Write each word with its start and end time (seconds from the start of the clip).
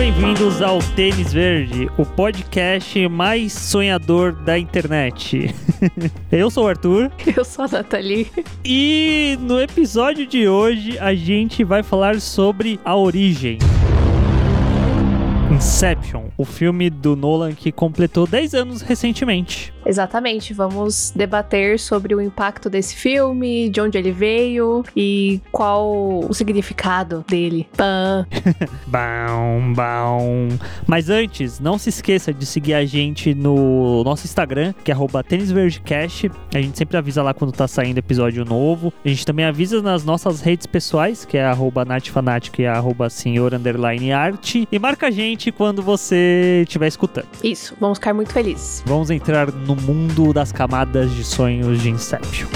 bem-vindos 0.00 0.62
ao 0.62 0.78
Tênis 0.96 1.30
Verde, 1.30 1.86
o 1.98 2.06
podcast 2.06 3.06
mais 3.06 3.52
sonhador 3.52 4.32
da 4.32 4.58
internet. 4.58 5.54
Eu 6.32 6.50
sou 6.50 6.64
o 6.64 6.68
Arthur. 6.68 7.12
Eu 7.36 7.44
sou 7.44 7.66
a 7.66 7.68
Nathalie. 7.68 8.26
E 8.64 9.36
no 9.42 9.60
episódio 9.60 10.26
de 10.26 10.48
hoje 10.48 10.98
a 10.98 11.14
gente 11.14 11.62
vai 11.62 11.82
falar 11.82 12.18
sobre 12.18 12.80
a 12.82 12.96
origem. 12.96 13.58
Inception, 15.52 16.28
o 16.38 16.46
filme 16.46 16.88
do 16.88 17.14
Nolan 17.14 17.52
que 17.52 17.70
completou 17.70 18.26
10 18.26 18.54
anos 18.54 18.80
recentemente. 18.80 19.70
Exatamente, 19.84 20.52
vamos 20.52 21.12
debater 21.14 21.78
sobre 21.78 22.14
o 22.14 22.20
impacto 22.20 22.68
desse 22.68 22.94
filme, 22.94 23.68
de 23.68 23.80
onde 23.80 23.98
ele 23.98 24.12
veio 24.12 24.84
e 24.96 25.40
qual 25.50 25.90
o 26.28 26.32
significado 26.32 27.24
dele. 27.28 27.68
Pã. 27.76 28.26
bom, 28.86 29.72
bom. 29.74 30.48
Mas 30.86 31.08
antes, 31.08 31.60
não 31.60 31.78
se 31.78 31.88
esqueça 31.88 32.32
de 32.32 32.46
seguir 32.46 32.74
a 32.74 32.84
gente 32.84 33.34
no 33.34 34.04
nosso 34.04 34.26
Instagram, 34.26 34.74
que 34.84 34.92
é 34.92 34.96
tênisverdecast. 35.26 36.30
A 36.54 36.60
gente 36.60 36.76
sempre 36.76 36.96
avisa 36.96 37.22
lá 37.22 37.32
quando 37.32 37.52
tá 37.52 37.66
saindo 37.66 37.98
episódio 37.98 38.44
novo. 38.44 38.92
A 39.04 39.08
gente 39.08 39.24
também 39.24 39.44
avisa 39.44 39.82
nas 39.82 40.04
nossas 40.04 40.40
redes 40.40 40.66
pessoais, 40.66 41.24
que 41.24 41.36
é 41.36 41.44
arroba 41.44 41.84
natfanatic 41.84 42.58
e 42.58 42.66
arroba. 42.66 43.08
E 44.70 44.78
marca 44.78 45.06
a 45.06 45.10
gente 45.10 45.52
quando 45.52 45.82
você 45.82 46.62
estiver 46.62 46.86
escutando. 46.86 47.26
Isso, 47.42 47.74
vamos 47.80 47.98
ficar 47.98 48.14
muito 48.14 48.32
felizes. 48.32 48.82
Vamos 48.86 49.10
entrar 49.10 49.50
no 49.52 49.69
mundo 49.76 50.32
das 50.32 50.52
camadas 50.52 51.14
de 51.14 51.24
sonhos 51.24 51.80
de 51.80 51.90
Inception. 51.90 52.48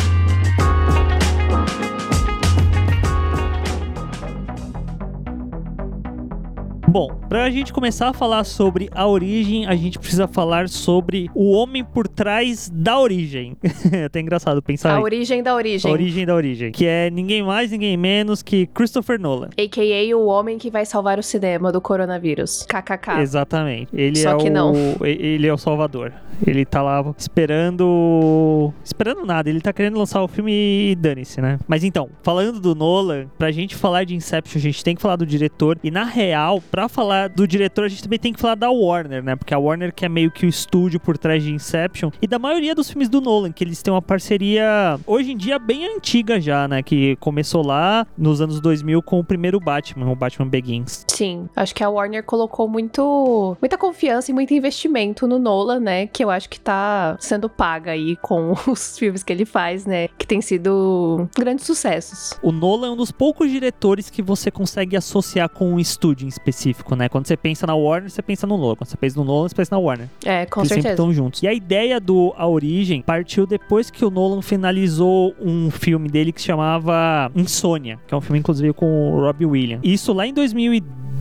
Bom, 6.94 7.08
pra 7.28 7.50
gente 7.50 7.72
começar 7.72 8.10
a 8.10 8.12
falar 8.12 8.44
sobre 8.44 8.88
a 8.92 9.04
origem, 9.04 9.66
a 9.66 9.74
gente 9.74 9.98
precisa 9.98 10.28
falar 10.28 10.68
sobre 10.68 11.28
o 11.34 11.50
homem 11.50 11.82
por 11.82 12.06
trás 12.06 12.70
da 12.72 13.00
origem. 13.00 13.56
é 13.90 14.04
até 14.04 14.20
engraçado 14.20 14.62
pensar. 14.62 14.94
A 14.94 15.00
origem 15.00 15.42
da 15.42 15.56
origem. 15.56 15.90
A 15.90 15.92
origem 15.92 16.24
da 16.24 16.32
origem. 16.36 16.70
Que 16.70 16.86
é 16.86 17.10
ninguém 17.10 17.42
mais, 17.42 17.72
ninguém 17.72 17.96
menos 17.96 18.44
que 18.44 18.68
Christopher 18.68 19.18
Nolan. 19.18 19.48
A.K.A. 19.58 20.16
o 20.16 20.26
homem 20.26 20.56
que 20.56 20.70
vai 20.70 20.86
salvar 20.86 21.18
o 21.18 21.22
cinema 21.24 21.72
do 21.72 21.80
coronavírus. 21.80 22.64
KKK. 22.68 23.20
Exatamente. 23.22 23.88
Ele 23.92 24.16
Só 24.16 24.30
é 24.30 24.36
que 24.36 24.48
o... 24.48 24.52
não. 24.52 24.72
Ele 25.02 25.48
é 25.48 25.52
o 25.52 25.58
salvador. 25.58 26.12
Ele 26.46 26.64
tá 26.64 26.82
lá 26.82 27.04
esperando. 27.16 28.72
Esperando 28.82 29.24
nada. 29.24 29.48
Ele 29.48 29.60
tá 29.60 29.72
querendo 29.72 29.98
lançar 29.98 30.22
o 30.22 30.28
filme 30.28 30.90
e 30.90 30.94
dane-se, 30.94 31.40
né? 31.40 31.58
Mas 31.66 31.84
então, 31.84 32.08
falando 32.22 32.60
do 32.60 32.74
Nolan, 32.74 33.26
pra 33.38 33.50
gente 33.50 33.74
falar 33.74 34.04
de 34.04 34.14
Inception, 34.14 34.58
a 34.58 34.62
gente 34.62 34.84
tem 34.84 34.94
que 34.94 35.02
falar 35.02 35.16
do 35.16 35.26
diretor. 35.26 35.78
E 35.82 35.90
na 35.90 36.04
real, 36.04 36.60
pra 36.70 36.88
falar 36.88 37.28
do 37.28 37.46
diretor, 37.46 37.84
a 37.84 37.88
gente 37.88 38.02
também 38.02 38.18
tem 38.18 38.32
que 38.32 38.40
falar 38.40 38.54
da 38.54 38.70
Warner, 38.70 39.22
né? 39.22 39.36
Porque 39.36 39.54
a 39.54 39.58
Warner 39.58 39.92
que 39.94 40.04
é 40.04 40.08
meio 40.08 40.30
que 40.30 40.46
o 40.46 40.48
estúdio 40.48 41.00
por 41.00 41.16
trás 41.16 41.42
de 41.42 41.52
Inception 41.52 42.10
e 42.20 42.26
da 42.26 42.38
maioria 42.38 42.74
dos 42.74 42.90
filmes 42.90 43.08
do 43.08 43.20
Nolan, 43.20 43.52
que 43.52 43.64
eles 43.64 43.82
têm 43.82 43.92
uma 43.92 44.02
parceria 44.02 44.98
hoje 45.06 45.32
em 45.32 45.36
dia 45.36 45.58
bem 45.58 45.86
antiga 45.86 46.40
já, 46.40 46.66
né? 46.66 46.82
Que 46.82 47.16
começou 47.16 47.64
lá 47.64 48.06
nos 48.16 48.40
anos 48.40 48.60
2000 48.60 49.02
com 49.02 49.20
o 49.20 49.24
primeiro 49.24 49.60
Batman, 49.60 50.10
o 50.10 50.16
Batman 50.16 50.48
Begins. 50.48 51.04
Sim, 51.08 51.48
acho 51.54 51.74
que 51.74 51.82
a 51.82 51.88
Warner 51.88 52.24
colocou 52.24 52.68
muito, 52.68 53.56
muita 53.60 53.78
confiança 53.78 54.30
e 54.30 54.34
muito 54.34 54.52
investimento 54.52 55.26
no 55.26 55.38
Nolan, 55.38 55.80
né? 55.80 56.06
Que 56.06 56.23
eu 56.24 56.30
acho 56.30 56.48
que 56.48 56.58
tá 56.58 57.16
sendo 57.20 57.48
paga 57.48 57.92
aí 57.92 58.16
com 58.16 58.54
os 58.66 58.98
filmes 58.98 59.22
que 59.22 59.32
ele 59.32 59.44
faz, 59.44 59.86
né? 59.86 60.08
Que 60.18 60.26
tem 60.26 60.40
sido 60.40 61.28
grandes 61.36 61.64
sucessos. 61.64 62.38
O 62.42 62.50
Nolan 62.50 62.88
é 62.88 62.90
um 62.90 62.96
dos 62.96 63.12
poucos 63.12 63.50
diretores 63.50 64.10
que 64.10 64.22
você 64.22 64.50
consegue 64.50 64.96
associar 64.96 65.48
com 65.48 65.72
um 65.72 65.78
estúdio 65.78 66.24
em 66.24 66.28
específico, 66.28 66.96
né? 66.96 67.08
Quando 67.08 67.26
você 67.26 67.36
pensa 67.36 67.66
na 67.66 67.74
Warner, 67.74 68.10
você 68.10 68.22
pensa 68.22 68.46
no 68.46 68.56
Nolan. 68.56 68.76
Quando 68.76 68.88
você 68.88 68.96
pensa 68.96 69.18
no 69.18 69.24
Nolan, 69.24 69.48
você 69.48 69.54
pensa 69.54 69.74
na 69.74 69.78
Warner. 69.78 70.08
É, 70.24 70.46
com 70.46 70.60
Eles 70.60 70.68
sempre 70.68 70.82
certeza. 70.82 71.02
estão 71.02 71.12
juntos. 71.12 71.42
E 71.42 71.48
a 71.48 71.52
ideia 71.52 72.00
do 72.00 72.34
A 72.36 72.46
Origem 72.46 73.02
partiu 73.02 73.46
depois 73.46 73.90
que 73.90 74.04
o 74.04 74.10
Nolan 74.10 74.42
finalizou 74.42 75.34
um 75.40 75.70
filme 75.70 76.08
dele 76.08 76.32
que 76.32 76.40
se 76.40 76.46
chamava 76.46 77.30
Insônia, 77.34 77.98
que 78.06 78.14
é 78.14 78.16
um 78.16 78.20
filme 78.20 78.38
inclusive 78.38 78.72
com 78.72 79.12
o 79.12 79.20
Robbie 79.20 79.46
Williams. 79.46 79.82
Isso 79.84 80.12
lá 80.12 80.26
em 80.26 80.32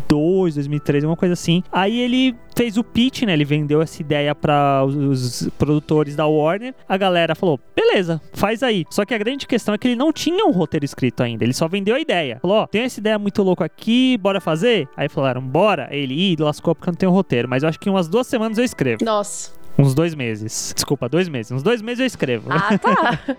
2002, 0.10 0.56
2003, 0.56 1.04
uma 1.04 1.16
coisa 1.16 1.34
assim. 1.34 1.64
Aí 1.72 2.00
ele 2.00 2.36
fez 2.56 2.78
o 2.78 2.84
pitch, 2.84 3.24
né? 3.24 3.34
Ele 3.34 3.46
vendeu 3.46 3.82
essa 3.82 4.02
ideia 4.02 4.34
para 4.36 4.84
os, 4.86 5.50
produtores 5.58 6.16
da 6.16 6.28
Warner. 6.28 6.74
A 6.88 6.98
galera 6.98 7.36
falou: 7.36 7.60
beleza, 7.76 8.22
faz 8.34 8.64
aí. 8.64 8.86
Só 8.90 9.06
que 9.06 9.14
a 9.14 9.18
grande 9.18 9.48
questão 9.48 9.74
é 9.74 9.78
que 9.78 9.88
ele 9.88 9.96
não 9.96 10.12
tinha 10.12 10.46
um 10.46 10.52
roteiro 10.52 10.86
escrito 10.86 11.24
ainda. 11.24 11.44
Ele 11.44 11.54
só 11.54 11.68
vendeu 11.68 11.96
a 11.96 12.00
ideia. 12.00 12.40
Falou: 12.42 12.58
ó, 12.58 12.68
tem 12.68 12.84
essa 12.84 13.00
ideia 13.00 13.18
muito 13.18 13.42
louca 13.42 13.66
aqui, 13.66 14.18
bora 14.18 14.40
fazer? 14.40 14.88
Aí 14.96 15.10
falaram: 15.10 15.42
bora. 15.42 15.88
Ele, 15.92 16.14
ih, 16.14 16.36
lascou 16.40 16.76
porque 16.76 16.90
não 16.90 16.96
tenho 16.96 17.12
roteiro. 17.12 17.48
Mas 17.50 17.64
eu 17.64 17.70
acho 17.70 17.80
que 17.80 17.90
em 17.90 17.92
umas 17.92 18.08
duas 18.08 18.28
semanas 18.28 18.58
eu 18.58 18.64
escrevo. 18.64 19.04
Nossa. 19.04 19.63
Uns 19.78 19.94
dois 19.96 20.14
meses. 20.14 20.72
Desculpa, 20.76 21.10
dois 21.10 21.28
meses. 21.28 21.52
Uns 21.52 21.64
dois 21.64 21.82
meses 21.82 22.00
eu 22.02 22.06
escrevo. 22.06 22.48
Ah, 22.52 22.78
tá. 22.78 23.20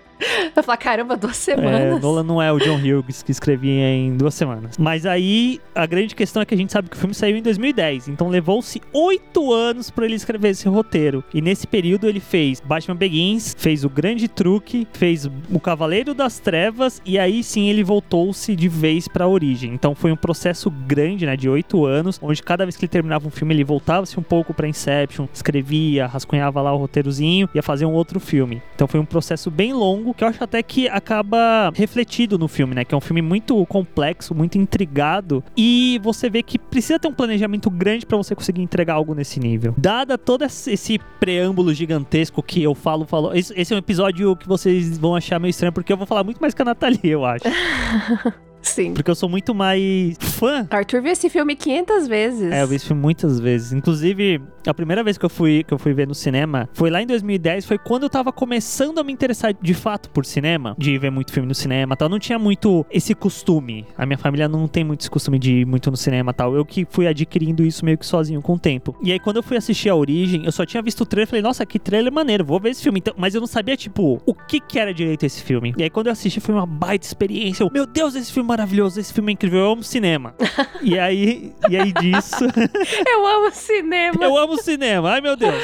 Eu 0.57 0.63
falei, 0.63 0.79
caramba, 0.79 1.17
duas 1.17 1.37
É, 1.49 1.55
semanas. 1.55 2.01
Nolan 2.01 2.23
não 2.23 2.41
é 2.41 2.51
o 2.51 2.59
John 2.59 2.79
Hughes 2.79 3.23
que 3.23 3.31
escrevia 3.31 3.91
em 3.91 4.17
duas 4.17 4.33
semanas. 4.35 4.79
Mas 4.79 5.05
aí 5.05 5.61
a 5.75 5.85
grande 5.85 6.15
questão 6.15 6.41
é 6.41 6.47
que 6.47 6.55
a 6.55 6.57
gente 6.57 6.73
sabe 6.73 6.89
que 6.89 6.97
o 6.97 6.99
filme 6.99 7.13
saiu 7.15 7.37
em 7.37 7.43
2010, 7.43 8.09
então 8.09 8.29
levou-se 8.29 8.81
oito 8.93 9.53
anos 9.53 9.91
para 9.91 10.07
ele 10.07 10.15
escrever 10.15 10.51
esse 10.51 10.67
roteiro. 10.69 11.23
E 11.35 11.43
nesse 11.43 11.67
período 11.67 12.09
ele 12.09 12.21
fez 12.21 12.61
Batman 12.61 12.97
Begins, 12.97 13.55
fez 13.59 13.85
o 13.85 13.91
Grande 13.91 14.27
Truque, 14.29 14.87
fez 14.95 15.27
o 15.51 15.61
Cavaleiro 15.61 16.15
das 16.15 16.39
Trevas 16.39 17.03
e 17.05 17.19
aí 17.19 17.43
sim 17.43 17.69
ele 17.69 17.85
voltou-se 17.85 18.55
de 18.57 18.69
vez 18.69 19.07
para 19.09 19.25
a 19.25 19.29
origem. 19.29 19.75
Então 19.75 19.95
foi 19.95 20.11
um 20.11 20.17
processo 20.17 20.71
grande, 20.71 21.27
né, 21.27 21.37
de 21.37 21.51
oito 21.51 21.85
anos, 21.85 22.19
onde 22.23 22.43
cada 22.43 22.65
vez 22.65 22.77
que 22.77 22.85
ele 22.85 22.91
terminava 22.91 23.27
um 23.27 23.31
filme 23.31 23.53
ele 23.53 23.65
voltava-se 23.65 24.19
um 24.19 24.23
pouco 24.23 24.55
para 24.55 24.67
Inception, 24.67 25.27
escrevia, 25.35 26.07
rascunhava 26.25 26.61
lá 26.63 26.73
o 26.73 26.79
roteirozinho, 26.79 27.49
ia 27.55 27.63
fazer 27.63 27.87
um 27.87 27.93
outro 27.93 28.19
filme. 28.19 28.63
Então 28.75 28.89
foi 28.89 28.99
um 28.99 29.05
processo 29.05 29.51
bem 29.51 29.73
longo 29.73 30.15
que 30.15 30.25
eu 30.25 30.29
acho 30.29 30.43
até 30.43 30.63
que 30.63 30.89
acaba 30.89 31.71
refletido 31.75 32.39
no 32.39 32.49
filme, 32.49 32.75
né? 32.75 32.85
Que 32.85 32.95
é 32.95 32.99
um 32.99 33.01
filme 33.01 33.23
muito 33.23 33.65
complexo, 33.67 34.35
muito 34.35 34.59
intrigado 34.59 35.43
e 35.57 36.01
você 36.03 36.29
vê 36.29 36.43
que 36.43 36.59
precisa 36.59 36.99
ter 36.99 37.09
um 37.09 37.15
planejamento 37.15 37.71
grande 37.71 38.07
para 38.07 38.17
você 38.17 38.35
conseguir 38.35 38.63
entregar 38.63 38.95
algo 38.95 39.15
nesse 39.15 39.39
nível. 39.39 39.75
Dada 39.77 40.19
todo 40.19 40.45
esse 40.45 40.99
preâmbulo 41.21 41.73
gigantesco 41.73 42.43
que 42.43 42.63
eu 42.63 42.75
falo, 42.75 43.05
falo, 43.05 43.35
esse 43.35 43.55
esse 43.55 43.73
é 43.73 43.77
um 43.77 43.79
episódio 43.79 44.37
que 44.37 44.47
vocês 44.47 44.99
vão 44.99 45.15
achar 45.15 45.39
meio 45.39 45.51
estranho 45.51 45.73
porque 45.73 45.93
eu 45.93 45.97
vou 45.97 46.07
falar 46.07 46.25
muito 46.25 46.39
mais 46.39 46.55
que 46.55 46.63
a 46.63 46.65
Nathalie, 46.65 47.01
eu 47.03 47.25
acho. 47.25 47.45
Sim. 48.65 48.95
Porque 48.95 49.11
eu 49.11 49.15
sou 49.15 49.29
muito 49.29 49.55
mais 49.55 50.17
fã 50.19 50.67
Arthur 50.71 51.03
viu 51.03 51.13
esse 51.13 51.29
filme 51.29 51.55
500 51.55 52.07
vezes. 52.09 52.53
é, 52.53 52.63
eu 52.63 52.67
vi 52.67 52.77
esse 52.77 52.87
filme 52.87 53.01
muitas 53.01 53.39
vezes. 53.39 53.73
Inclusive, 53.73 54.41
a 54.67 54.75
primeira 54.75 55.05
vez 55.05 55.19
que 55.19 55.25
eu 55.25 55.31
fui 55.31 55.63
que 55.63 55.73
eu 55.73 55.79
fui 55.79 55.93
ver 55.93 56.07
no 56.09 56.15
cinema 56.15 56.69
foi 56.73 56.91
lá 56.91 57.03
em 57.03 57.07
2010, 57.07 57.67
foi 57.67 57.79
quando 57.79 58.05
eu 58.05 58.11
tava 58.11 58.33
começando 58.33 58.99
a 58.99 59.05
me 59.05 59.13
interessar 59.13 59.55
de 59.55 59.75
fato 59.75 60.11
por 60.11 60.25
cinema, 60.25 60.75
de 60.79 60.97
ver 60.99 61.11
muito 61.11 61.33
filme 61.33 61.47
no 61.47 61.55
cinema, 61.55 61.95
e 61.95 61.97
tal. 61.97 62.09
Não 62.09 62.19
tinha 62.19 62.39
muito 62.39 62.85
esse 62.91 63.15
costume. 63.15 63.87
A 63.97 64.07
minha 64.07 64.19
família 64.19 64.49
não 64.49 64.67
tem 64.67 64.83
muito 64.85 65.03
esse 65.03 65.11
costume 65.11 65.39
de 65.39 65.61
ir 65.61 65.67
muito 65.67 65.91
no 65.91 65.97
cinema, 65.97 66.31
e 66.31 66.35
tal. 66.35 66.55
Eu 66.55 66.65
que 66.65 66.87
fui 66.89 67.07
adquirindo 67.07 67.63
isso 67.65 67.85
meio 67.85 67.99
que 67.99 68.07
sozinho 68.07 68.41
com 68.41 68.55
o 68.55 68.59
tempo. 68.59 68.97
E 69.03 69.13
aí 69.13 69.19
quando 69.19 69.37
eu 69.37 69.43
fui 69.43 69.57
assistir 69.57 69.89
a 69.89 69.95
Origem, 69.95 70.45
eu 70.45 70.53
só 70.53 70.65
tinha 70.65 70.83
visto 70.83 71.03
o 71.03 71.07
trailer, 71.07 71.29
e 71.29 71.31
falei: 71.31 71.43
"Nossa, 71.43 71.65
que 71.67 71.79
trailer 71.79 72.13
maneiro, 72.13 72.45
vou 72.45 72.59
ver 72.61 72.71
esse 72.71 72.83
filme". 72.83 72.99
Então, 72.99 73.15
mas 73.17 73.35
eu 73.35 73.41
não 73.41 73.47
sabia 73.47 73.77
tipo 73.77 74.21
o 74.25 74.35
que 74.35 74.61
que 74.61 74.79
era 74.79 74.93
direito 74.95 75.25
esse 75.25 75.43
filme. 75.43 75.75
E 75.77 75.83
aí 75.83 75.91
quando 75.91 76.07
eu 76.07 76.13
assisti 76.13 76.41
foi 76.41 76.55
uma 76.55 76.67
baita 76.67 77.07
experiência. 77.07 77.63
Eu, 77.63 77.71
Meu 77.73 77.87
Deus, 77.87 78.15
esse 78.15 78.33
filme 78.33 78.47
maravilhoso, 78.55 79.01
esse 79.01 79.13
filme 79.13 79.33
é 79.33 79.35
incrível, 79.35 79.61
eu 79.61 79.73
amo 79.73 79.83
cinema. 79.83 80.35
e 80.81 80.97
aí 80.97 81.53
e 81.69 81.77
aí 81.77 81.93
disso 81.93 82.45
Eu 83.07 83.27
amo 83.27 83.51
cinema. 83.51 84.25
eu 84.25 84.39
amo 84.39 84.57
cinema, 84.63 85.11
ai 85.11 85.21
meu 85.21 85.37
Deus. 85.37 85.55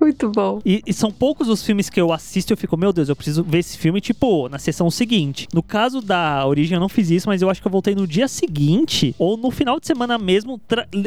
Muito 0.00 0.28
bom. 0.30 0.60
E, 0.64 0.82
e 0.84 0.92
são 0.92 1.10
poucos 1.12 1.48
os 1.48 1.62
filmes 1.62 1.88
que 1.88 2.00
eu 2.00 2.12
assisto 2.12 2.52
e 2.52 2.54
eu 2.54 2.56
fico, 2.56 2.76
meu 2.76 2.92
Deus, 2.92 3.08
eu 3.08 3.14
preciso 3.16 3.44
ver 3.44 3.58
esse 3.58 3.78
filme, 3.78 4.00
tipo, 4.00 4.48
na 4.48 4.58
sessão 4.58 4.90
seguinte. 4.90 5.46
No 5.54 5.62
caso 5.62 6.00
da 6.00 6.44
Origem, 6.46 6.74
eu 6.74 6.80
não 6.80 6.88
fiz 6.88 7.10
isso, 7.10 7.28
mas 7.28 7.40
eu 7.40 7.48
acho 7.48 7.60
que 7.60 7.66
eu 7.68 7.72
voltei 7.72 7.94
no 7.94 8.06
dia 8.06 8.26
seguinte, 8.26 9.14
ou 9.18 9.36
no 9.36 9.50
final 9.50 9.78
de 9.78 9.86
semana 9.86 10.18
mesmo, 10.18 10.60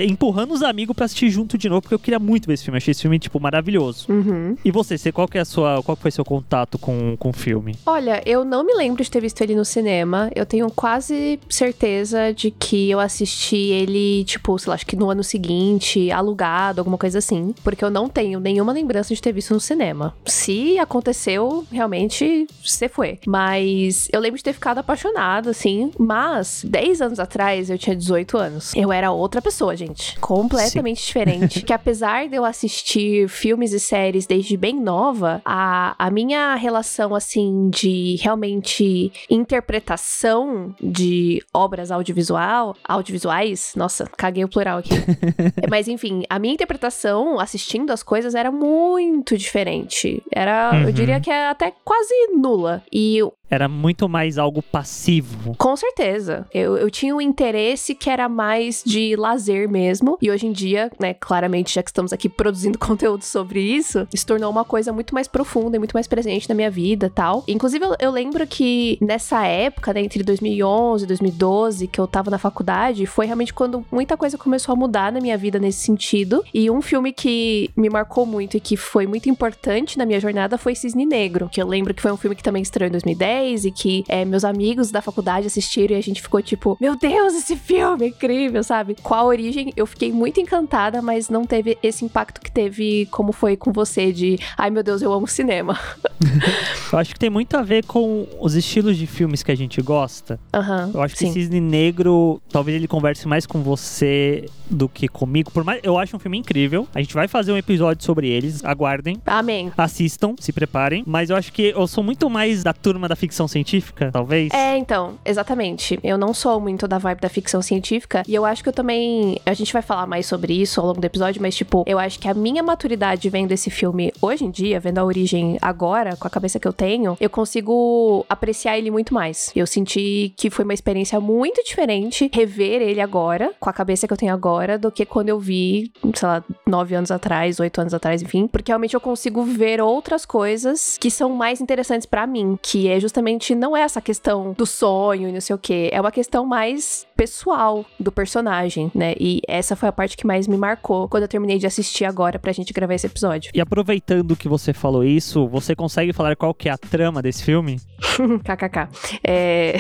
empurrando 0.08 0.54
os 0.54 0.64
amigos 0.64 0.96
pra 0.96 1.06
assistir 1.06 1.30
junto 1.30 1.58
de 1.58 1.68
novo, 1.68 1.82
porque 1.82 1.96
eu 1.96 2.00
queria 2.00 2.20
muito 2.20 2.48
ver 2.48 2.54
esse 2.54 2.64
filme. 2.64 2.78
Eu 2.78 2.82
achei 2.82 2.92
esse 2.92 3.02
filme, 3.02 3.20
tipo, 3.20 3.40
maravilhoso. 3.40 4.06
Uhum. 4.10 4.56
E 4.64 4.72
você, 4.72 4.98
você 4.98 5.12
qual 5.12 5.28
que 5.28 5.38
é 5.38 5.42
a 5.42 5.46
sua. 5.46 5.82
Qual 5.84 5.96
foi 5.98 6.12
seu 6.12 6.24
contato 6.24 6.78
com, 6.78 7.18
com 7.18 7.30
o 7.30 7.34
filme? 7.34 7.76
Olha, 7.86 8.22
eu 8.26 8.46
não 8.46 8.64
me 8.64 8.74
lembro 8.74 9.04
de 9.04 9.12
ter 9.12 9.20
visto 9.22 9.42
ele 9.42 9.56
no 9.56 9.66
cinema. 9.66 10.30
Eu 10.36 10.46
tenho 10.46 10.70
quase 10.72 11.01
certeza 11.02 12.34
de 12.34 12.52
que 12.52 12.90
eu 12.90 13.00
assisti 13.00 13.56
ele, 13.56 14.24
tipo, 14.26 14.58
sei 14.58 14.70
lá, 14.70 14.76
acho 14.76 14.86
que 14.86 14.96
no 14.96 15.10
ano 15.10 15.24
seguinte, 15.24 16.12
alugado, 16.12 16.82
alguma 16.82 16.98
coisa 16.98 17.20
assim. 17.20 17.54
Porque 17.64 17.84
eu 17.84 17.90
não 17.90 18.08
tenho 18.08 18.40
nenhuma 18.40 18.72
lembrança 18.72 18.92
lembrança 18.92 19.14
de 19.16 19.22
ter 19.22 19.32
visto 19.32 19.54
no 19.54 19.60
cinema. 19.60 20.14
Se 20.26 20.78
aconteceu, 20.78 21.66
realmente, 21.72 22.48
você 22.64 22.90
foi. 22.90 23.20
Mas 23.26 24.08
eu 24.12 24.20
lembro 24.20 24.38
de 24.38 24.44
ter 24.44 24.54
ficado 24.54 24.80
apaixonada, 24.80 25.52
assim. 25.52 25.92
Mas, 25.98 26.64
10 26.68 27.02
anos 27.02 27.20
atrás, 27.20 27.70
eu 27.70 27.78
tinha 27.78 27.96
18 27.96 28.38
anos. 28.38 28.76
Eu 28.76 28.92
era 28.92 29.12
outra 29.12 29.42
pessoa, 29.42 29.76
gente. 29.76 30.20
Completamente 30.20 31.00
Sim. 31.00 31.08
diferente. 31.08 31.62
que 31.66 31.74
apesar 31.74 32.28
de 32.28 32.36
eu 32.36 32.46
assistir 32.46 33.28
filmes 33.30 33.72
e 33.72 33.80
séries 33.80 34.26
desde 34.26 34.58
bem 34.58 34.80
nova, 34.80 35.42
a, 35.46 35.96
a 35.98 36.12
minha 36.12 36.56
relação, 36.56 37.16
assim, 37.16 37.70
de 37.70 38.18
realmente 38.22 39.12
interpretação 39.30 40.76
de 40.92 41.42
obras 41.54 41.92
audiovisual, 41.92 42.76
audiovisuais, 42.84 43.74
nossa, 43.76 44.06
caguei 44.18 44.44
o 44.44 44.50
plural 44.50 44.80
aqui. 44.80 44.90
Mas 45.70 45.88
enfim, 45.88 46.24
a 46.30 46.38
minha 46.38 46.54
interpretação 46.54 47.40
assistindo 47.40 47.92
as 47.92 48.04
coisas 48.04 48.36
era 48.36 48.52
muito 48.52 49.38
diferente. 49.38 50.22
Era, 50.32 50.72
uhum. 50.74 50.84
eu 50.84 50.92
diria 50.92 51.20
que 51.20 51.30
é 51.30 51.48
até 51.48 51.74
quase 51.84 52.14
nula. 52.36 52.84
E 52.92 53.22
era 53.52 53.68
muito 53.68 54.08
mais 54.08 54.38
algo 54.38 54.64
passivo. 54.64 55.54
Com 55.58 55.76
certeza. 55.76 56.48
Eu, 56.54 56.78
eu 56.78 56.90
tinha 56.90 57.14
um 57.14 57.20
interesse 57.20 57.94
que 57.94 58.10
era 58.10 58.30
mais 58.30 58.82
de 58.86 59.14
lazer 59.18 59.70
mesmo. 59.70 60.18
E 60.22 60.32
hoje 60.32 60.48
em 60.48 60.54
dia, 60.54 60.90
né, 60.98 61.14
claramente, 61.14 61.76
já 61.76 61.84
que 61.84 61.90
estamos 61.90 62.14
aqui 62.14 62.30
produzindo 62.30 62.80
conteúdo 62.80 63.24
sobre 63.24 63.60
isso, 63.60 64.08
se 64.16 64.26
tornou 64.26 64.50
uma 64.50 64.64
coisa 64.64 64.94
muito 64.94 65.14
mais 65.14 65.28
profunda 65.28 65.76
e 65.76 65.80
muito 65.80 65.92
mais 65.92 66.08
presente 66.08 66.48
na 66.48 66.56
minha 66.56 66.72
vida 66.72 67.12
tal. 67.14 67.44
Inclusive, 67.46 67.84
eu, 67.84 67.96
eu 68.00 68.12
lembro 68.12 68.48
que 68.48 68.98
nessa 69.02 69.46
época, 69.46 69.94
né, 69.94 70.02
entre 70.02 70.24
2011 70.24 71.04
e 71.04 71.08
2012, 71.08 71.88
que 71.88 72.00
eu 72.00 72.08
tava 72.08 72.32
na 72.32 72.38
faculdade, 72.38 73.06
foi 73.06 73.26
realmente 73.26 73.54
quando 73.54 73.86
muita 73.92 74.16
coisa 74.16 74.38
começou 74.38 74.72
a 74.72 74.76
mudar 74.78 75.12
na 75.12 75.20
minha 75.20 75.38
vida 75.38 75.60
nesse 75.60 75.80
sentido. 75.80 76.42
E 76.54 76.72
um 76.72 76.82
filme 76.82 77.12
que 77.12 77.70
me 77.76 77.90
marcou 77.90 78.26
muito 78.26 78.56
e 78.56 78.62
que 78.62 78.78
foi 78.78 79.06
muito 79.06 79.30
importante 79.30 79.98
na 79.98 80.06
minha 80.06 80.22
jornada 80.22 80.58
foi 80.58 80.74
Cisne 80.74 81.06
Negro, 81.06 81.50
que 81.52 81.62
eu 81.62 81.68
lembro 81.68 81.94
que 81.94 82.02
foi 82.02 82.14
um 82.14 82.18
filme 82.18 82.36
que 82.36 82.44
também 82.44 82.62
estreou 82.62 82.88
em 82.88 82.92
2010 82.92 83.41
e 83.42 83.72
que 83.72 84.04
é, 84.08 84.24
meus 84.26 84.44
amigos 84.44 84.92
da 84.92 85.02
faculdade 85.02 85.48
assistiram 85.48 85.96
e 85.96 86.00
a 86.00 86.02
gente 86.02 86.22
ficou 86.22 86.42
tipo, 86.42 86.78
meu 86.80 86.96
Deus, 86.96 87.34
esse 87.34 87.56
filme 87.56 88.06
é 88.06 88.08
incrível, 88.10 88.64
sabe? 88.64 88.96
Com 89.02 89.14
a 89.14 89.24
origem, 89.24 89.74
eu 89.76 89.86
fiquei 89.86 90.12
muito 90.12 90.40
encantada, 90.40 91.02
mas 91.02 91.30
não 91.30 91.46
teve 91.46 91.78
esse 91.82 92.06
impacto 92.06 92.40
que 92.40 92.52
teve 92.52 93.08
como 93.12 93.32
foi 93.32 93.58
com 93.58 93.72
você 93.72 94.12
de, 94.12 94.38
ai 94.58 94.70
meu 94.70 94.84
Deus, 94.84 95.02
eu 95.02 95.12
amo 95.12 95.28
cinema. 95.28 95.80
eu 96.92 97.00
acho 97.00 97.14
que 97.14 97.20
tem 97.20 97.30
muito 97.30 97.56
a 97.56 97.62
ver 97.62 97.86
com 97.86 98.28
os 98.40 98.56
estilos 98.56 98.98
de 98.98 99.08
filmes 99.08 99.44
que 99.44 99.52
a 99.52 99.56
gente 99.56 99.82
gosta. 99.82 100.40
Uhum, 100.56 100.92
eu 100.94 101.02
acho 101.02 101.16
que 101.16 101.20
sim. 101.20 101.32
Cisne 101.32 101.60
Negro, 101.60 102.42
talvez 102.50 102.76
ele 102.76 102.88
converse 102.88 103.28
mais 103.28 103.46
com 103.46 103.62
você 103.62 104.46
do 104.70 104.88
que 104.88 105.08
comigo. 105.08 105.52
Por 105.52 105.64
mais, 105.64 105.82
eu 105.84 105.98
acho 105.98 106.16
um 106.16 106.20
filme 106.20 106.38
incrível. 106.38 106.88
A 106.94 107.00
gente 107.00 107.14
vai 107.14 107.28
fazer 107.28 107.52
um 107.52 107.58
episódio 107.58 108.04
sobre 108.04 108.30
eles. 108.30 108.64
Aguardem. 108.64 109.18
Amém. 109.26 109.72
Assistam, 109.78 110.36
se 110.40 110.52
preparem. 110.54 111.04
Mas 111.06 111.30
eu 111.30 111.36
acho 111.36 111.52
que 111.52 111.74
eu 111.76 111.86
sou 111.88 112.04
muito 112.04 112.30
mais 112.30 112.64
da 112.64 112.74
turma 112.74 113.08
da 113.08 113.16
ficção 113.16 113.31
ficção 113.32 113.48
científica, 113.48 114.12
talvez? 114.12 114.54
É, 114.54 114.78
então, 114.78 115.16
exatamente. 115.26 115.98
Eu 116.04 116.18
não 116.18 116.34
sou 116.34 116.60
muito 116.60 116.88
da 116.88 116.98
vibe 116.98 117.22
da 117.22 117.30
ficção 117.30 117.62
científica 117.62 118.24
e 118.28 118.36
eu 118.36 118.46
acho 118.46 118.62
que 118.62 118.70
eu 118.70 118.74
também. 118.74 119.40
A 119.46 119.54
gente 119.54 119.72
vai 119.72 119.82
falar 119.82 120.06
mais 120.06 120.26
sobre 120.26 120.54
isso 120.54 120.80
ao 120.82 120.88
longo 120.88 121.00
do 121.00 121.06
episódio, 121.06 121.42
mas, 121.42 121.56
tipo, 121.56 121.84
eu 121.88 121.98
acho 121.98 122.20
que 122.20 122.28
a 122.28 122.34
minha 122.34 122.62
maturidade 122.62 123.30
vendo 123.30 123.54
esse 123.54 123.70
filme 123.70 124.12
hoje 124.22 124.44
em 124.44 124.52
dia, 124.52 124.80
vendo 124.80 124.98
a 124.98 125.06
origem 125.06 125.58
agora, 125.62 126.16
com 126.18 126.28
a 126.28 126.30
cabeça 126.30 126.60
que 126.60 126.68
eu 126.68 126.74
tenho, 126.74 127.16
eu 127.20 127.30
consigo 127.30 128.26
apreciar 128.28 128.78
ele 128.78 128.92
muito 128.92 129.14
mais. 129.14 129.52
Eu 129.56 129.66
senti 129.66 130.34
que 130.36 130.50
foi 130.50 130.66
uma 130.66 130.74
experiência 130.74 131.20
muito 131.20 131.64
diferente 131.64 132.30
rever 132.34 132.82
ele 132.82 133.00
agora, 133.00 133.54
com 133.60 133.70
a 133.70 133.74
cabeça 133.74 134.06
que 134.08 134.14
eu 134.14 134.18
tenho 134.18 134.34
agora, 134.34 134.78
do 134.78 134.92
que 134.92 135.06
quando 135.06 135.30
eu 135.30 135.40
vi, 135.40 135.92
sei 136.14 136.28
lá, 136.28 136.44
nove 136.68 136.96
anos 136.96 137.12
atrás, 137.12 137.60
oito 137.60 137.80
anos 137.80 137.94
atrás, 137.94 138.22
enfim. 138.22 138.48
Porque 138.48 138.72
realmente 138.72 138.94
eu 138.94 139.02
consigo 139.02 139.44
ver 139.44 139.80
outras 139.80 140.26
coisas 140.26 140.98
que 141.00 141.10
são 141.10 141.30
mais 141.30 141.62
interessantes 141.62 142.06
para 142.06 142.28
mim, 142.28 142.60
que 142.62 142.90
é 142.90 143.00
justamente 143.00 143.21
justamente 143.22 143.54
não 143.54 143.78
é 143.78 143.82
essa 143.82 144.02
questão 144.02 144.54
do 144.54 144.66
sonho 144.66 145.30
e 145.30 145.32
não 145.32 145.42
sei 145.42 145.56
o 145.56 145.60
que, 145.60 145.90
é 145.92 146.02
uma 146.02 146.12
questão 146.12 146.46
mais 146.46 147.06
pessoal 147.22 147.86
do 148.00 148.12
personagem, 148.12 148.92
né? 148.96 149.14
E 149.20 149.42
essa 149.48 149.76
foi 149.76 149.88
a 149.88 149.92
parte 149.92 150.18
que 150.18 150.26
mais 150.26 150.48
me 150.48 150.58
marcou 150.58 151.08
quando 151.08 151.22
eu 151.22 151.28
terminei 151.28 151.60
de 151.60 151.68
assistir 151.68 152.04
agora 152.04 152.40
pra 152.40 152.52
gente 152.52 152.74
gravar 152.74 152.96
esse 152.96 153.06
episódio. 153.06 153.52
E 153.54 153.62
aproveitando 153.62 154.36
que 154.36 154.50
você 154.50 154.74
falou 154.74 155.04
isso, 155.04 155.48
você 155.48 155.76
consegue 155.76 156.14
falar 156.14 156.36
qual 156.36 156.52
que 156.52 156.68
é 156.68 156.72
a 156.72 156.78
trama 156.80 157.22
desse 157.22 157.44
filme? 157.44 157.80
KKK. 158.44 158.90
É... 159.24 159.76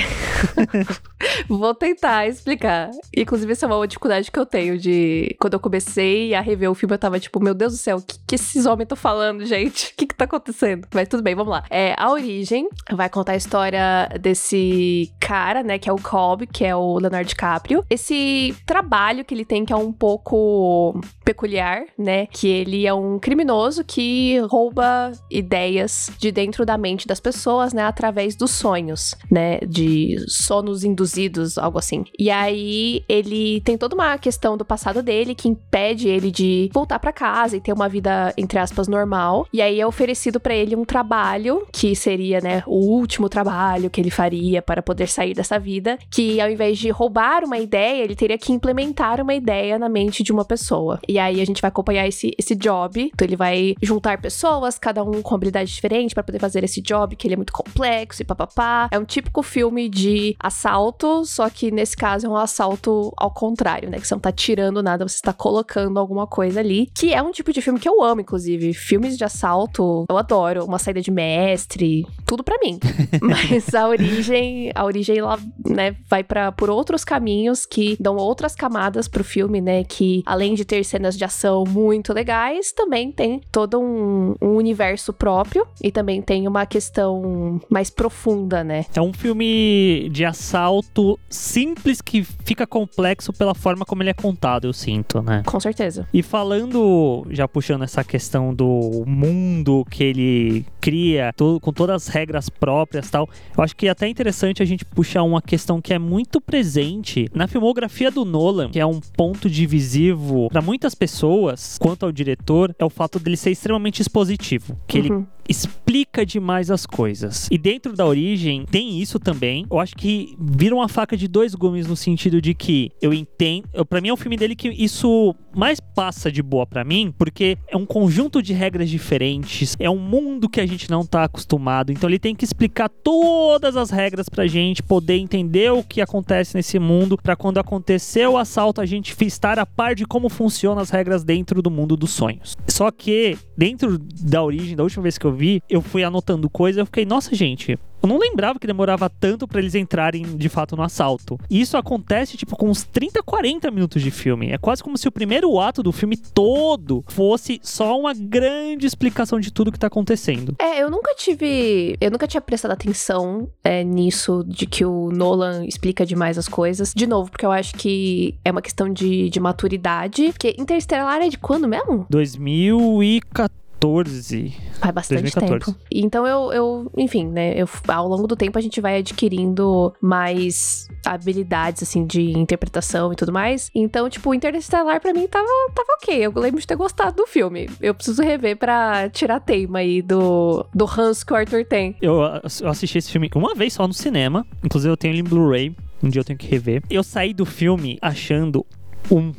Vou 1.50 1.74
tentar 1.74 2.28
explicar. 2.28 2.92
Inclusive, 3.16 3.52
essa 3.52 3.66
é 3.66 3.70
uma 3.70 3.88
dificuldade 3.88 4.32
que 4.32 4.40
eu 4.40 4.46
tenho 4.46 4.78
de. 4.78 5.36
Quando 5.40 5.54
eu 5.54 5.60
comecei 5.60 6.34
a 6.34 6.42
rever 6.42 6.70
o 6.70 6.76
filme, 6.76 6.94
eu 6.94 7.00
tava 7.00 7.20
tipo, 7.20 7.40
meu 7.40 7.54
Deus 7.54 7.74
do 7.74 7.78
céu, 7.78 7.98
o 7.98 8.02
que, 8.02 8.20
que 8.28 8.36
esses 8.36 8.66
homens 8.66 8.86
estão 8.86 8.98
falando, 8.98 9.46
gente? 9.46 9.92
O 9.92 9.96
que, 9.98 10.08
que 10.08 10.16
tá 10.16 10.26
acontecendo? 10.26 10.88
Mas 10.94 11.08
tudo 11.08 11.24
bem, 11.24 11.36
vamos 11.36 11.52
lá. 11.52 11.64
É, 11.70 11.96
a 11.98 12.12
origem 12.12 12.68
vai 12.92 13.10
contar 13.10 13.34
a 13.34 13.36
história 13.36 14.10
desse 14.20 15.12
cara, 15.20 15.64
né, 15.64 15.78
que 15.78 15.90
é 15.90 15.94
o 15.94 15.98
Cobb, 16.02 16.48
que 16.48 16.66
é 16.66 16.76
o 16.76 17.00
Leonardo 17.00 17.31
DiCaprio. 17.32 17.84
Esse 17.90 18.56
trabalho 18.66 19.26
que 19.26 19.34
ele 19.34 19.46
tem, 19.46 19.66
que 19.66 19.74
é 19.74 19.76
um 19.76 19.92
pouco 19.92 21.00
peculiar, 21.24 21.84
né? 21.98 22.28
Que 22.28 22.48
ele 22.48 22.86
é 22.86 22.94
um 22.94 23.20
criminoso 23.20 23.84
que 23.84 24.40
rouba 24.50 25.12
ideias 25.30 26.12
de 26.18 26.32
dentro 26.32 26.66
da 26.66 26.78
mente 26.78 27.08
das 27.08 27.20
pessoas, 27.20 27.74
né? 27.74 27.84
Através 27.84 28.36
dos 28.36 28.52
sonhos, 28.52 29.16
né? 29.30 29.60
De 29.60 30.18
sonos 30.28 30.84
induzidos, 30.84 31.58
algo 31.58 31.80
assim. 31.80 32.04
E 32.20 32.30
aí 32.30 33.04
ele 33.08 33.62
tem 33.62 33.78
toda 33.78 33.96
uma 33.96 34.18
questão 34.18 34.58
do 34.58 34.66
passado 34.66 35.02
dele 35.02 35.34
que 35.34 35.48
impede 35.48 36.08
ele 36.08 36.32
de 36.32 36.70
voltar 36.74 37.00
para 37.00 37.14
casa 37.14 37.58
e 37.58 37.62
ter 37.62 37.74
uma 37.74 37.88
vida, 37.88 38.34
entre 38.38 38.60
aspas, 38.60 38.88
normal. 38.88 39.48
E 39.54 39.62
aí 39.62 39.80
é 39.80 39.88
oferecido 39.88 40.40
para 40.40 40.54
ele 40.54 40.76
um 40.76 40.86
trabalho 40.86 41.66
que 41.72 41.96
seria, 41.96 42.42
né? 42.42 42.64
O 42.68 42.92
último 42.92 43.30
trabalho 43.30 43.90
que 43.90 44.02
ele 44.02 44.12
faria 44.12 44.62
para 44.62 44.82
poder 44.82 45.08
sair 45.08 45.34
dessa 45.34 45.58
vida. 45.58 45.98
Que 46.10 46.42
ao 46.42 46.50
invés 46.50 46.78
de 46.78 46.90
roubar 46.90 47.21
uma 47.44 47.58
ideia, 47.58 48.04
ele 48.04 48.16
teria 48.16 48.38
que 48.38 48.52
implementar 48.52 49.22
uma 49.22 49.34
ideia 49.34 49.78
na 49.78 49.88
mente 49.88 50.24
de 50.24 50.32
uma 50.32 50.44
pessoa. 50.44 51.00
E 51.08 51.20
aí 51.20 51.42
a 51.42 51.46
gente 51.46 51.62
vai 51.62 51.70
acompanhar 51.70 52.08
esse, 52.08 52.34
esse 52.38 52.56
job. 52.56 53.12
Então 53.14 53.28
ele 53.28 53.36
vai 53.36 53.76
juntar 53.82 54.20
pessoas, 54.20 54.80
cada 54.80 55.04
um 55.04 55.22
com 55.22 55.36
habilidade 55.36 55.72
diferente, 55.72 56.14
para 56.14 56.24
poder 56.24 56.40
fazer 56.40 56.64
esse 56.64 56.82
job, 56.82 57.16
que 57.16 57.28
ele 57.28 57.36
é 57.36 57.38
muito 57.38 57.54
complexo 57.54 58.22
e 58.22 58.26
papapá. 58.26 58.90
É 58.92 58.98
um 58.98 59.06
típico 59.06 59.44
filme 59.44 59.88
de 59.88 60.36
assalto, 60.40 61.24
só 61.26 61.50
que 61.50 61.72
nesse 61.72 61.96
caso 61.96 62.26
é 62.26 62.30
um 62.30 62.36
assalto 62.36 63.14
ao 63.16 63.32
contrário, 63.32 63.90
né? 63.90 64.00
Que 64.00 64.08
você 64.08 64.16
não 64.16 64.22
tá 64.22 64.32
tirando 64.32 64.82
nada, 64.82 65.08
você 65.08 65.16
está 65.16 65.34
colocando 65.34 66.00
alguma 66.00 66.26
coisa 66.26 66.60
ali. 66.60 66.90
Que 66.96 67.14
é 67.14 67.22
um 67.22 67.32
tipo 67.32 67.54
de 67.54 67.62
filme 67.62 67.80
que 67.80 67.88
eu 67.88 68.02
amo, 68.04 68.22
inclusive. 68.22 68.74
Filmes 68.74 69.18
de 69.18 69.24
assalto, 69.24 70.06
eu 70.10 70.18
adoro. 70.18 70.66
Uma 70.66 70.80
saída 70.80 71.02
de 71.02 71.12
mestre, 71.12 72.08
tudo 72.26 72.44
para 72.44 72.58
mim. 72.60 72.80
Mas 73.22 73.74
a 73.76 73.88
origem, 73.88 74.72
a 74.74 74.84
origem, 74.84 75.18
ela, 75.18 75.38
né, 75.66 75.96
vai 76.10 76.24
para 76.24 76.52
por 76.52 76.70
outros 76.70 77.04
caminhos 77.12 77.66
que 77.66 77.98
dão 78.00 78.16
outras 78.16 78.56
camadas 78.56 79.06
pro 79.06 79.22
filme, 79.22 79.60
né? 79.60 79.84
Que 79.84 80.24
além 80.26 80.54
de 80.54 80.64
ter 80.64 80.82
cenas 80.86 81.18
de 81.18 81.26
ação 81.26 81.66
muito 81.68 82.14
legais, 82.14 82.72
também 82.72 83.12
tem 83.12 83.42
todo 83.52 83.78
um, 83.82 84.34
um, 84.42 84.56
universo 84.56 85.12
próprio 85.12 85.68
e 85.84 85.92
também 85.92 86.22
tem 86.22 86.48
uma 86.48 86.66
questão 86.66 87.60
mais 87.70 87.90
profunda, 87.90 88.64
né? 88.64 88.86
É 88.96 89.02
um 89.02 89.12
filme 89.12 90.08
de 90.10 90.24
assalto 90.24 91.20
simples 91.30 92.00
que 92.00 92.24
fica 92.24 92.66
complexo 92.66 93.34
pela 93.34 93.54
forma 93.54 93.84
como 93.84 94.02
ele 94.04 94.12
é 94.12 94.14
contado, 94.14 94.68
eu 94.68 94.72
sinto, 94.72 95.22
né? 95.22 95.44
Com 95.46 95.60
certeza. 95.60 96.08
E 96.14 96.24
falando, 96.24 97.28
já 97.30 97.46
puxando 97.46 97.84
essa 97.84 98.06
questão 98.06 98.54
do 98.54 99.04
mundo 99.06 99.86
que 99.92 100.02
ele 100.02 100.66
cria, 100.80 101.34
todo, 101.36 101.60
com 101.60 101.74
todas 101.74 102.08
as 102.08 102.08
regras 102.08 102.50
próprias 102.50 103.10
tal, 103.10 103.28
eu 103.58 103.62
acho 103.62 103.76
que 103.76 103.88
é 103.88 103.90
até 103.90 104.08
interessante 104.08 104.64
a 104.64 104.66
gente 104.66 104.86
puxar 104.86 105.24
uma 105.24 105.42
questão 105.42 105.82
que 105.82 105.94
é 105.94 106.00
muito 106.00 106.40
presente 106.40 106.91
na 107.34 107.48
filmografia 107.48 108.12
do 108.12 108.26
Nolan, 108.26 108.70
que 108.70 108.80
é 108.80 108.86
um 108.86 109.00
ponto 109.00 109.50
divisivo 109.50 110.50
para 110.50 110.62
muitas 110.62 110.96
pessoas, 110.96 111.78
quanto 111.80 112.06
ao 112.06 112.12
diretor, 112.12 112.76
é 112.78 112.86
o 112.86 112.90
fato 112.90 113.20
dele 113.20 113.38
ser 113.38 113.52
extremamente 113.52 114.02
expositivo. 114.02 114.78
Que 114.88 115.00
uhum. 115.00 115.06
ele 115.06 115.26
explica 115.48 116.26
demais 116.26 116.72
as 116.72 116.86
coisas. 116.86 117.48
E 117.52 117.58
dentro 117.58 117.94
da 117.94 118.06
origem 118.06 118.66
tem 118.70 119.00
isso 119.02 119.20
também. 119.20 119.66
Eu 119.70 119.80
acho 119.80 119.96
que 119.96 120.36
vira 120.40 120.76
uma 120.76 120.88
faca 120.88 121.18
de 121.18 121.28
dois 121.28 121.54
gumes 121.56 121.88
no 121.88 121.96
sentido 121.96 122.42
de 122.42 122.54
que 122.54 122.92
eu 123.02 123.14
entendo, 123.14 123.68
para 123.88 124.02
mim 124.02 124.10
é 124.10 124.14
um 124.14 124.18
filme 124.18 124.38
dele 124.38 124.56
que 124.56 124.70
isso 124.70 125.36
mais 125.56 125.80
passa 125.80 126.32
de 126.32 126.42
boa 126.42 126.66
para 126.66 126.84
mim, 126.84 127.14
porque 127.18 127.58
é 127.68 127.76
um 127.76 127.86
conjunto 127.86 128.42
de 128.42 128.54
regras 128.54 128.90
diferentes, 128.90 129.76
é 129.80 129.90
um 129.90 129.98
mundo 129.98 130.50
que 130.50 130.62
a 130.62 130.66
gente 130.66 130.90
não 130.90 131.06
tá 131.06 131.26
acostumado. 131.26 131.92
Então 131.92 132.10
ele 132.10 132.20
tem 132.20 132.36
que 132.36 132.46
explicar 132.46 132.90
todas 132.90 133.76
as 133.76 133.90
regras 133.90 134.30
pra 134.30 134.48
gente 134.48 134.82
poder 134.82 135.18
entender 135.18 135.72
o 135.72 135.84
que 135.84 136.02
acontece 136.02 136.56
nesse 136.56 136.80
mundo, 136.80 137.18
para 137.18 137.36
quando 137.36 137.58
acontecer 137.58 138.28
o 138.28 138.38
assalto 138.38 138.82
a 138.82 138.86
gente 138.86 139.16
estar 139.26 139.60
a 139.60 139.66
par 139.66 139.96
de 139.96 140.06
como 140.06 140.30
funcionam 140.30 140.82
as 140.82 140.90
regras 140.90 141.24
dentro 141.24 141.62
do 141.62 141.70
mundo 141.70 141.96
dos 141.96 142.12
sonhos. 142.12 142.56
Só 142.68 142.92
que 142.92 143.38
dentro 143.58 143.98
da 143.98 144.44
origem, 144.44 144.76
da 144.76 144.84
última 144.84 145.04
vez 145.04 145.18
que 145.18 145.26
eu 145.26 145.31
eu 145.32 145.36
vi, 145.36 145.64
eu 145.70 145.82
fui 145.82 146.04
anotando 146.04 146.50
coisas, 146.50 146.78
eu 146.78 146.86
fiquei, 146.86 147.06
nossa, 147.06 147.34
gente, 147.34 147.80
eu 148.04 148.10
não 148.10 148.18
lembrava 148.18 148.60
que 148.60 148.66
demorava 148.66 149.10
tanto 149.10 149.48
para 149.48 149.60
eles 149.60 149.76
entrarem 149.76 150.24
de 150.24 150.50
fato 150.50 150.76
no 150.76 150.82
assalto. 150.82 151.40
E 151.50 151.62
isso 151.62 151.78
acontece, 151.78 152.36
tipo, 152.36 152.56
com 152.56 152.68
uns 152.68 152.84
30, 152.84 153.22
40 153.22 153.70
minutos 153.70 154.02
de 154.02 154.10
filme. 154.10 154.52
É 154.52 154.58
quase 154.58 154.84
como 154.84 154.98
se 154.98 155.08
o 155.08 155.12
primeiro 155.12 155.60
ato 155.60 155.84
do 155.84 155.92
filme 155.92 156.18
todo 156.18 157.04
fosse 157.08 157.60
só 157.62 157.98
uma 157.98 158.14
grande 158.14 158.88
explicação 158.88 159.40
de 159.40 159.52
tudo 159.52 159.72
que 159.72 159.78
tá 159.78 159.88
acontecendo. 159.88 160.56
É, 160.60 160.82
eu 160.82 160.90
nunca 160.90 161.14
tive. 161.14 161.96
Eu 162.02 162.10
nunca 162.10 162.28
tinha 162.28 162.42
prestado 162.42 162.72
atenção 162.72 163.48
é, 163.64 163.84
nisso, 163.84 164.44
de 164.48 164.66
que 164.66 164.84
o 164.84 165.12
Nolan 165.12 165.64
explica 165.66 166.04
demais 166.04 166.40
as 166.40 166.48
coisas. 166.48 166.94
De 166.96 167.06
novo, 167.06 167.30
porque 167.30 167.46
eu 167.46 167.52
acho 167.52 167.76
que 167.76 168.36
é 168.44 168.50
uma 168.50 168.64
questão 168.64 168.92
de, 168.92 169.30
de 169.30 169.40
maturidade. 169.40 170.32
Porque 170.32 170.56
Interstellar 170.58 171.22
é 171.22 171.30
de 171.30 171.38
quando 171.38 171.68
mesmo? 171.68 172.08
2014. 172.10 173.62
2014. 173.82 174.54
Faz 174.80 174.94
bastante 174.94 175.22
2014. 175.22 175.66
tempo. 175.66 175.80
Então 175.92 176.28
eu, 176.28 176.54
eu 176.54 176.92
enfim, 176.96 177.28
né? 177.28 177.54
Eu, 177.56 177.68
ao 177.88 178.08
longo 178.08 178.28
do 178.28 178.36
tempo 178.36 178.58
a 178.58 178.62
gente 178.62 178.80
vai 178.80 178.98
adquirindo 179.00 179.94
mais 180.00 180.88
habilidades, 181.06 181.84
assim, 181.84 182.06
de 182.06 182.38
interpretação 182.38 183.12
e 183.12 183.16
tudo 183.16 183.32
mais. 183.32 183.72
Então, 183.74 184.10
tipo, 184.10 184.34
Interstellar 184.34 185.02
pra 185.02 185.14
mim 185.14 185.28
tava, 185.28 185.48
tava 185.74 185.88
ok. 186.02 186.16
Eu 186.18 186.32
lembro 186.36 186.60
de 186.60 186.68
ter 186.68 186.76
gostado 186.76 187.16
do 187.18 187.28
filme. 187.28 187.70
Eu 187.82 187.94
preciso 187.94 188.22
rever 188.22 188.58
pra 188.58 189.10
tirar 189.10 189.40
teima 189.40 189.80
aí 189.80 190.02
do, 190.02 190.66
do 190.74 190.86
Hans 190.86 191.24
que 191.24 191.34
o 191.34 191.36
Arthur 191.36 191.66
tem. 191.66 191.96
Eu, 192.02 192.22
eu 192.62 192.70
assisti 192.70 192.98
esse 192.98 193.12
filme 193.12 193.30
uma 193.36 193.56
vez 193.56 193.74
só 193.74 193.88
no 193.88 193.94
cinema. 193.94 194.46
Inclusive 194.64 194.92
eu 194.92 194.98
tenho 194.98 195.14
ele 195.14 195.22
em 195.22 195.24
Blu-ray. 195.24 195.76
Um 196.04 196.10
dia 196.10 196.20
eu 196.20 196.26
tenho 196.26 196.38
que 196.38 196.48
rever. 196.48 196.84
Eu 196.90 197.04
saí 197.04 197.34
do 197.34 197.46
filme 197.46 197.98
achando 198.02 198.66
um 199.12 199.32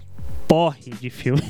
porre 0.52 0.90
de 1.00 1.08
filme. 1.08 1.40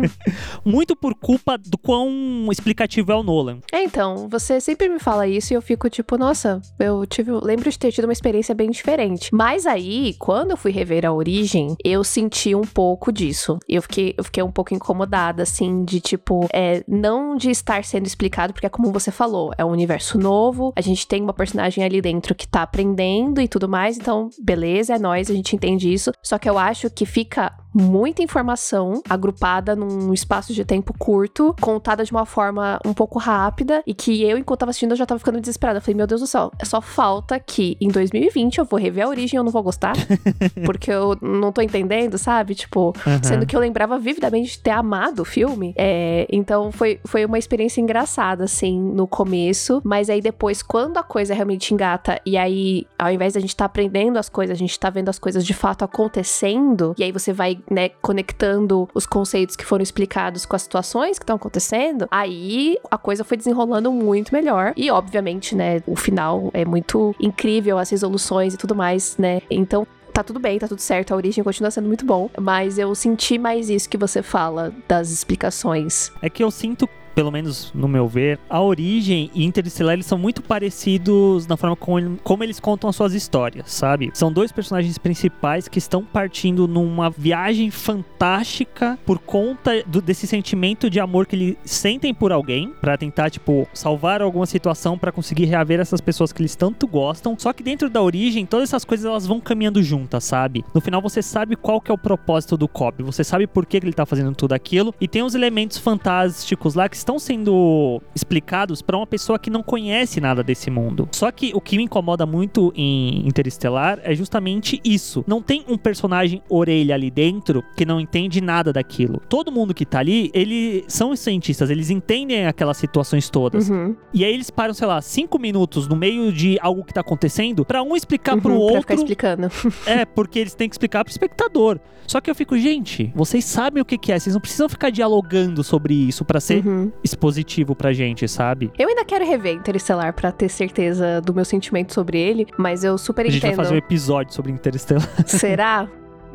Muito 0.64 0.96
por 0.96 1.14
culpa 1.14 1.58
do 1.58 1.76
quão 1.76 2.48
explicativo 2.50 3.12
é 3.12 3.14
o 3.14 3.22
Nolan. 3.22 3.58
É, 3.70 3.82
então, 3.82 4.30
você 4.30 4.58
sempre 4.62 4.88
me 4.88 4.98
fala 4.98 5.28
isso 5.28 5.52
e 5.52 5.56
eu 5.56 5.60
fico 5.60 5.90
tipo, 5.90 6.16
nossa, 6.16 6.58
eu 6.78 7.04
tive, 7.04 7.32
lembro 7.32 7.70
de 7.70 7.78
ter 7.78 7.92
tido 7.92 8.04
uma 8.04 8.14
experiência 8.14 8.54
bem 8.54 8.70
diferente. 8.70 9.28
Mas 9.30 9.66
aí, 9.66 10.14
quando 10.18 10.52
eu 10.52 10.56
fui 10.56 10.70
rever 10.72 11.04
a 11.04 11.12
origem, 11.12 11.76
eu 11.84 12.02
senti 12.02 12.54
um 12.54 12.62
pouco 12.62 13.12
disso. 13.12 13.58
Eu 13.68 13.82
fiquei, 13.82 14.14
eu 14.16 14.24
fiquei 14.24 14.42
um 14.42 14.50
pouco 14.50 14.72
incomodada, 14.72 15.42
assim, 15.42 15.84
de 15.84 16.00
tipo, 16.00 16.48
é, 16.50 16.82
não 16.88 17.36
de 17.36 17.50
estar 17.50 17.84
sendo 17.84 18.06
explicado, 18.06 18.54
porque 18.54 18.66
é 18.66 18.70
como 18.70 18.90
você 18.90 19.10
falou, 19.10 19.52
é 19.58 19.64
um 19.66 19.70
universo 19.70 20.18
novo, 20.18 20.72
a 20.74 20.80
gente 20.80 21.06
tem 21.06 21.22
uma 21.22 21.34
personagem 21.34 21.84
ali 21.84 22.00
dentro 22.00 22.34
que 22.34 22.48
tá 22.48 22.62
aprendendo 22.62 23.38
e 23.38 23.46
tudo 23.46 23.68
mais, 23.68 23.98
então, 23.98 24.30
beleza, 24.42 24.94
é 24.94 24.98
nós, 24.98 25.30
a 25.30 25.34
gente 25.34 25.54
entende 25.54 25.92
isso. 25.92 26.10
Só 26.22 26.38
que 26.38 26.48
eu 26.48 26.56
acho 26.56 26.88
que 26.88 27.04
fica 27.04 27.52
muita 27.72 28.22
informação 28.22 29.02
agrupada 29.08 29.74
num 29.76 30.12
espaço 30.12 30.52
de 30.52 30.64
tempo 30.64 30.94
curto, 30.98 31.54
contada 31.60 32.04
de 32.04 32.10
uma 32.10 32.26
forma 32.26 32.78
um 32.84 32.92
pouco 32.92 33.18
rápida 33.18 33.82
e 33.86 33.94
que 33.94 34.22
eu, 34.22 34.36
enquanto 34.38 34.60
tava 34.60 34.70
assistindo, 34.70 34.92
eu 34.92 34.96
já 34.96 35.06
tava 35.06 35.18
ficando 35.18 35.40
desesperada. 35.40 35.78
Eu 35.78 35.82
falei, 35.82 35.96
meu 35.96 36.06
Deus 36.06 36.20
do 36.20 36.26
céu, 36.26 36.50
só 36.64 36.80
falta 36.80 37.38
que 37.38 37.76
em 37.80 37.88
2020 37.88 38.58
eu 38.58 38.64
vou 38.64 38.78
rever 38.78 39.04
a 39.04 39.08
origem 39.08 39.36
e 39.36 39.38
eu 39.38 39.44
não 39.44 39.50
vou 39.52 39.62
gostar, 39.62 39.94
porque 40.64 40.90
eu 40.90 41.16
não 41.20 41.52
tô 41.52 41.60
entendendo, 41.62 42.18
sabe? 42.18 42.54
Tipo, 42.54 42.92
Uhum. 43.06 43.22
sendo 43.22 43.46
que 43.46 43.54
eu 43.54 43.60
lembrava 43.60 43.98
vividamente 43.98 44.52
de 44.52 44.58
ter 44.58 44.70
amado 44.70 45.20
o 45.20 45.24
filme. 45.24 45.72
É, 45.76 46.26
então 46.30 46.70
foi, 46.72 47.00
foi 47.04 47.24
uma 47.24 47.38
experiência 47.38 47.80
engraçada, 47.80 48.44
assim, 48.44 48.78
no 48.80 49.06
começo, 49.06 49.80
mas 49.84 50.10
aí 50.10 50.20
depois, 50.20 50.62
quando 50.62 50.96
a 50.98 51.02
coisa 51.02 51.34
realmente 51.34 51.72
engata, 51.72 52.20
e 52.26 52.36
aí, 52.36 52.86
ao 52.98 53.10
invés 53.10 53.34
da 53.34 53.40
gente 53.40 53.54
tá 53.56 53.64
aprendendo 53.64 54.18
as 54.18 54.28
coisas, 54.28 54.54
a 54.56 54.58
gente 54.58 54.78
tá 54.78 54.90
vendo 54.90 55.08
as 55.08 55.18
coisas 55.18 55.44
de 55.44 55.54
fato 55.54 55.84
acontecendo, 55.84 56.94
e 56.98 57.04
aí 57.04 57.12
você 57.12 57.32
vai, 57.32 57.58
né, 57.70 57.90
conectando 58.00 58.88
os 58.94 59.06
conceitos 59.06 59.56
que 59.56 59.64
foram 59.64 59.82
explicados 59.82 60.46
com 60.46 60.56
as 60.56 60.62
situações 60.62 61.18
que 61.18 61.22
estão 61.22 61.36
acontecendo, 61.36 62.06
aí 62.10 62.78
a 62.90 62.98
coisa 62.98 63.24
foi 63.24 63.36
desenrolando 63.36 63.92
muito 63.92 64.32
melhor. 64.32 64.72
E, 64.76 64.90
obviamente, 64.90 65.54
né, 65.54 65.82
o 65.86 65.96
final 65.96 66.50
é 66.52 66.64
muito 66.64 67.14
incrível, 67.20 67.78
as 67.78 67.90
resoluções 67.90 68.54
e 68.54 68.56
tudo 68.56 68.74
mais, 68.74 69.16
né? 69.16 69.40
Então, 69.50 69.86
tá 70.12 70.22
tudo 70.22 70.40
bem, 70.40 70.58
tá 70.58 70.68
tudo 70.68 70.80
certo, 70.80 71.12
a 71.12 71.16
origem 71.16 71.42
continua 71.42 71.70
sendo 71.70 71.86
muito 71.86 72.04
bom, 72.04 72.28
mas 72.38 72.78
eu 72.78 72.94
senti 72.94 73.38
mais 73.38 73.70
isso 73.70 73.88
que 73.88 73.96
você 73.96 74.22
fala 74.22 74.72
das 74.86 75.10
explicações. 75.10 76.12
É 76.20 76.28
que 76.28 76.42
eu 76.42 76.50
sinto, 76.50 76.88
pelo 77.14 77.30
menos 77.30 77.70
no 77.74 77.88
meu 77.88 78.06
ver, 78.08 78.38
a 78.48 78.60
origem 78.60 79.30
e 79.34 79.44
Interestelar 79.44 79.94
eles 79.94 80.06
são 80.06 80.18
muito 80.18 80.42
parecidos 80.42 81.46
na 81.46 81.56
forma 81.56 81.76
como, 81.76 82.16
como 82.22 82.44
eles 82.44 82.60
contam 82.60 82.88
as 82.90 82.96
suas 82.96 83.14
histórias, 83.14 83.70
sabe? 83.72 84.10
São 84.14 84.32
dois 84.32 84.52
personagens 84.52 84.96
principais 84.98 85.68
que 85.68 85.78
estão 85.78 86.04
partindo 86.04 86.66
numa 86.68 87.10
viagem 87.10 87.70
fantástica 87.70 88.98
por 89.04 89.18
conta 89.18 89.82
do- 89.86 90.00
desse 90.02 90.26
sentimento 90.26 90.88
de 90.90 91.00
amor 91.00 91.26
que 91.26 91.36
eles 91.36 91.56
sentem 91.64 92.12
por 92.12 92.32
alguém, 92.32 92.72
pra 92.80 92.96
tentar, 92.96 93.30
tipo, 93.30 93.66
salvar 93.72 94.20
alguma 94.22 94.46
situação 94.46 94.98
pra 94.98 95.12
conseguir 95.12 95.46
reaver 95.46 95.80
essas 95.80 96.00
pessoas 96.00 96.32
que 96.32 96.40
eles 96.42 96.54
tanto 96.54 96.86
gostam. 96.86 97.34
Só 97.38 97.52
que 97.52 97.62
dentro 97.62 97.88
da 97.90 98.00
origem, 98.02 98.44
todas 98.46 98.68
essas 98.68 98.84
coisas 98.84 99.06
elas 99.06 99.26
vão 99.26 99.40
caminhando 99.40 99.82
juntas, 99.82 100.24
sabe? 100.24 100.64
No 100.74 100.80
final 100.80 101.00
você 101.00 101.22
sabe 101.22 101.56
qual 101.56 101.80
que 101.80 101.90
é 101.90 101.94
o 101.94 101.98
propósito 101.98 102.56
do 102.56 102.68
Cobb, 102.68 103.02
você 103.02 103.24
sabe 103.24 103.46
por 103.46 103.66
que 103.66 103.80
que 103.80 103.86
ele 103.86 103.92
tá 103.92 104.04
fazendo 104.04 104.34
tudo 104.34 104.52
aquilo 104.52 104.94
e 105.00 105.08
tem 105.08 105.22
os 105.22 105.34
elementos 105.34 105.78
fantásticos 105.78 106.74
lá 106.74 106.88
que 106.88 106.96
estão 107.00 107.18
sendo 107.18 108.00
explicados 108.14 108.82
pra 108.82 108.96
uma 108.96 109.06
pessoa 109.06 109.38
que 109.38 109.50
não 109.50 109.62
conhece 109.62 110.20
nada 110.20 110.42
desse 110.42 110.70
mundo. 110.70 111.08
Só 111.12 111.30
que 111.30 111.52
o 111.54 111.60
que 111.60 111.76
me 111.76 111.84
incomoda 111.84 112.24
muito 112.26 112.72
em 112.76 113.26
Interestelar 113.26 113.98
é 114.02 114.14
justamente 114.14 114.80
isso. 114.84 115.24
Não 115.26 115.42
tem 115.42 115.64
um 115.68 115.76
personagem 115.76 116.42
orelha 116.48 116.94
ali 116.94 117.10
dentro 117.10 117.62
que 117.76 117.84
não 117.84 118.00
entende 118.00 118.40
nada 118.40 118.72
daquilo. 118.72 119.20
Todo 119.28 119.50
mundo 119.52 119.74
que 119.74 119.84
tá 119.86 119.98
ali, 119.98 120.30
eles 120.34 120.84
são 120.88 121.14
cientistas, 121.16 121.70
eles 121.70 121.90
entendem 121.90 122.46
aquelas 122.46 122.76
situações 122.76 123.28
todas. 123.30 123.68
Uhum. 123.70 123.96
E 124.12 124.24
aí 124.24 124.32
eles 124.32 124.50
param, 124.50 124.74
sei 124.74 124.86
lá, 124.86 125.00
cinco 125.00 125.38
minutos 125.38 125.88
no 125.88 125.96
meio 125.96 126.32
de 126.32 126.58
algo 126.60 126.84
que 126.84 126.92
tá 126.92 127.00
acontecendo 127.00 127.64
pra 127.64 127.82
um 127.82 127.96
explicar 127.96 128.36
pro 128.40 128.50
Uhum, 128.50 128.56
Pra 128.56 128.64
outro. 128.64 128.80
ficar 128.82 128.94
explicando. 128.94 129.48
É, 129.86 130.04
porque 130.04 130.38
eles 130.38 130.54
têm 130.54 130.68
que 130.68 130.74
explicar 130.74 131.04
pro 131.04 131.10
espectador. 131.10 131.78
Só 132.06 132.20
que 132.20 132.28
eu 132.30 132.34
fico, 132.34 132.58
gente, 132.58 133.12
vocês 133.14 133.44
sabem 133.44 133.80
o 133.80 133.84
que, 133.84 133.96
que 133.96 134.10
é, 134.12 134.18
vocês 134.18 134.34
não 134.34 134.40
precisam 134.40 134.68
ficar 134.68 134.90
dialogando 134.90 135.62
sobre 135.62 135.94
isso 135.94 136.24
pra 136.24 136.40
ser 136.40 136.66
Uhum. 136.66 136.89
Expositivo 137.02 137.74
pra 137.74 137.92
gente, 137.92 138.26
sabe? 138.28 138.70
Eu 138.78 138.88
ainda 138.88 139.04
quero 139.04 139.24
rever 139.24 139.54
Interestelar 139.54 140.12
pra 140.14 140.30
ter 140.32 140.48
certeza 140.48 141.20
do 141.20 141.34
meu 141.34 141.44
sentimento 141.44 141.92
sobre 141.92 142.18
ele, 142.18 142.46
mas 142.56 142.84
eu 142.84 142.96
super 142.96 143.26
A 143.26 143.30
gente 143.30 143.40
vai 143.40 143.50
entendo. 143.50 143.64
fazer 143.64 143.74
um 143.74 143.78
episódio 143.78 144.34
sobre 144.34 144.52
Interestelar. 144.52 145.08
Será? 145.26 145.88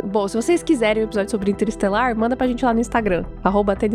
Bom, 0.04 0.28
se 0.28 0.36
vocês 0.36 0.62
quiserem 0.62 1.04
um 1.04 1.06
episódio 1.06 1.32
sobre 1.32 1.52
Interestelar, 1.52 2.16
manda 2.16 2.36
pra 2.36 2.48
gente 2.48 2.66
lá 2.66 2.74
no 2.74 2.80
Instagram, 2.80 3.26
arroba. 3.44 3.76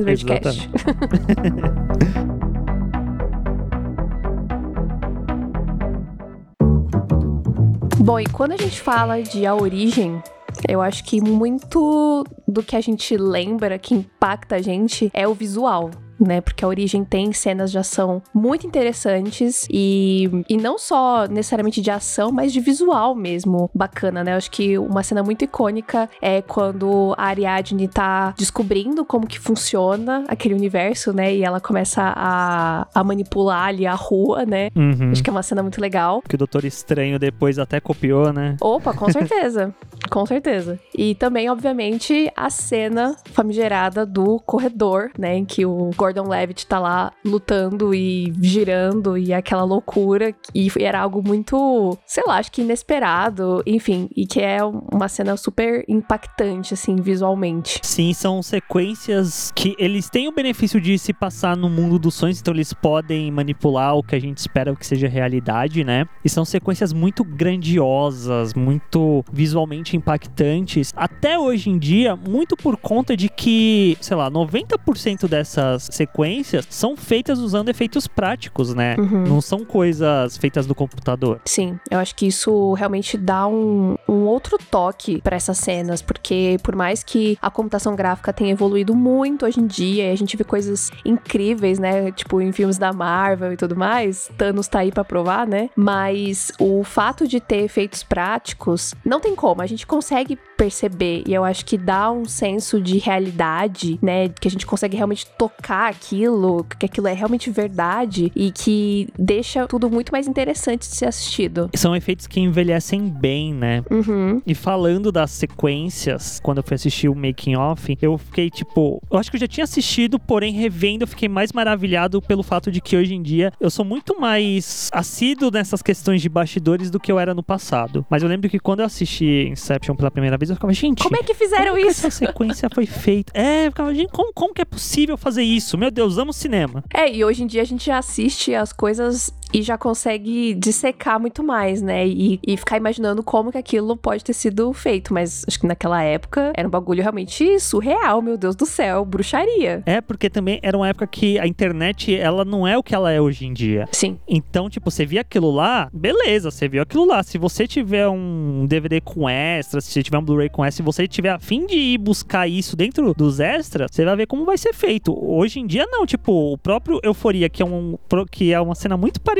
Bom, 8.03 8.19
e 8.19 8.27
quando 8.27 8.53
a 8.53 8.57
gente 8.57 8.81
fala 8.81 9.23
de 9.23 9.47
A 9.47 9.55
Origem, 9.55 10.23
eu 10.69 10.81
acho 10.81 11.05
que 11.05 11.21
muito 11.21 12.25
do 12.47 12.63
que 12.63 12.75
a 12.75 12.81
gente 12.81 13.17
lembra, 13.17 13.79
que 13.79 13.95
impacta 13.95 14.57
a 14.57 14.63
gente, 14.63 15.11
é 15.15 15.29
o 15.29 15.35
visual. 15.35 15.91
Né, 16.21 16.43
porque 16.43 16.65
a 16.65 16.69
origem 16.69 17.03
tem 17.03 17.33
cenas 17.33 17.71
de 17.71 17.79
ação 17.79 18.23
muito 18.35 18.67
interessantes 18.67 19.67
e, 19.71 20.29
e 20.49 20.57
não 20.59 20.79
só 20.79 21.27
necessariamente 21.27 21.81
de 21.81 21.91
ação, 21.91 22.31
mas 22.31 22.53
de 22.53 22.61
visual 22.61 23.15
mesmo 23.15 23.71
bacana, 23.75 24.23
né? 24.23 24.33
Eu 24.33 24.37
acho 24.37 24.51
que 24.51 24.77
uma 24.77 25.03
cena 25.03 25.23
muito 25.23 25.45
icônica 25.45 26.11
é 26.21 26.43
quando 26.43 27.15
a 27.17 27.25
Ariadne 27.25 27.89
tá 27.89 28.35
descobrindo 28.37 29.05
como 29.05 29.27
que 29.27 29.39
funciona 29.39 30.25
aquele 30.29 30.55
universo, 30.55 31.13
né? 31.13 31.35
E 31.35 31.43
ela 31.43 31.61
começa 31.61 32.13
a, 32.15 32.87
a 32.95 33.05
manipular 33.05 33.69
ali 33.69 33.87
a 33.87 33.95
rua, 33.95 34.45
né? 34.45 34.69
Uhum. 34.77 35.11
Acho 35.13 35.23
que 35.23 35.31
é 35.31 35.33
uma 35.33 35.43
cena 35.43 35.63
muito 35.63 35.81
legal. 35.81 36.23
Que 36.29 36.35
o 36.35 36.39
Doutor 36.39 36.65
Estranho 36.65 37.19
depois 37.19 37.59
até 37.59 37.81
copiou, 37.81 38.33
né? 38.33 38.57
Opa, 38.61 38.93
com 38.93 39.09
certeza. 39.13 39.75
com 40.11 40.27
certeza. 40.27 40.79
E 40.97 41.15
também, 41.15 41.49
obviamente, 41.49 42.31
a 42.37 42.51
cena 42.51 43.17
famigerada 43.33 44.05
do 44.05 44.39
corredor, 44.41 45.11
né? 45.19 45.37
Em 45.37 45.45
que 45.45 45.65
o 45.65 45.91
Gordon 45.97 46.10
Levitt 46.29 46.67
tá 46.67 46.79
lá 46.79 47.13
lutando 47.25 47.95
e 47.95 48.33
girando 48.41 49.17
e 49.17 49.33
aquela 49.33 49.65
loucura. 49.65 50.35
E 50.55 50.71
era 50.79 51.01
algo 51.01 51.23
muito, 51.27 51.97
sei 52.07 52.25
lá, 52.27 52.39
acho 52.39 52.51
que 52.51 52.63
inesperado. 52.63 53.63
Enfim, 53.67 54.09
e 54.17 54.27
que 54.27 54.41
é 54.41 54.59
uma 54.65 55.09
cena 55.09 55.37
super 55.37 55.85
impactante, 55.89 56.75
assim, 56.75 56.97
visualmente. 56.97 57.81
Sim, 57.83 58.13
são 58.13 58.43
sequências 58.43 59.53
que 59.55 59.75
eles 59.79 60.09
têm 60.09 60.29
o 60.29 60.33
benefício 60.33 60.81
de 60.81 60.99
se 60.99 61.13
passar 61.13 61.57
no 61.57 61.69
mundo 61.69 61.99
dos 61.99 62.15
sonhos, 62.15 62.41
então 62.41 62.55
eles 62.55 62.73
podem 62.73 63.31
manipular 63.31 63.97
o 63.97 64.03
que 64.03 64.15
a 64.15 64.21
gente 64.21 64.39
espera 64.39 64.75
que 64.75 64.87
seja 64.87 65.09
realidade, 65.09 65.85
né? 65.85 66.07
E 66.25 66.29
são 66.29 66.45
sequências 66.45 66.93
muito 66.93 67.23
grandiosas, 67.25 68.55
muito 68.55 69.25
visualmente 69.33 69.97
impactantes. 69.97 70.93
Até 70.97 71.39
hoje 71.39 71.71
em 71.71 71.79
dia, 71.79 72.17
muito 72.17 72.57
por 72.57 72.77
conta 72.77 73.17
de 73.17 73.29
que, 73.29 73.97
sei 74.01 74.17
lá, 74.17 74.31
90% 74.31 75.29
dessas 75.29 75.89
sequências 76.01 76.67
são 76.71 76.97
feitas 76.97 77.39
usando 77.39 77.69
efeitos 77.69 78.07
práticos, 78.07 78.75
né? 78.75 78.97
Uhum. 78.99 79.25
Não 79.27 79.41
são 79.41 79.65
coisas 79.65 80.39
feitas 80.39 80.67
no 80.67 80.75
computador. 80.75 81.41
Sim, 81.45 81.79
eu 81.91 81.99
acho 81.99 82.15
que 82.15 82.27
isso 82.27 82.73
realmente 82.73 83.19
dá 83.19 83.47
um, 83.47 83.97
um 84.09 84.25
outro 84.25 84.57
toque 84.71 85.21
para 85.21 85.37
essas 85.37 85.59
cenas, 85.59 86.01
porque 86.01 86.57
por 86.63 86.75
mais 86.75 87.03
que 87.03 87.37
a 87.43 87.51
computação 87.51 87.95
gráfica 87.95 88.33
tenha 88.33 88.53
evoluído 88.53 88.95
muito 88.95 89.45
hoje 89.45 89.61
em 89.61 89.67
dia, 89.67 90.09
e 90.09 90.13
a 90.13 90.17
gente 90.17 90.37
vê 90.37 90.45
coisas 90.45 90.91
incríveis, 91.05 91.79
né? 91.79 92.11
Tipo, 92.13 92.41
em 92.41 92.51
filmes 92.53 92.79
da 92.79 92.93
Marvel 92.93 93.53
e 93.53 93.57
tudo 93.57 93.77
mais, 93.77 94.31
Thanos 94.39 94.69
tá 94.69 94.79
aí 94.79 94.91
pra 94.91 95.05
provar, 95.05 95.47
né? 95.47 95.69
Mas 95.77 96.51
o 96.59 96.83
fato 96.83 97.29
de 97.29 97.41
ter 97.41 97.65
efeitos 97.65 98.03
práticos, 98.03 98.95
não 99.05 99.21
tem 99.21 99.35
como, 99.35 99.61
a 99.61 99.67
gente 99.67 99.87
consegue 99.87 100.39
perceber, 100.57 101.25
e 101.27 101.35
eu 101.35 101.45
acho 101.45 101.65
que 101.65 101.77
dá 101.77 102.11
um 102.11 102.25
senso 102.25 102.81
de 102.81 102.99
realidade, 102.99 103.99
né? 104.01 104.29
Que 104.29 104.49
a 104.49 104.51
gente 104.51 104.67
consegue 104.67 104.97
realmente 104.97 105.27
tocar 105.39 105.90
aquilo, 105.91 106.65
que 106.79 106.87
aquilo 106.87 107.07
é 107.07 107.13
realmente 107.13 107.51
verdade 107.51 108.33
e 108.35 108.51
que 108.51 109.09
deixa 109.19 109.67
tudo 109.67 109.91
muito 109.91 110.11
mais 110.13 110.27
interessante 110.27 110.89
de 110.89 110.97
ser 110.97 111.07
assistido. 111.07 111.71
São 111.75 111.95
efeitos 111.95 112.27
que 112.27 112.41
envelhecem 112.41 113.09
bem, 113.09 113.53
né? 113.53 113.83
Uhum. 113.91 114.41
E 114.47 114.55
falando 114.55 115.13
das 115.13 115.31
sequências, 115.31 116.41
quando 116.43 116.59
eu 116.59 116.65
fui 116.65 116.75
assistir 116.75 117.09
o 117.09 117.15
Making 117.15 117.57
Off, 117.57 117.97
eu 118.01 118.17
fiquei 118.19 118.51
tipo. 118.51 119.03
Eu 119.11 119.19
acho 119.19 119.31
que 119.31 119.37
eu 119.37 119.41
já 119.41 119.47
tinha 119.47 119.65
assistido, 119.65 120.19
porém, 120.19 120.53
revendo, 120.53 121.05
eu 121.05 121.09
fiquei 121.09 121.29
mais 121.29 121.53
maravilhado 121.53 122.21
pelo 122.23 122.43
fato 122.43 122.71
de 122.71 122.81
que 122.81 122.97
hoje 122.97 123.15
em 123.15 123.23
dia 123.23 123.53
eu 123.61 123.71
sou 123.71 123.85
muito 123.85 124.21
mais 124.21 124.89
assíduo 124.93 125.51
nessas 125.51 125.83
questões 125.83 126.23
de 126.23 126.29
bastidores 126.29 126.91
do 126.91 127.01
que 127.01 127.11
eu 127.11 127.19
era 127.19 127.35
no 127.35 127.43
passado. 127.43 128.05
Mas 128.09 128.23
eu 128.23 128.29
lembro 128.29 128.49
que 128.49 128.59
quando 128.59 128.81
eu 128.81 128.87
assisti 128.87 129.49
Inception 129.51 129.95
pela 129.95 130.11
primeira 130.11 130.37
vez, 130.37 130.51
eu 130.51 130.57
ficava, 130.57 130.73
gente. 130.73 131.03
Como 131.03 131.17
é 131.17 131.23
que 131.23 131.35
fizeram 131.35 131.73
como 131.73 131.83
que 131.83 131.89
isso? 131.89 132.07
essa 132.07 132.11
sequência 132.11 132.69
foi 132.73 132.87
feita? 132.87 133.33
É, 133.35 133.67
eu 133.67 133.71
ficava, 133.71 133.95
gente, 133.95 134.11
como, 134.13 134.33
como 134.33 134.55
que 134.55 134.63
é 134.63 134.65
possível 134.65 135.17
fazer 135.17 135.43
isso? 135.43 135.77
Meu 135.81 135.91
Deus, 135.91 136.19
amo 136.19 136.31
cinema. 136.31 136.85
É, 136.93 137.11
e 137.11 137.25
hoje 137.25 137.43
em 137.43 137.47
dia 137.47 137.63
a 137.63 137.65
gente 137.65 137.91
assiste 137.91 138.55
as 138.55 138.71
coisas 138.71 139.33
e 139.53 139.63
já 139.63 139.77
consegue 139.77 140.55
dissecar 140.55 141.21
muito 141.21 141.43
mais, 141.43 141.83
né? 141.83 142.07
E, 142.07 142.41
e 142.47 142.57
ficar 142.57 142.77
imaginando 142.77 143.23
como 143.23 143.51
que 143.51 143.59
aquilo 143.59 143.97
pode 143.97 144.25
ter 144.25 144.33
sido 144.33 144.73
feito. 144.73 145.13
Mas 145.13 145.45
acho 145.47 145.59
que 145.59 145.67
naquela 145.67 146.03
época 146.03 146.53
era 146.57 146.67
um 146.67 146.71
bagulho 146.71 147.03
realmente 147.03 147.59
surreal, 147.59 148.23
meu 148.23 148.37
Deus 148.37 148.55
do 148.55 148.67
céu, 148.67 149.05
bruxaria. 149.05 149.83
É, 149.87 150.01
porque 150.01 150.31
também 150.31 150.61
era 150.63 150.77
uma 150.77 150.89
época 150.89 151.07
que 151.07 151.39
a 151.39 151.47
internet, 151.47 152.15
ela 152.15 152.45
não 152.45 152.67
é 152.67 152.79
o 152.79 152.83
que 152.83 152.95
ela 152.95 153.11
é 153.11 153.21
hoje 153.21 153.47
em 153.47 153.53
dia. 153.53 153.89
Sim. 153.93 154.19
Então, 154.29 154.71
tipo, 154.71 154.91
você 154.91 155.05
via 155.05 155.23
aquilo 155.23 155.51
lá, 155.51 155.89
beleza, 155.93 156.51
você 156.51 156.69
viu 156.69 156.83
aquilo 156.83 157.05
lá. 157.05 157.23
Se 157.23 157.39
você 157.39 157.67
tiver 157.67 158.09
um 158.09 158.67
DVD 158.67 159.01
com 159.01 159.29
extras, 159.29 159.85
se 159.85 159.93
você 159.93 160.03
tiver 160.03 160.19
um 160.19 160.23
Blu-ray 160.23 160.49
com 160.49 160.65
extras, 160.65 160.77
se 160.77 160.83
você 160.83 161.09
tiver 161.09 161.31
a 161.31 161.39
fim 161.39 161.67
de 161.67 161.77
ir 161.77 161.99
buscar 161.99 162.47
isso 162.47 162.77
dentro 162.77 163.13
dos 163.15 163.41
extras, 163.41 163.89
você 163.91 164.05
vai 164.05 164.17
ver 164.17 164.27
como 164.27 164.45
vai 164.45 164.57
ser 164.57 164.73
feito. 164.73 165.13
Hoje 165.13 165.61
em 165.61 165.67
dia, 165.67 165.87
não. 165.91 166.07
Tipo, 166.07 166.53
o 166.53 166.59
próprio 166.59 167.01
Euforia, 167.03 167.49
que 167.49 167.63
é, 167.63 167.67
um, 167.67 167.99
que 168.31 168.53
é 168.53 168.61
uma 168.61 168.75
cena 168.75 168.97
muito 168.97 169.21
parecida. 169.21 169.40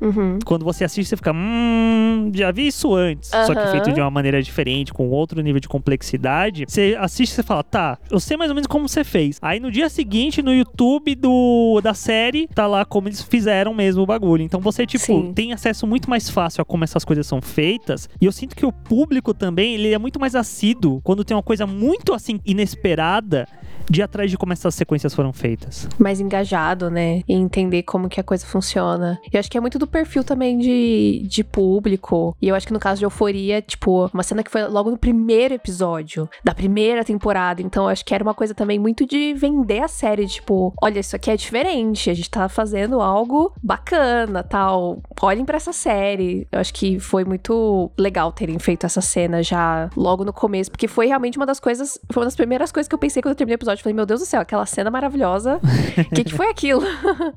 Uhum. 0.00 0.38
Quando 0.44 0.64
você 0.64 0.84
assiste, 0.84 1.08
você 1.08 1.16
fica, 1.16 1.32
hum, 1.32 2.30
já 2.34 2.50
vi 2.50 2.66
isso 2.66 2.94
antes. 2.94 3.30
Só 3.30 3.54
que 3.54 3.70
feito 3.70 3.92
de 3.92 4.00
uma 4.00 4.10
maneira 4.10 4.42
diferente, 4.42 4.92
com 4.92 5.08
outro 5.08 5.40
nível 5.40 5.60
de 5.60 5.68
complexidade. 5.68 6.64
Você 6.68 6.96
assiste 6.98 7.32
e 7.32 7.34
você 7.34 7.42
fala, 7.42 7.62
tá, 7.62 7.98
eu 8.10 8.20
sei 8.20 8.36
mais 8.36 8.50
ou 8.50 8.54
menos 8.54 8.66
como 8.66 8.88
você 8.88 9.04
fez. 9.04 9.38
Aí 9.40 9.60
no 9.60 9.70
dia 9.70 9.88
seguinte, 9.88 10.42
no 10.42 10.52
YouTube 10.52 11.14
do, 11.14 11.80
da 11.82 11.94
série, 11.94 12.48
tá 12.48 12.66
lá 12.66 12.84
como 12.84 13.08
eles 13.08 13.22
fizeram 13.22 13.74
mesmo 13.74 14.02
o 14.02 14.06
bagulho. 14.06 14.42
Então 14.42 14.60
você, 14.60 14.86
tipo, 14.86 15.04
Sim. 15.04 15.32
tem 15.34 15.52
acesso 15.52 15.86
muito 15.86 16.08
mais 16.08 16.28
fácil 16.28 16.62
a 16.62 16.64
como 16.64 16.84
essas 16.84 17.04
coisas 17.04 17.26
são 17.26 17.40
feitas. 17.40 18.08
E 18.20 18.26
eu 18.26 18.32
sinto 18.32 18.56
que 18.56 18.66
o 18.66 18.72
público 18.72 19.34
também, 19.34 19.74
ele 19.74 19.92
é 19.92 19.98
muito 19.98 20.20
mais 20.20 20.34
assíduo 20.34 21.00
quando 21.02 21.24
tem 21.24 21.36
uma 21.36 21.42
coisa 21.42 21.66
muito, 21.66 22.12
assim, 22.12 22.40
inesperada 22.44 23.46
de 23.92 24.02
atrás 24.02 24.30
de 24.30 24.38
como 24.38 24.54
essas 24.54 24.74
sequências 24.74 25.14
foram 25.14 25.34
feitas. 25.34 25.86
mais 25.98 26.18
engajado, 26.18 26.90
né? 26.90 27.22
E 27.28 27.34
entender 27.34 27.82
como 27.82 28.08
que 28.08 28.18
a 28.18 28.24
coisa 28.24 28.46
funciona. 28.46 29.20
E 29.30 29.36
eu 29.36 29.40
acho 29.40 29.50
que 29.50 29.58
é 29.58 29.60
muito 29.60 29.78
do 29.78 29.86
perfil 29.86 30.24
também 30.24 30.58
de, 30.58 31.26
de 31.28 31.44
público. 31.44 32.34
E 32.40 32.48
eu 32.48 32.54
acho 32.54 32.66
que 32.66 32.72
no 32.72 32.80
caso 32.80 33.00
de 33.00 33.04
Euforia, 33.04 33.60
tipo, 33.60 34.10
uma 34.14 34.22
cena 34.22 34.42
que 34.42 34.50
foi 34.50 34.66
logo 34.66 34.90
no 34.90 34.96
primeiro 34.96 35.52
episódio 35.52 36.26
da 36.42 36.54
primeira 36.54 37.04
temporada. 37.04 37.60
Então 37.60 37.84
eu 37.84 37.90
acho 37.90 38.02
que 38.02 38.14
era 38.14 38.24
uma 38.24 38.32
coisa 38.32 38.54
também 38.54 38.78
muito 38.78 39.06
de 39.06 39.34
vender 39.34 39.80
a 39.80 39.88
série. 39.88 40.26
Tipo, 40.26 40.72
olha, 40.80 41.00
isso 41.00 41.14
aqui 41.14 41.30
é 41.30 41.36
diferente. 41.36 42.08
A 42.08 42.14
gente 42.14 42.30
tá 42.30 42.48
fazendo 42.48 43.02
algo 43.02 43.52
bacana, 43.62 44.42
tal. 44.42 45.02
Olhem 45.20 45.44
pra 45.44 45.58
essa 45.58 45.72
série. 45.72 46.48
Eu 46.50 46.60
acho 46.60 46.72
que 46.72 46.98
foi 46.98 47.24
muito 47.24 47.90
legal 47.98 48.32
terem 48.32 48.58
feito 48.58 48.86
essa 48.86 49.02
cena 49.02 49.42
já 49.42 49.90
logo 49.94 50.24
no 50.24 50.32
começo. 50.32 50.70
Porque 50.70 50.88
foi 50.88 51.08
realmente 51.08 51.36
uma 51.36 51.46
das 51.46 51.60
coisas. 51.60 51.98
Foi 52.10 52.22
uma 52.22 52.26
das 52.26 52.36
primeiras 52.36 52.72
coisas 52.72 52.88
que 52.88 52.94
eu 52.94 52.98
pensei 52.98 53.20
quando 53.20 53.32
eu 53.32 53.36
terminei 53.36 53.56
o 53.56 53.58
episódio. 53.58 53.81
Eu 53.82 53.84
Falei, 53.84 53.94
meu 53.96 54.06
Deus 54.06 54.20
do 54.20 54.26
céu, 54.26 54.40
aquela 54.40 54.64
cena 54.64 54.92
maravilhosa. 54.92 55.58
O 55.98 56.04
que, 56.14 56.22
que 56.22 56.32
foi 56.32 56.48
aquilo? 56.48 56.82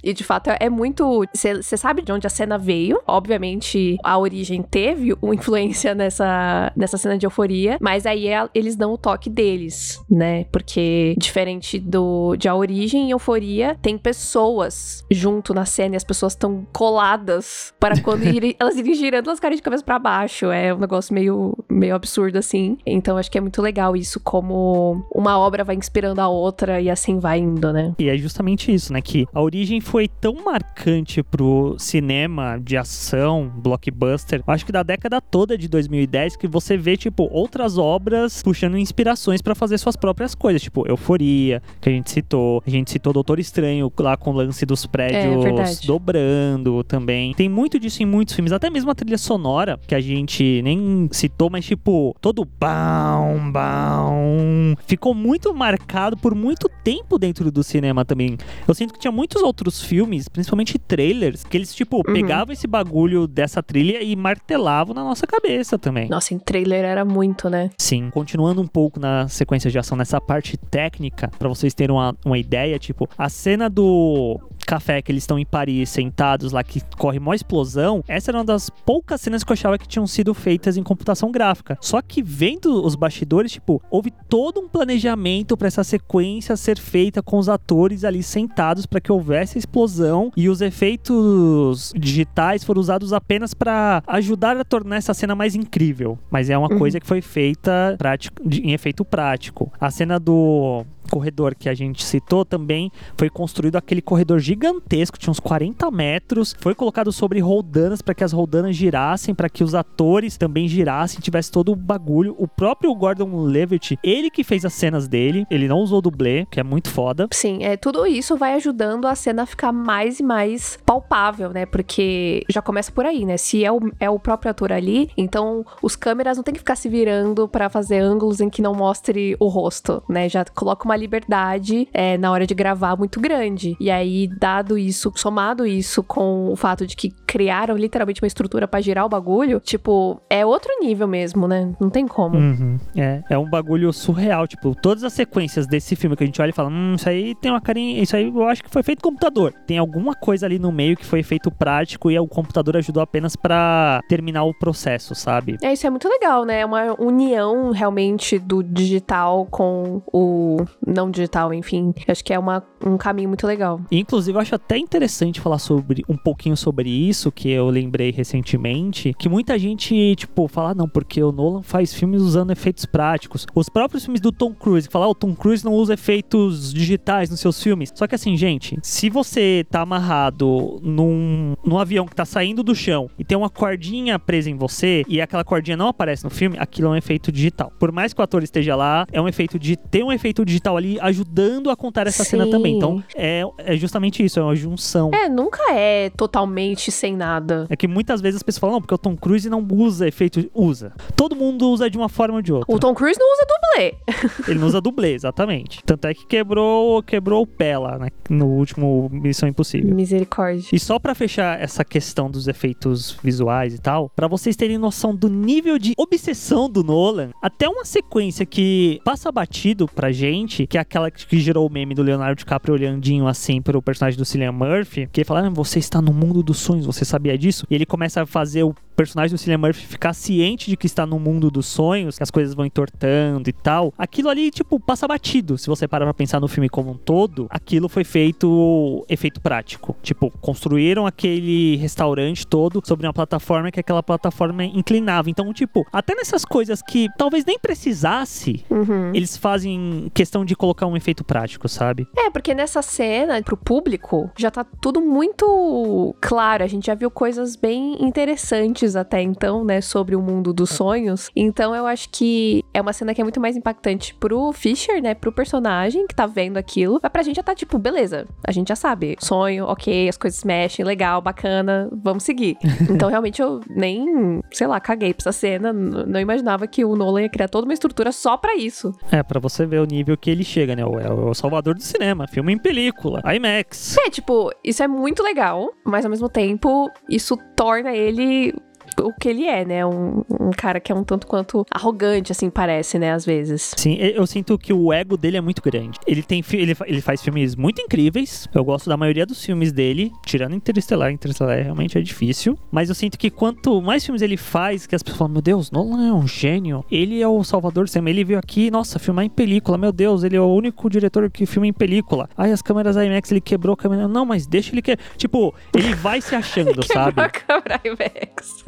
e 0.03 0.13
de 0.13 0.23
fato 0.23 0.51
é, 0.51 0.57
é 0.59 0.69
muito. 0.69 1.23
Você 1.33 1.75
sabe 1.75 2.03
de 2.03 2.11
onde 2.11 2.27
a 2.27 2.29
cena 2.29 2.55
veio. 2.55 3.01
Obviamente, 3.07 3.97
a 4.03 4.15
origem 4.17 4.61
teve 4.61 5.15
uma 5.23 5.33
influência 5.33 5.95
nessa, 5.95 6.71
nessa 6.75 6.97
cena 6.99 7.17
de 7.17 7.25
euforia. 7.25 7.77
Mas 7.81 8.05
aí 8.05 8.27
é- 8.27 8.47
eles 8.53 8.75
dão 8.75 8.93
o 8.93 8.97
toque 8.97 9.27
deles, 9.27 9.99
né? 10.07 10.43
Porque, 10.51 11.15
diferente 11.17 11.79
do 11.79 12.35
de 12.35 12.47
a 12.47 12.53
origem 12.55 13.07
em 13.07 13.11
euforia, 13.11 13.75
tem 13.81 13.97
pessoas 13.97 15.03
junto 15.09 15.51
na 15.51 15.65
cena 15.65 15.95
e 15.95 15.97
as 15.97 16.03
pessoas 16.03 16.33
estão 16.33 16.63
coladas 16.71 17.73
para 17.79 17.99
quando 18.01 18.21
irem- 18.29 18.55
elas 18.59 18.75
irem 18.77 18.93
girando, 18.93 19.27
elas 19.29 19.39
caem 19.39 19.55
de 19.55 19.63
cabeça 19.63 19.83
pra 19.83 19.97
baixo. 19.97 20.51
É 20.51 20.71
um 20.71 20.77
negócio 20.77 21.11
meio, 21.11 21.57
meio 21.67 21.95
absurdo 21.95 22.37
assim. 22.37 22.77
Então 22.85 23.17
acho 23.17 23.31
que 23.31 23.37
é 23.39 23.41
muito 23.41 23.63
legal 23.63 23.95
isso, 23.95 24.19
como 24.19 25.03
uma 25.11 25.39
obra 25.39 25.63
vai 25.63 25.75
inspirando 25.75 26.21
a 26.21 26.24
outra 26.27 26.81
e 26.81 26.89
assim 26.89 27.19
vai 27.19 27.39
indo, 27.39 27.71
né? 27.71 27.93
E 27.99 28.09
é 28.09 28.17
justamente 28.17 28.73
isso, 28.73 28.91
né? 28.91 29.01
Que 29.01 29.25
a 29.33 29.41
origem 29.41 29.79
foi 29.81 30.07
tão 30.07 30.35
marcante 30.43 31.23
pro 31.23 31.75
cinema 31.77 32.59
de 32.61 32.77
ação, 32.77 33.51
blockbuster, 33.55 34.41
acho 34.47 34.65
que 34.65 34.71
da 34.71 34.83
década 34.83 35.21
toda 35.21 35.57
de 35.57 35.67
2010, 35.67 36.35
que 36.35 36.47
você 36.47 36.77
vê, 36.77 36.97
tipo, 36.97 37.27
outras 37.31 37.77
obras 37.77 38.41
puxando 38.43 38.77
inspirações 38.77 39.41
pra 39.41 39.55
fazer 39.55 39.77
suas 39.77 39.95
próprias 39.95 40.35
coisas. 40.35 40.61
Tipo, 40.61 40.87
Euforia, 40.87 41.61
que 41.81 41.89
a 41.89 41.91
gente 41.91 42.11
citou. 42.11 42.61
A 42.65 42.69
gente 42.69 42.91
citou 42.91 43.13
Doutor 43.13 43.39
Estranho 43.39 43.91
lá 43.99 44.17
com 44.17 44.31
o 44.31 44.33
lance 44.33 44.65
dos 44.65 44.85
prédios 44.85 45.43
verdade. 45.43 45.87
dobrando 45.87 46.83
também. 46.83 47.33
Tem 47.33 47.49
muito 47.49 47.79
disso 47.79 48.03
em 48.03 48.05
muitos 48.05 48.35
filmes, 48.35 48.51
até 48.51 48.69
mesmo 48.69 48.91
a 48.91 48.95
trilha 48.95 49.17
sonora, 49.17 49.79
que 49.87 49.95
a 49.95 49.99
gente 49.99 50.61
nem 50.63 51.07
citou, 51.11 51.49
mas 51.49 51.65
tipo, 51.65 52.15
todo 52.21 52.45
bam, 52.45 53.51
bam, 53.51 54.75
ficou 54.85 55.13
muito 55.13 55.53
marcado 55.53 56.14
por 56.15 56.35
muito 56.35 56.69
tempo 56.83 57.17
dentro 57.17 57.51
do 57.51 57.63
cinema 57.63 58.05
também. 58.05 58.37
Eu 58.67 58.73
sinto 58.73 58.93
que 58.93 58.99
tinha 58.99 59.11
muitos 59.11 59.41
outros 59.41 59.81
filmes, 59.81 60.27
principalmente 60.27 60.77
trailers, 60.77 61.43
que 61.43 61.57
eles, 61.57 61.73
tipo, 61.73 62.03
pegavam 62.03 62.53
esse 62.53 62.67
bagulho 62.67 63.27
dessa 63.27 63.61
trilha 63.61 64.01
e 64.01 64.15
martelavam 64.15 64.93
na 64.93 65.03
nossa 65.03 65.25
cabeça 65.27 65.77
também. 65.77 66.09
Nossa, 66.09 66.33
em 66.33 66.39
trailer 66.39 66.83
era 66.83 67.03
muito, 67.03 67.49
né? 67.49 67.69
Sim, 67.77 68.09
continuando 68.09 68.61
um 68.61 68.67
pouco 68.67 68.99
na 68.99 69.27
sequência 69.27 69.69
de 69.69 69.77
ação, 69.77 69.97
nessa 69.97 70.19
parte 70.21 70.57
técnica, 70.57 71.29
pra 71.37 71.49
vocês 71.49 71.73
terem 71.73 71.95
uma, 71.95 72.15
uma 72.25 72.37
ideia, 72.37 72.77
tipo, 72.79 73.09
a 73.17 73.29
cena 73.29 73.69
do 73.69 74.39
café 74.65 75.01
que 75.01 75.11
eles 75.11 75.23
estão 75.23 75.37
em 75.39 75.45
Paris 75.45 75.89
sentados 75.89 76.51
lá 76.51 76.63
que 76.63 76.81
corre 76.97 77.17
uma 77.19 77.35
explosão, 77.35 78.03
essa 78.07 78.31
era 78.31 78.39
uma 78.39 78.45
das 78.45 78.69
poucas 78.69 79.21
cenas 79.21 79.43
que 79.43 79.51
eu 79.51 79.53
achava 79.53 79.77
que 79.77 79.87
tinham 79.87 80.07
sido 80.07 80.33
feitas 80.33 80.77
em 80.77 80.83
computação 80.83 81.31
gráfica. 81.31 81.77
Só 81.81 82.01
que 82.01 82.21
vendo 82.21 82.83
os 82.85 82.95
bastidores, 82.95 83.51
tipo, 83.51 83.81
houve 83.89 84.11
todo 84.29 84.59
um 84.59 84.67
planejamento 84.67 85.55
pra 85.57 85.67
essa 85.67 85.83
sequência 85.83 86.55
ser 86.57 86.77
feita 86.79 87.21
com 87.21 87.37
os 87.37 87.47
atores 87.49 88.03
ali 88.03 88.21
sentados 88.23 88.85
pra 88.85 88.99
que 88.99 89.11
houvesse 89.11 89.57
a 89.57 89.59
explosão 89.59 90.31
e 90.35 90.49
os 90.49 90.61
efeitos 90.61 91.93
digitais 91.95 92.63
foram 92.63 92.81
usados 92.81 93.13
apenas 93.13 93.53
pra 93.53 94.03
ajudar 94.07 94.57
a 94.57 94.63
tornar 94.63 94.97
essa 94.97 95.13
cena 95.13 95.35
mais 95.35 95.55
incrível. 95.55 96.17
Mas 96.29 96.49
é 96.49 96.57
uma 96.57 96.71
Uhum. 96.71 96.79
coisa 96.79 96.99
que 96.99 97.05
foi 97.07 97.21
feita 97.21 97.95
prático, 97.97 98.41
em 98.51 98.73
efeito 98.73 99.05
prático. 99.05 99.71
A 99.79 99.89
cena 99.91 100.19
do 100.19 100.83
corredor 101.09 101.55
que 101.55 101.69
a 101.69 101.73
gente 101.73 102.03
citou 102.03 102.45
também 102.45 102.91
foi 103.17 103.29
construído 103.29 103.75
aquele 103.75 104.01
corredor 104.01 104.39
gigantesco, 104.39 105.17
tinha 105.17 105.31
uns 105.31 105.39
40 105.39 105.89
metros, 105.91 106.55
foi 106.59 106.75
colocado 106.75 107.11
sobre 107.11 107.39
roldanas 107.39 108.01
para 108.01 108.13
que 108.13 108.23
as 108.23 108.31
roldanas 108.31 108.75
girassem, 108.75 109.33
para 109.33 109.49
que 109.49 109.63
os 109.63 109.75
atores 109.75 110.37
também 110.37 110.67
girassem, 110.67 111.19
tivesse 111.19 111.51
todo 111.51 111.71
o 111.71 111.75
bagulho. 111.75 112.35
O 112.37 112.47
próprio 112.47 112.93
Gordon 112.95 113.43
Levitt, 113.43 113.97
ele 114.03 114.29
que 114.29 114.43
fez 114.43 114.65
as 114.65 114.73
cenas 114.73 115.07
dele, 115.07 115.45
ele 115.49 115.67
não 115.67 115.79
usou 115.79 116.01
dublê, 116.01 116.45
que 116.49 116.59
é 116.59 116.63
muito 116.63 116.89
foda. 116.89 117.27
Sim, 117.31 117.63
é, 117.63 117.77
tudo 117.77 118.05
isso 118.05 118.35
vai 118.37 118.53
ajudando 118.53 119.05
a 119.05 119.15
cena 119.15 119.43
a 119.43 119.45
ficar 119.45 119.71
mais 119.71 120.19
e 120.19 120.23
mais 120.23 120.77
palpável, 120.85 121.49
né? 121.51 121.65
Porque 121.65 122.43
já 122.49 122.61
começa 122.61 122.91
por 122.91 123.05
aí, 123.05 123.25
né? 123.25 123.37
Se 123.37 123.63
é 123.63 123.71
o, 123.71 123.79
é 123.99 124.09
o 124.09 124.19
próprio 124.19 124.51
ator 124.51 124.71
ali, 124.71 125.09
então 125.17 125.65
os 125.81 125.95
câmeras 125.95 126.37
não 126.37 126.43
tem 126.43 126.53
que 126.53 126.59
ficar 126.59 126.75
se 126.75 126.89
virando 126.89 127.47
pra 127.47 127.69
fazer 127.69 127.99
ângulos 127.99 128.41
em 128.41 128.49
que 128.49 128.61
não 128.61 128.73
mostre 128.73 129.35
o 129.39 129.47
rosto, 129.47 130.03
né? 130.09 130.27
Já 130.29 130.45
coloca 130.45 130.85
uma 130.85 130.94
uma 130.95 130.97
liberdade 130.97 131.87
é, 131.93 132.17
na 132.17 132.31
hora 132.31 132.47
de 132.47 132.55
gravar 132.55 132.95
muito 132.95 133.19
grande. 133.19 133.75
E 133.79 133.91
aí, 133.91 134.27
dado 134.39 134.77
isso, 134.77 135.11
somado 135.15 135.65
isso 135.65 136.01
com 136.01 136.51
o 136.51 136.55
fato 136.55 136.87
de 136.87 136.95
que 136.95 137.11
criaram 137.27 137.75
literalmente 137.75 138.21
uma 138.21 138.27
estrutura 138.27 138.67
para 138.67 138.79
girar 138.81 139.05
o 139.05 139.09
bagulho, 139.09 139.59
tipo, 139.59 140.21
é 140.29 140.45
outro 140.45 140.71
nível 140.79 141.07
mesmo, 141.07 141.47
né? 141.47 141.73
Não 141.79 141.89
tem 141.89 142.07
como. 142.07 142.37
Uhum. 142.37 142.79
É, 142.95 143.21
é 143.29 143.37
um 143.37 143.49
bagulho 143.49 143.91
surreal. 143.91 144.47
Tipo, 144.47 144.73
todas 144.73 145.03
as 145.03 145.13
sequências 145.13 145.67
desse 145.67 145.95
filme 145.95 146.15
que 146.15 146.23
a 146.23 146.25
gente 146.25 146.41
olha 146.41 146.49
e 146.49 146.53
fala, 146.53 146.69
hum, 146.69 146.95
isso 146.95 147.09
aí 147.09 147.35
tem 147.35 147.51
uma 147.51 147.61
carinha. 147.61 148.01
Isso 148.01 148.15
aí 148.15 148.27
eu 148.27 148.47
acho 148.47 148.63
que 148.63 148.69
foi 148.69 148.83
feito 148.83 149.01
com 149.01 149.15
computador. 149.15 149.53
Tem 149.65 149.77
alguma 149.77 150.13
coisa 150.13 150.45
ali 150.45 150.59
no 150.59 150.71
meio 150.71 150.95
que 150.95 151.05
foi 151.05 151.23
feito 151.23 151.49
prático 151.49 152.11
e 152.11 152.19
o 152.19 152.27
computador 152.27 152.77
ajudou 152.77 153.01
apenas 153.01 153.35
para 153.35 154.01
terminar 154.09 154.43
o 154.43 154.53
processo, 154.53 155.15
sabe? 155.15 155.57
É, 155.61 155.73
isso 155.73 155.87
é 155.87 155.89
muito 155.89 156.07
legal, 156.07 156.45
né? 156.45 156.59
É 156.59 156.65
uma 156.65 156.95
união 156.99 157.71
realmente 157.71 158.37
do 158.37 158.61
digital 158.61 159.45
com 159.49 160.01
o 160.11 160.57
não 160.95 161.11
digital, 161.11 161.53
enfim. 161.53 161.93
Acho 162.07 162.23
que 162.23 162.33
é 162.33 162.39
uma, 162.39 162.63
um 162.83 162.97
caminho 162.97 163.29
muito 163.29 163.45
legal. 163.45 163.81
Inclusive, 163.91 164.37
eu 164.37 164.41
acho 164.41 164.55
até 164.55 164.77
interessante 164.77 165.39
falar 165.39 165.59
sobre 165.59 166.03
um 166.07 166.17
pouquinho 166.17 166.55
sobre 166.55 166.89
isso, 166.89 167.31
que 167.31 167.49
eu 167.49 167.67
lembrei 167.69 168.11
recentemente, 168.11 169.13
que 169.17 169.29
muita 169.29 169.59
gente, 169.59 170.15
tipo, 170.15 170.47
fala, 170.47 170.71
ah, 170.71 170.75
não, 170.75 170.87
porque 170.87 171.21
o 171.21 171.31
Nolan 171.31 171.61
faz 171.61 171.93
filmes 171.93 172.21
usando 172.21 172.51
efeitos 172.51 172.85
práticos. 172.85 173.45
Os 173.53 173.69
próprios 173.69 174.03
filmes 174.03 174.21
do 174.21 174.31
Tom 174.31 174.53
Cruise, 174.53 174.87
que 174.87 174.93
fala, 174.93 175.05
ah, 175.05 175.09
o 175.09 175.15
Tom 175.15 175.35
Cruise 175.35 175.63
não 175.63 175.73
usa 175.73 175.93
efeitos 175.93 176.73
digitais 176.73 177.29
nos 177.29 177.39
seus 177.39 177.61
filmes. 177.61 177.91
Só 177.93 178.07
que 178.07 178.15
assim, 178.15 178.35
gente, 178.37 178.77
se 178.81 179.09
você 179.09 179.65
tá 179.69 179.81
amarrado 179.81 180.79
num, 180.81 181.53
num 181.63 181.77
avião 181.77 182.05
que 182.05 182.15
tá 182.15 182.25
saindo 182.25 182.63
do 182.63 182.73
chão 182.73 183.09
e 183.19 183.23
tem 183.23 183.37
uma 183.37 183.49
cordinha 183.49 184.17
presa 184.17 184.49
em 184.49 184.55
você 184.55 185.03
e 185.07 185.21
aquela 185.21 185.43
cordinha 185.43 185.77
não 185.77 185.87
aparece 185.87 186.23
no 186.23 186.29
filme, 186.29 186.57
aquilo 186.59 186.87
é 186.87 186.91
um 186.91 186.95
efeito 186.95 187.31
digital. 187.31 187.71
Por 187.79 187.91
mais 187.91 188.13
que 188.13 188.21
o 188.21 188.23
ator 188.23 188.43
esteja 188.43 188.75
lá, 188.75 189.05
é 189.11 189.21
um 189.21 189.27
efeito 189.27 189.59
de 189.59 189.75
ter 189.75 190.03
um 190.03 190.11
efeito 190.11 190.45
digital 190.45 190.77
ali 190.77 190.84
ajudando 191.01 191.69
a 191.69 191.75
contar 191.75 192.07
essa 192.07 192.23
Sim. 192.23 192.31
cena 192.31 192.47
também. 192.49 192.75
Então, 192.75 193.03
é, 193.15 193.43
é 193.57 193.75
justamente 193.75 194.23
isso, 194.23 194.39
é 194.39 194.43
uma 194.43 194.55
junção. 194.55 195.11
É, 195.13 195.29
nunca 195.29 195.71
é 195.71 196.09
totalmente 196.11 196.91
sem 196.91 197.15
nada. 197.15 197.65
É 197.69 197.75
que 197.75 197.87
muitas 197.87 198.21
vezes 198.21 198.37
as 198.37 198.43
pessoas 198.43 198.59
falam, 198.59 198.75
não, 198.75 198.81
porque 198.81 198.93
o 198.93 198.97
Tom 198.97 199.15
Cruise 199.15 199.49
não 199.49 199.65
usa 199.71 200.07
efeito. 200.07 200.49
Usa. 200.53 200.93
Todo 201.15 201.35
mundo 201.35 201.69
usa 201.69 201.89
de 201.89 201.97
uma 201.97 202.09
forma 202.09 202.35
ou 202.35 202.41
de 202.41 202.53
outra. 202.53 202.73
O 202.73 202.79
Tom 202.79 202.93
Cruise 202.93 203.19
não 203.19 203.33
usa 203.33 203.45
dublê. 203.47 203.95
Ele 204.47 204.59
não 204.59 204.67
usa 204.67 204.81
dublê, 204.81 205.13
exatamente. 205.13 205.81
Tanto 205.85 206.07
é 206.07 206.13
que 206.13 206.25
quebrou, 206.25 207.01
quebrou 207.03 207.43
o 207.43 207.47
pé 207.47 207.77
lá 207.77 207.97
né, 207.97 208.09
no 208.29 208.47
último 208.47 209.09
Missão 209.11 209.47
Impossível. 209.47 209.93
Misericórdia. 209.93 210.69
E 210.71 210.79
só 210.79 210.99
pra 210.99 211.15
fechar 211.15 211.61
essa 211.61 211.83
questão 211.83 212.29
dos 212.29 212.47
efeitos 212.47 213.17
visuais 213.23 213.73
e 213.73 213.79
tal, 213.79 214.09
pra 214.15 214.27
vocês 214.27 214.55
terem 214.55 214.77
noção 214.77 215.15
do 215.15 215.29
nível 215.29 215.77
de 215.77 215.93
obsessão 215.97 216.69
do 216.69 216.83
Nolan, 216.83 217.31
até 217.41 217.67
uma 217.67 217.85
sequência 217.85 218.45
que 218.45 218.99
passa 219.03 219.31
batido 219.31 219.87
pra 219.87 220.11
gente, 220.11 220.64
que 220.67 220.77
é 220.77 220.81
aquela 220.81 221.09
que 221.11 221.39
gerou 221.39 221.67
o 221.67 221.71
meme 221.71 221.93
do 221.93 222.01
Leonardo 222.03 222.37
DiCaprio 222.37 222.73
olhandinho 222.73 223.27
assim 223.27 223.61
pro 223.61 223.81
personagem 223.81 224.17
do 224.17 224.25
Cillian 224.25 224.51
Murphy, 224.51 225.07
que 225.11 225.21
ele 225.21 225.25
fala: 225.25 225.45
ah, 225.45 225.49
"Você 225.49 225.79
está 225.79 226.01
no 226.01 226.13
mundo 226.13 226.41
dos 226.43 226.57
sonhos, 226.57 226.85
você 226.85 227.03
sabia 227.03 227.37
disso?" 227.37 227.65
E 227.69 227.75
ele 227.75 227.85
começa 227.85 228.21
a 228.21 228.25
fazer 228.25 228.63
o 228.63 228.75
personagem 228.95 229.35
do 229.35 229.37
Cillian 229.37 229.57
Murphy 229.57 229.85
ficar 229.85 230.13
ciente 230.13 230.69
de 230.69 230.77
que 230.77 230.85
está 230.85 231.05
no 231.05 231.19
mundo 231.19 231.49
dos 231.51 231.65
sonhos, 231.65 232.17
que 232.17 232.23
as 232.23 232.31
coisas 232.31 232.53
vão 232.53 232.65
entortando 232.65 233.49
e 233.49 233.53
tal. 233.53 233.93
Aquilo 233.97 234.29
ali, 234.29 234.51
tipo, 234.51 234.79
passa 234.79 235.07
batido. 235.07 235.57
Se 235.57 235.67
você 235.67 235.87
parar 235.87 236.05
pra 236.05 236.13
pensar 236.13 236.39
no 236.39 236.47
filme 236.47 236.69
como 236.69 236.91
um 236.91 236.97
todo, 236.97 237.47
aquilo 237.49 237.87
foi 237.89 238.03
feito 238.03 239.05
efeito 239.09 239.39
prático. 239.41 239.95
Tipo, 240.01 240.31
construíram 240.41 241.05
aquele 241.05 241.75
restaurante 241.77 242.45
todo 242.45 242.81
sobre 242.85 243.05
uma 243.07 243.13
plataforma 243.13 243.71
que 243.71 243.79
aquela 243.79 244.03
plataforma 244.03 244.63
inclinava. 244.63 245.29
Então, 245.29 245.51
tipo, 245.53 245.85
até 245.91 246.15
nessas 246.15 246.45
coisas 246.45 246.81
que 246.81 247.07
talvez 247.17 247.45
nem 247.45 247.57
precisasse, 247.59 248.63
Uhum. 248.69 249.11
eles 249.13 249.37
fazem 249.37 250.11
questão 250.13 250.43
de 250.45 250.55
colocar 250.55 250.85
um 250.85 250.95
efeito 250.97 251.23
prático, 251.23 251.67
sabe? 251.67 252.07
É, 252.15 252.29
porque 252.29 252.53
nessa 252.53 252.81
cena, 252.81 253.41
pro 253.41 253.57
público, 253.57 254.29
já 254.37 254.51
tá 254.51 254.63
tudo 254.63 255.01
muito 255.01 256.15
claro. 256.21 256.63
A 256.63 256.67
gente 256.67 256.85
já 256.87 256.93
viu 256.95 257.09
coisas 257.09 257.55
bem 257.55 257.97
interessantes 258.03 258.84
até 258.93 259.21
então, 259.21 259.63
né, 259.63 259.79
sobre 259.79 260.17
o 260.17 260.21
mundo 260.21 260.51
dos 260.51 260.69
sonhos. 260.69 261.29
Então 261.33 261.73
eu 261.73 261.85
acho 261.87 262.09
que 262.09 262.61
é 262.73 262.81
uma 262.81 262.91
cena 262.91 263.13
que 263.13 263.21
é 263.21 263.23
muito 263.23 263.39
mais 263.39 263.55
impactante 263.55 264.13
pro 264.15 264.51
Fisher, 264.51 265.01
né, 265.01 265.13
pro 265.13 265.31
personagem 265.31 266.05
que 266.05 266.13
tá 266.13 266.25
vendo 266.25 266.57
aquilo. 266.57 266.99
Mas 267.01 267.11
pra 267.11 267.23
gente 267.23 267.37
já 267.37 267.43
tá 267.43 267.55
tipo, 267.55 267.79
beleza, 267.79 268.25
a 268.45 268.51
gente 268.51 268.67
já 268.67 268.75
sabe. 268.75 269.15
Sonho, 269.19 269.65
ok, 269.65 270.09
as 270.09 270.17
coisas 270.17 270.43
mexem, 270.43 270.83
legal, 270.83 271.21
bacana, 271.21 271.89
vamos 271.91 272.23
seguir. 272.23 272.57
Então 272.95 273.09
realmente 273.09 273.41
eu 273.41 273.59
nem, 273.69 274.41
sei 274.51 274.67
lá, 274.67 274.79
caguei 274.79 275.13
pra 275.13 275.21
essa 275.21 275.31
cena. 275.31 275.71
Não 275.73 276.19
imaginava 276.19 276.67
que 276.67 276.83
o 276.83 276.95
Nolan 276.95 277.23
ia 277.23 277.29
criar 277.29 277.47
toda 277.47 277.65
uma 277.65 277.73
estrutura 277.73 278.11
só 278.11 278.35
pra 278.37 278.55
isso. 278.55 278.93
É, 279.11 279.21
pra 279.21 279.39
você 279.39 279.65
ver 279.65 279.79
o 279.79 279.85
nível 279.85 280.17
que 280.17 280.29
ele 280.29 280.43
chega, 280.43 280.75
né? 280.75 280.81
É 280.81 281.11
o 281.11 281.33
salvador 281.33 281.75
do 281.75 281.81
cinema, 281.81 282.27
filme 282.27 282.53
em 282.53 282.57
película, 282.57 283.21
IMAX. 283.33 283.97
É, 283.97 284.09
tipo, 284.09 284.51
isso 284.63 284.81
é 284.83 284.87
muito 284.87 285.21
legal, 285.23 285.71
mas 285.85 286.03
ao 286.05 286.11
mesmo 286.11 286.27
tempo, 286.27 286.89
isso 287.09 287.37
torna 287.55 287.93
ele 287.93 288.53
o 289.01 289.13
que 289.13 289.29
ele 289.29 289.45
é, 289.45 289.65
né? 289.65 289.85
Um, 289.85 290.23
um 290.39 290.51
cara 290.51 290.79
que 290.79 290.91
é 290.91 290.95
um 290.95 291.03
tanto 291.03 291.27
quanto 291.27 291.65
arrogante, 291.71 292.31
assim, 292.31 292.49
parece, 292.49 292.97
né? 292.97 293.11
Às 293.11 293.25
vezes. 293.25 293.73
Sim, 293.77 293.95
eu 293.95 294.25
sinto 294.25 294.57
que 294.57 294.73
o 294.73 294.91
ego 294.91 295.17
dele 295.17 295.37
é 295.37 295.41
muito 295.41 295.61
grande. 295.61 295.99
Ele 296.05 296.23
tem 296.23 296.43
ele, 296.53 296.75
ele 296.85 297.01
faz 297.01 297.21
filmes 297.21 297.55
muito 297.55 297.81
incríveis. 297.81 298.47
Eu 298.53 298.63
gosto 298.63 298.89
da 298.89 298.97
maioria 298.97 299.25
dos 299.25 299.43
filmes 299.43 299.71
dele, 299.71 300.11
tirando 300.25 300.55
Interestelar. 300.55 301.11
Interestelar 301.11 301.57
realmente 301.61 301.97
é 301.97 302.01
difícil. 302.01 302.57
Mas 302.71 302.89
eu 302.89 302.95
sinto 302.95 303.17
que 303.17 303.29
quanto 303.29 303.81
mais 303.81 304.03
filmes 304.03 304.21
ele 304.21 304.37
faz, 304.37 304.85
que 304.85 304.95
as 304.95 305.03
pessoas 305.03 305.19
falam, 305.19 305.33
meu 305.33 305.41
Deus, 305.41 305.71
Nolan 305.71 306.07
é 306.07 306.13
um 306.13 306.27
gênio. 306.27 306.83
Ele 306.89 307.21
é 307.21 307.27
o 307.27 307.43
salvador 307.43 307.85
do 307.85 307.89
cinema. 307.89 308.09
Ele 308.09 308.23
veio 308.23 308.39
aqui, 308.39 308.69
nossa, 308.71 308.99
filmar 308.99 309.25
em 309.25 309.29
película. 309.29 309.77
Meu 309.77 309.91
Deus, 309.91 310.23
ele 310.23 310.35
é 310.35 310.41
o 310.41 310.47
único 310.47 310.89
diretor 310.89 311.29
que 311.29 311.45
filma 311.45 311.67
em 311.67 311.73
película. 311.73 312.29
Ai, 312.37 312.51
as 312.51 312.61
câmeras 312.61 312.95
IMAX, 312.95 313.31
ele 313.31 313.41
quebrou 313.41 313.73
a 313.73 313.77
câmera. 313.77 314.07
Não, 314.07 314.25
mas 314.25 314.47
deixa 314.47 314.71
ele 314.71 314.81
que. 314.81 314.97
Tipo, 315.17 315.53
ele 315.73 315.93
vai 315.95 316.21
se 316.21 316.33
achando, 316.35 316.83
sabe? 316.85 317.21
A 317.21 317.29
câmera 317.29 317.81
IMAX. 317.83 318.63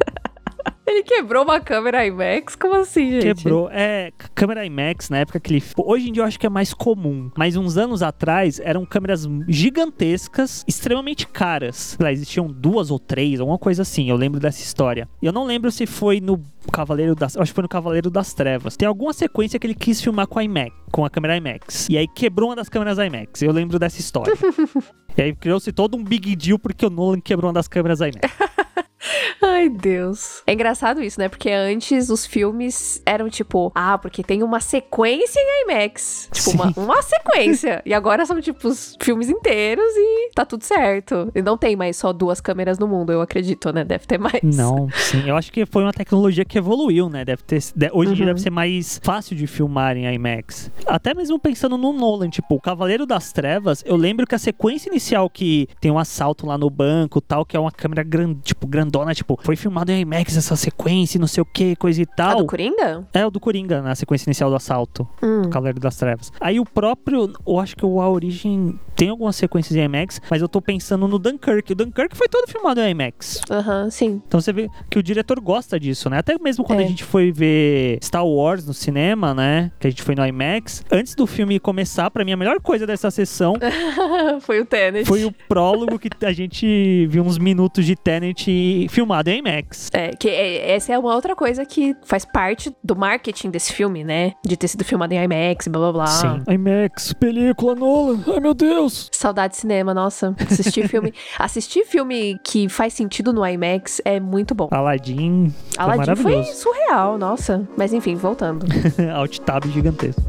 Ele 0.88 1.02
quebrou 1.02 1.44
uma 1.44 1.60
câmera 1.60 2.06
IMAX? 2.06 2.56
Como 2.56 2.74
assim, 2.74 3.12
gente? 3.12 3.34
Quebrou. 3.34 3.68
É, 3.70 4.12
câmera 4.34 4.64
IMAX, 4.64 5.10
na 5.10 5.18
época 5.18 5.38
que 5.38 5.52
ele. 5.52 5.64
Hoje 5.76 6.08
em 6.08 6.12
dia 6.12 6.22
eu 6.22 6.26
acho 6.26 6.38
que 6.38 6.46
é 6.46 6.50
mais 6.50 6.72
comum. 6.72 7.30
Mas 7.36 7.56
uns 7.56 7.76
anos 7.76 8.02
atrás 8.02 8.58
eram 8.60 8.84
câmeras 8.86 9.28
gigantescas, 9.48 10.64
extremamente 10.66 11.26
caras. 11.26 11.96
Lá, 12.00 12.10
existiam 12.10 12.46
duas 12.46 12.90
ou 12.90 12.98
três, 12.98 13.40
alguma 13.40 13.58
coisa 13.58 13.82
assim. 13.82 14.08
Eu 14.08 14.16
lembro 14.16 14.40
dessa 14.40 14.60
história. 14.60 15.08
E 15.20 15.26
eu 15.26 15.32
não 15.32 15.44
lembro 15.44 15.70
se 15.70 15.86
foi 15.86 16.20
no 16.20 16.42
Cavaleiro 16.72 17.14
das. 17.14 17.36
Acho 17.36 17.50
que 17.52 17.54
foi 17.54 17.62
no 17.62 17.68
Cavaleiro 17.68 18.10
das 18.10 18.32
Trevas. 18.32 18.76
Tem 18.76 18.88
alguma 18.88 19.12
sequência 19.12 19.58
que 19.58 19.66
ele 19.66 19.74
quis 19.74 20.00
filmar 20.00 20.26
com 20.26 20.38
a 20.38 20.44
IMAX, 20.44 20.74
com 20.90 21.04
a 21.04 21.10
câmera 21.10 21.36
IMAX. 21.36 21.88
E 21.88 21.98
aí 21.98 22.08
quebrou 22.08 22.50
uma 22.50 22.56
das 22.56 22.68
câmeras 22.68 22.98
IMAX. 22.98 23.42
Eu 23.42 23.52
lembro 23.52 23.78
dessa 23.78 24.00
história. 24.00 24.32
e 25.16 25.22
aí 25.22 25.34
criou-se 25.34 25.70
todo 25.72 25.96
um 25.96 26.04
big 26.04 26.34
deal 26.34 26.58
porque 26.58 26.86
o 26.86 26.90
Nolan 26.90 27.20
quebrou 27.20 27.48
uma 27.48 27.54
das 27.54 27.68
câmeras 27.68 28.00
IMAX. 28.00 28.20
Ai, 29.42 29.68
Deus. 29.68 30.42
É 30.46 30.52
engraçado 30.52 31.02
isso, 31.02 31.18
né? 31.20 31.28
Porque 31.28 31.50
antes 31.50 32.08
os 32.10 32.26
filmes 32.26 33.02
eram 33.06 33.28
tipo, 33.28 33.70
ah, 33.74 33.96
porque 33.98 34.22
tem 34.22 34.42
uma 34.42 34.60
sequência 34.60 35.40
em 35.40 35.64
IMAX. 35.64 36.28
Tipo, 36.32 36.50
uma, 36.50 36.66
Sim. 36.72 36.74
uma 36.80 37.02
sequência. 37.02 37.82
e 37.84 37.94
agora 37.94 38.24
são, 38.26 38.40
tipo, 38.40 38.68
os 38.68 38.96
filmes 39.00 39.28
inteiros 39.28 39.84
e 39.96 40.30
tá 40.34 40.44
tudo 40.44 40.64
certo. 40.64 41.30
E 41.34 41.42
não 41.42 41.56
tem 41.56 41.76
mais 41.76 41.96
só 41.96 42.12
duas 42.12 42.40
câmeras 42.40 42.78
no 42.78 42.86
mundo, 42.88 43.12
eu 43.12 43.20
acredito, 43.20 43.72
né? 43.72 43.84
Deve 43.84 44.06
ter 44.06 44.18
mais. 44.18 44.40
Não, 44.42 44.88
sim. 44.94 45.22
Eu 45.26 45.36
acho 45.36 45.52
que 45.52 45.64
foi 45.66 45.82
uma 45.82 45.92
tecnologia 45.92 46.44
que 46.44 46.58
evoluiu, 46.58 47.08
né? 47.08 47.24
Deve 47.24 47.42
ter, 47.42 47.60
de- 47.74 47.90
hoje 47.92 48.12
em 48.12 48.14
dia 48.14 48.24
Uhum. 48.24 48.30
deve 48.30 48.40
ser 48.40 48.50
mais 48.50 49.00
fácil 49.02 49.36
de 49.36 49.46
filmar 49.46 49.96
em 49.96 50.12
IMAX. 50.14 50.70
Até 50.86 51.14
mesmo 51.14 51.38
pensando 51.38 51.76
no 51.78 51.92
Nolan, 51.92 52.28
tipo, 52.30 52.54
o 52.54 52.60
Cavaleiro 52.60 53.06
das 53.06 53.32
Trevas, 53.32 53.82
eu 53.86 53.96
lembro 53.96 54.26
que 54.26 54.34
a 54.34 54.38
sequência 54.38 54.88
inicial 54.88 55.28
que 55.30 55.68
tem 55.80 55.90
um 55.90 55.98
assalto 55.98 56.46
lá 56.46 56.58
no 56.58 56.68
banco, 56.70 57.20
tal, 57.20 57.44
que 57.44 57.56
é 57.56 57.60
uma 57.60 57.70
câmera 57.70 58.02
gran, 58.02 58.34
tipo 58.34 58.66
grandona, 58.66 58.97
tipo, 59.14 59.38
foi 59.42 59.56
filmado 59.56 59.90
em 59.92 60.00
IMAX 60.00 60.36
essa 60.36 60.56
sequência, 60.56 61.18
não 61.18 61.26
sei 61.26 61.42
o 61.42 61.46
que, 61.46 61.76
coisa 61.76 62.02
e 62.02 62.06
tal. 62.06 62.38
do 62.38 62.46
Coringa? 62.46 63.06
É 63.12 63.26
o 63.26 63.30
do 63.30 63.40
Coringa, 63.40 63.82
na 63.82 63.94
sequência 63.94 64.28
inicial 64.28 64.50
do 64.50 64.56
assalto. 64.56 65.08
Hum. 65.22 65.48
Cavaleiro 65.50 65.80
das 65.80 65.96
Trevas. 65.96 66.32
Aí 66.40 66.58
o 66.60 66.64
próprio, 66.64 67.32
eu 67.46 67.58
acho 67.58 67.76
que 67.76 67.84
o 67.84 68.00
A 68.00 68.08
Origem 68.08 68.78
tem 68.98 69.08
algumas 69.10 69.36
sequências 69.36 69.76
em 69.76 69.82
IMAX, 69.84 70.20
mas 70.28 70.42
eu 70.42 70.48
tô 70.48 70.60
pensando 70.60 71.06
no 71.06 71.18
Dunkirk. 71.20 71.72
O 71.72 71.74
Dunkirk 71.76 72.16
foi 72.16 72.26
todo 72.28 72.48
filmado 72.48 72.80
em 72.80 72.90
IMAX. 72.90 73.40
Aham, 73.50 73.88
sim. 73.90 74.20
Então 74.26 74.40
você 74.40 74.52
vê 74.52 74.68
que 74.90 74.98
o 74.98 75.02
diretor 75.02 75.40
gosta 75.40 75.78
disso, 75.78 76.10
né? 76.10 76.18
Até 76.18 76.36
mesmo 76.38 76.64
quando 76.64 76.80
É. 76.80 76.84
a 76.84 76.86
gente 76.88 77.04
foi 77.04 77.30
ver 77.30 77.98
Star 78.02 78.26
Wars 78.26 78.66
no 78.66 78.74
cinema, 78.74 79.32
né? 79.32 79.70
Que 79.78 79.86
a 79.86 79.90
gente 79.90 80.02
foi 80.02 80.16
no 80.16 80.26
IMAX. 80.26 80.84
Antes 80.90 81.14
do 81.14 81.26
filme 81.28 81.60
começar, 81.60 82.10
pra 82.10 82.24
mim, 82.24 82.32
a 82.32 82.36
melhor 82.36 82.60
coisa 82.60 82.84
dessa 82.86 83.08
sessão 83.10 83.54
Foi 84.40 84.60
o 84.60 84.64
Tenet. 84.64 85.06
foi 85.06 85.24
o 85.24 85.32
prólogo 85.48 85.96
que 85.98 86.08
a 86.24 86.32
gente 86.32 87.06
viu 87.06 87.22
uns 87.22 87.38
minutos 87.38 87.86
de 87.86 87.94
Tenet 87.94 88.86
filmado 88.90 89.30
em 89.30 89.38
IMAX. 89.38 89.90
É, 89.92 90.08
que 90.10 90.28
é- 90.28 90.72
essa 90.72 90.92
é 90.92 90.98
uma 90.98 91.14
outra 91.14 91.36
coisa 91.36 91.64
que 91.64 91.94
faz 92.04 92.24
parte 92.24 92.72
do 92.82 92.96
marketing 92.96 93.50
desse 93.50 93.72
filme, 93.72 94.02
né? 94.02 94.32
De 94.44 94.56
ter 94.56 94.66
sido 94.66 94.84
filmado 94.84 95.14
em 95.14 95.22
IMAX, 95.22 95.68
blá 95.68 95.78
blá 95.80 95.92
blá. 95.92 96.06
Sim. 96.08 96.42
IMAX, 96.50 97.12
película 97.12 97.74
Nolan. 97.76 98.20
Ai, 98.26 98.40
meu 98.40 98.54
Deus. 98.54 98.87
Saudade 98.88 99.54
de 99.54 99.60
cinema, 99.60 99.92
nossa. 99.94 100.34
Assistir 100.50 100.86
filme. 100.88 101.12
assistir 101.38 101.84
filme 101.84 102.38
que 102.44 102.68
faz 102.68 102.92
sentido 102.94 103.32
no 103.32 103.46
IMAX 103.46 104.00
é 104.04 104.18
muito 104.20 104.54
bom. 104.54 104.68
Aladdin. 104.70 105.52
Aladdin 105.76 106.16
foi 106.16 106.32
maravilhoso. 106.32 106.62
surreal, 106.62 107.18
nossa. 107.18 107.68
Mas 107.76 107.92
enfim, 107.92 108.14
voltando. 108.14 108.66
Alt 109.14 109.38
tab 109.40 109.66
gigantesco. 109.66 110.22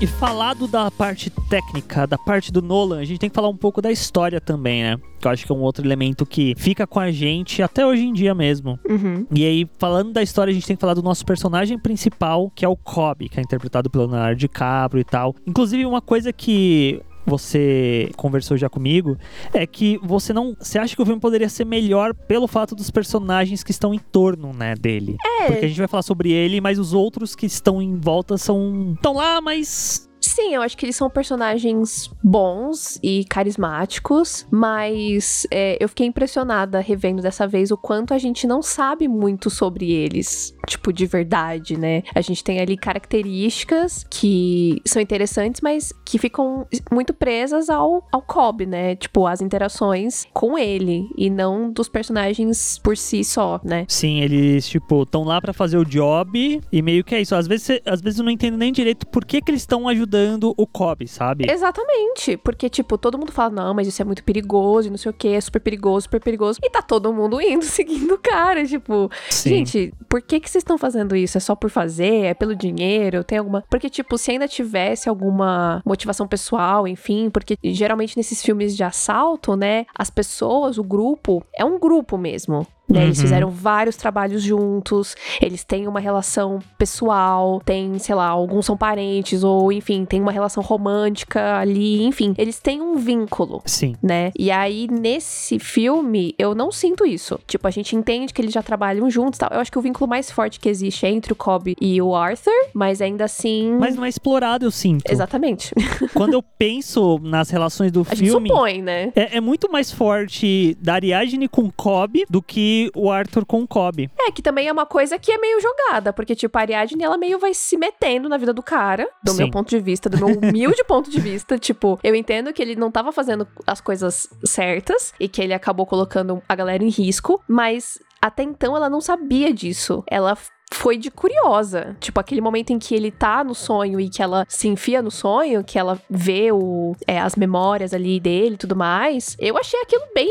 E 0.00 0.06
falado 0.06 0.68
da 0.68 0.92
parte 0.92 1.28
técnica, 1.28 2.06
da 2.06 2.16
parte 2.16 2.52
do 2.52 2.62
Nolan, 2.62 3.00
a 3.00 3.04
gente 3.04 3.18
tem 3.18 3.28
que 3.28 3.34
falar 3.34 3.48
um 3.48 3.56
pouco 3.56 3.82
da 3.82 3.90
história 3.90 4.40
também, 4.40 4.84
né? 4.84 4.96
Que 5.18 5.26
eu 5.26 5.30
acho 5.32 5.44
que 5.44 5.50
é 5.50 5.54
um 5.54 5.58
outro 5.60 5.84
elemento 5.84 6.24
que 6.24 6.54
fica 6.56 6.86
com 6.86 7.00
a 7.00 7.10
gente 7.10 7.60
até 7.64 7.84
hoje 7.84 8.04
em 8.04 8.12
dia 8.12 8.32
mesmo. 8.32 8.78
Uhum. 8.88 9.26
E 9.34 9.44
aí, 9.44 9.68
falando 9.76 10.12
da 10.12 10.22
história, 10.22 10.52
a 10.52 10.54
gente 10.54 10.68
tem 10.68 10.76
que 10.76 10.80
falar 10.80 10.94
do 10.94 11.02
nosso 11.02 11.26
personagem 11.26 11.76
principal, 11.76 12.48
que 12.54 12.64
é 12.64 12.68
o 12.68 12.76
Cobb, 12.76 13.28
que 13.28 13.40
é 13.40 13.42
interpretado 13.42 13.90
pelo 13.90 14.06
Leonardo 14.06 14.38
DiCaprio 14.38 15.00
e 15.00 15.04
tal. 15.04 15.34
Inclusive, 15.44 15.84
uma 15.84 16.00
coisa 16.00 16.32
que 16.32 17.02
você 17.28 18.10
conversou 18.16 18.56
já 18.56 18.68
comigo, 18.68 19.16
é 19.52 19.66
que 19.66 19.98
você 20.02 20.32
não. 20.32 20.56
Você 20.58 20.78
acha 20.78 20.94
que 20.96 21.02
o 21.02 21.04
filme 21.04 21.20
poderia 21.20 21.48
ser 21.48 21.64
melhor 21.64 22.14
pelo 22.14 22.46
fato 22.46 22.74
dos 22.74 22.90
personagens 22.90 23.62
que 23.62 23.70
estão 23.70 23.92
em 23.92 23.98
torno, 23.98 24.52
né, 24.52 24.74
dele. 24.74 25.16
É. 25.40 25.46
Porque 25.46 25.64
a 25.64 25.68
gente 25.68 25.78
vai 25.78 25.88
falar 25.88 26.02
sobre 26.02 26.32
ele, 26.32 26.60
mas 26.60 26.78
os 26.78 26.92
outros 26.92 27.34
que 27.34 27.46
estão 27.46 27.80
em 27.82 27.96
volta 27.96 28.36
são. 28.38 28.92
estão 28.96 29.14
lá, 29.14 29.40
mas. 29.40 30.07
Sim, 30.38 30.54
eu 30.54 30.62
acho 30.62 30.76
que 30.76 30.86
eles 30.86 30.94
são 30.94 31.10
personagens 31.10 32.08
bons 32.22 32.96
e 33.02 33.24
carismáticos, 33.24 34.46
mas 34.52 35.44
é, 35.50 35.76
eu 35.80 35.88
fiquei 35.88 36.06
impressionada 36.06 36.78
revendo 36.78 37.20
dessa 37.20 37.44
vez 37.44 37.72
o 37.72 37.76
quanto 37.76 38.14
a 38.14 38.18
gente 38.18 38.46
não 38.46 38.62
sabe 38.62 39.08
muito 39.08 39.50
sobre 39.50 39.90
eles, 39.90 40.54
tipo, 40.64 40.92
de 40.92 41.06
verdade, 41.06 41.76
né? 41.76 42.04
A 42.14 42.20
gente 42.20 42.44
tem 42.44 42.60
ali 42.60 42.76
características 42.76 44.06
que 44.08 44.80
são 44.86 45.02
interessantes, 45.02 45.60
mas 45.60 45.92
que 46.04 46.20
ficam 46.20 46.64
muito 46.92 47.12
presas 47.12 47.68
ao, 47.68 48.06
ao 48.12 48.22
Cobb, 48.22 48.64
né? 48.64 48.94
Tipo, 48.94 49.26
as 49.26 49.40
interações 49.40 50.24
com 50.32 50.56
ele 50.56 51.08
e 51.18 51.28
não 51.28 51.68
dos 51.68 51.88
personagens 51.88 52.78
por 52.78 52.96
si 52.96 53.24
só, 53.24 53.60
né? 53.64 53.86
Sim, 53.88 54.20
eles, 54.20 54.68
tipo, 54.68 55.02
estão 55.02 55.24
lá 55.24 55.40
pra 55.40 55.52
fazer 55.52 55.78
o 55.78 55.84
job 55.84 56.60
e 56.70 56.80
meio 56.80 57.02
que 57.02 57.16
é 57.16 57.20
isso. 57.20 57.34
Às 57.34 57.48
vezes, 57.48 57.80
às 57.84 58.00
vezes 58.00 58.20
eu 58.20 58.24
não 58.24 58.30
entendo 58.30 58.56
nem 58.56 58.70
direito 58.72 59.04
por 59.04 59.24
que, 59.24 59.42
que 59.42 59.50
eles 59.50 59.62
estão 59.62 59.88
ajudando 59.88 60.27
o 60.56 60.66
Cobb, 60.66 61.06
sabe? 61.06 61.46
Exatamente, 61.50 62.36
porque, 62.36 62.68
tipo, 62.68 62.98
todo 62.98 63.18
mundo 63.18 63.32
fala, 63.32 63.50
não, 63.50 63.74
mas 63.74 63.86
isso 63.86 64.02
é 64.02 64.04
muito 64.04 64.24
perigoso 64.24 64.88
e 64.88 64.90
não 64.90 64.98
sei 64.98 65.10
o 65.10 65.14
que, 65.14 65.28
é 65.28 65.40
super 65.40 65.60
perigoso, 65.60 66.04
super 66.04 66.20
perigoso. 66.20 66.58
E 66.62 66.70
tá 66.70 66.82
todo 66.82 67.12
mundo 67.12 67.40
indo, 67.42 67.64
seguindo 67.64 68.14
o 68.14 68.18
cara, 68.18 68.64
tipo, 68.64 69.10
Sim. 69.30 69.50
gente, 69.50 69.94
por 70.08 70.20
que 70.22 70.40
que 70.40 70.50
vocês 70.50 70.62
estão 70.62 70.78
fazendo 70.78 71.16
isso? 71.16 71.38
É 71.38 71.40
só 71.40 71.54
por 71.54 71.70
fazer? 71.70 72.24
É 72.24 72.34
pelo 72.34 72.54
dinheiro? 72.54 73.24
Tem 73.24 73.38
alguma... 73.38 73.64
Porque, 73.70 73.88
tipo, 73.88 74.18
se 74.18 74.30
ainda 74.30 74.48
tivesse 74.48 75.08
alguma 75.08 75.82
motivação 75.84 76.26
pessoal, 76.26 76.86
enfim, 76.86 77.30
porque 77.30 77.56
geralmente 77.62 78.16
nesses 78.16 78.42
filmes 78.42 78.76
de 78.76 78.82
assalto, 78.82 79.56
né, 79.56 79.86
as 79.94 80.10
pessoas, 80.10 80.78
o 80.78 80.84
grupo, 80.84 81.42
é 81.56 81.64
um 81.64 81.78
grupo 81.78 82.18
mesmo. 82.18 82.66
Né, 82.88 83.04
Eles 83.04 83.18
Uhum. 83.18 83.22
fizeram 83.24 83.50
vários 83.50 83.96
trabalhos 83.96 84.42
juntos, 84.42 85.14
eles 85.42 85.62
têm 85.62 85.86
uma 85.86 86.00
relação 86.00 86.58
pessoal, 86.78 87.60
tem, 87.64 87.98
sei 87.98 88.14
lá, 88.14 88.26
alguns 88.28 88.64
são 88.66 88.76
parentes, 88.76 89.44
ou 89.44 89.70
enfim, 89.70 90.04
tem 90.04 90.20
uma 90.20 90.32
relação 90.32 90.62
romântica 90.62 91.58
ali, 91.58 92.02
enfim, 92.04 92.34
eles 92.38 92.58
têm 92.58 92.80
um 92.80 92.96
vínculo. 92.96 93.60
Sim. 93.66 93.94
Né? 94.02 94.32
E 94.38 94.50
aí, 94.50 94.86
nesse 94.90 95.58
filme, 95.58 96.34
eu 96.38 96.54
não 96.54 96.72
sinto 96.72 97.04
isso. 97.04 97.38
Tipo, 97.46 97.66
a 97.68 97.70
gente 97.70 97.94
entende 97.94 98.32
que 98.32 98.40
eles 98.40 98.52
já 98.54 98.62
trabalham 98.62 99.10
juntos 99.10 99.36
e 99.36 99.40
tal. 99.40 99.50
Eu 99.52 99.60
acho 99.60 99.70
que 99.70 99.78
o 99.78 99.82
vínculo 99.82 100.08
mais 100.08 100.30
forte 100.30 100.58
que 100.58 100.68
existe 100.68 101.04
é 101.04 101.10
entre 101.10 101.32
o 101.32 101.36
Cobb 101.36 101.76
e 101.80 102.00
o 102.00 102.14
Arthur, 102.16 102.52
mas 102.72 103.02
ainda 103.02 103.24
assim. 103.24 103.70
Mas 103.78 103.96
não 103.96 104.04
é 104.04 104.08
explorado, 104.08 104.64
eu 104.64 104.70
sinto. 104.70 105.10
Exatamente. 105.10 105.74
Quando 106.14 106.32
eu 106.34 106.42
penso 106.42 107.18
nas 107.22 107.50
relações 107.50 107.92
do 107.92 108.06
A 108.08 108.14
gente 108.14 108.30
filme. 108.30 108.48
supõe, 108.48 108.80
né? 108.82 109.12
É, 109.14 109.36
é 109.36 109.40
muito 109.40 109.70
mais 109.70 109.92
forte 109.92 110.76
da 110.80 110.94
Ariadne 110.94 111.48
com 111.48 111.70
Cobb 111.70 112.24
do 112.30 112.40
que 112.42 112.77
o 112.94 113.10
Arthur 113.10 113.44
com 113.44 113.62
o 113.62 113.68
Cobb. 113.68 114.10
É, 114.18 114.30
que 114.30 114.42
também 114.42 114.68
é 114.68 114.72
uma 114.72 114.86
coisa 114.86 115.18
que 115.18 115.32
é 115.32 115.38
meio 115.38 115.60
jogada, 115.60 116.12
porque, 116.12 116.34
tipo, 116.34 116.56
a 116.58 116.60
Ariadne, 116.60 117.02
ela 117.02 117.16
meio 117.16 117.38
vai 117.38 117.54
se 117.54 117.76
metendo 117.76 118.28
na 118.28 118.36
vida 118.36 118.52
do 118.52 118.62
cara, 118.62 119.08
do 119.22 119.32
Sim. 119.32 119.38
meu 119.38 119.50
ponto 119.50 119.68
de 119.68 119.80
vista, 119.80 120.08
do 120.08 120.18
meu 120.18 120.28
humilde 120.38 120.84
ponto 120.84 121.10
de 121.10 121.20
vista. 121.20 121.58
Tipo, 121.58 121.98
eu 122.02 122.14
entendo 122.14 122.52
que 122.52 122.62
ele 122.62 122.76
não 122.76 122.90
tava 122.90 123.12
fazendo 123.12 123.46
as 123.66 123.80
coisas 123.80 124.28
certas 124.44 125.12
e 125.18 125.28
que 125.28 125.42
ele 125.42 125.54
acabou 125.54 125.86
colocando 125.86 126.42
a 126.48 126.54
galera 126.54 126.82
em 126.82 126.88
risco, 126.88 127.42
mas 127.48 127.98
até 128.20 128.42
então 128.42 128.76
ela 128.76 128.90
não 128.90 129.00
sabia 129.00 129.52
disso. 129.52 130.02
Ela 130.06 130.36
foi 130.72 130.96
de 130.96 131.10
curiosa. 131.10 131.96
Tipo, 132.00 132.20
aquele 132.20 132.40
momento 132.40 132.70
em 132.70 132.78
que 132.78 132.94
ele 132.94 133.10
tá 133.10 133.42
no 133.42 133.54
sonho 133.54 134.00
e 134.00 134.08
que 134.08 134.22
ela 134.22 134.44
se 134.48 134.68
enfia 134.68 135.00
no 135.00 135.10
sonho, 135.10 135.64
que 135.64 135.78
ela 135.78 136.00
vê 136.08 136.52
o, 136.52 136.94
é, 137.06 137.18
as 137.18 137.36
memórias 137.36 137.94
ali 137.94 138.20
dele 138.20 138.54
e 138.54 138.58
tudo 138.58 138.76
mais. 138.76 139.36
Eu 139.38 139.56
achei 139.56 139.80
aquilo 139.80 140.04
bem 140.14 140.30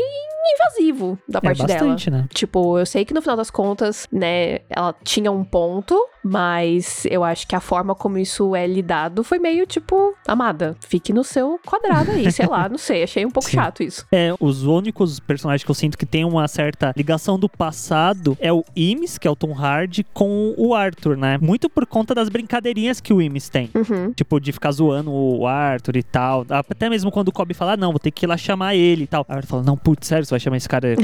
invasivo 0.54 1.18
da 1.28 1.40
parte 1.40 1.62
é 1.62 1.66
dela. 1.66 1.80
bastante, 1.80 2.10
né? 2.10 2.26
Tipo, 2.32 2.78
eu 2.78 2.86
sei 2.86 3.04
que 3.04 3.14
no 3.14 3.20
final 3.20 3.36
das 3.36 3.50
contas, 3.50 4.06
né, 4.12 4.60
ela 4.70 4.94
tinha 5.02 5.30
um 5.30 5.44
ponto, 5.44 5.96
mas 6.22 7.06
eu 7.10 7.24
acho 7.24 7.46
que 7.46 7.54
a 7.54 7.60
forma 7.60 7.94
como 7.94 8.18
isso 8.18 8.54
é 8.54 8.66
lidado 8.66 9.24
foi 9.24 9.38
meio 9.38 9.66
tipo, 9.66 10.14
amada, 10.26 10.76
fique 10.86 11.12
no 11.12 11.24
seu 11.24 11.58
quadrado 11.64 12.10
aí, 12.10 12.30
sei 12.30 12.46
lá, 12.46 12.68
não 12.70 12.78
sei, 12.78 13.02
achei 13.02 13.24
um 13.24 13.30
pouco 13.30 13.48
Sim. 13.48 13.56
chato 13.56 13.82
isso. 13.82 14.06
É, 14.12 14.34
os 14.40 14.64
únicos 14.64 15.20
personagens 15.20 15.64
que 15.64 15.70
eu 15.70 15.74
sinto 15.74 15.96
que 15.98 16.06
tem 16.06 16.24
uma 16.24 16.46
certa 16.48 16.92
ligação 16.96 17.38
do 17.38 17.48
passado 17.48 18.36
é 18.40 18.52
o 18.52 18.64
Imes, 18.74 19.18
que 19.18 19.26
é 19.26 19.30
o 19.30 19.36
Tom 19.36 19.52
Hardy, 19.52 20.04
com 20.12 20.54
o 20.56 20.74
Arthur, 20.74 21.16
né? 21.16 21.38
Muito 21.40 21.68
por 21.68 21.86
conta 21.86 22.14
das 22.14 22.28
brincadeirinhas 22.28 23.00
que 23.00 23.12
o 23.12 23.20
Imes 23.20 23.48
tem. 23.48 23.70
Uhum. 23.74 24.12
Tipo, 24.12 24.40
de 24.40 24.52
ficar 24.52 24.72
zoando 24.72 25.12
o 25.12 25.46
Arthur 25.46 25.96
e 25.96 26.02
tal. 26.02 26.46
Até 26.48 26.88
mesmo 26.88 27.10
quando 27.10 27.28
o 27.28 27.32
Cobb 27.32 27.52
fala, 27.54 27.72
ah, 27.72 27.76
não, 27.76 27.90
vou 27.90 27.98
ter 27.98 28.10
que 28.10 28.24
ir 28.24 28.28
lá 28.28 28.36
chamar 28.36 28.74
ele 28.74 29.04
e 29.04 29.06
tal. 29.06 29.24
Aí 29.28 29.36
Arthur 29.36 29.48
fala, 29.48 29.62
não, 29.62 29.76
putz, 29.76 30.06
sério, 30.06 30.26
você 30.28 30.34
vai 30.34 30.40
chamar 30.40 30.56
esse 30.58 30.68
cara 30.68 30.94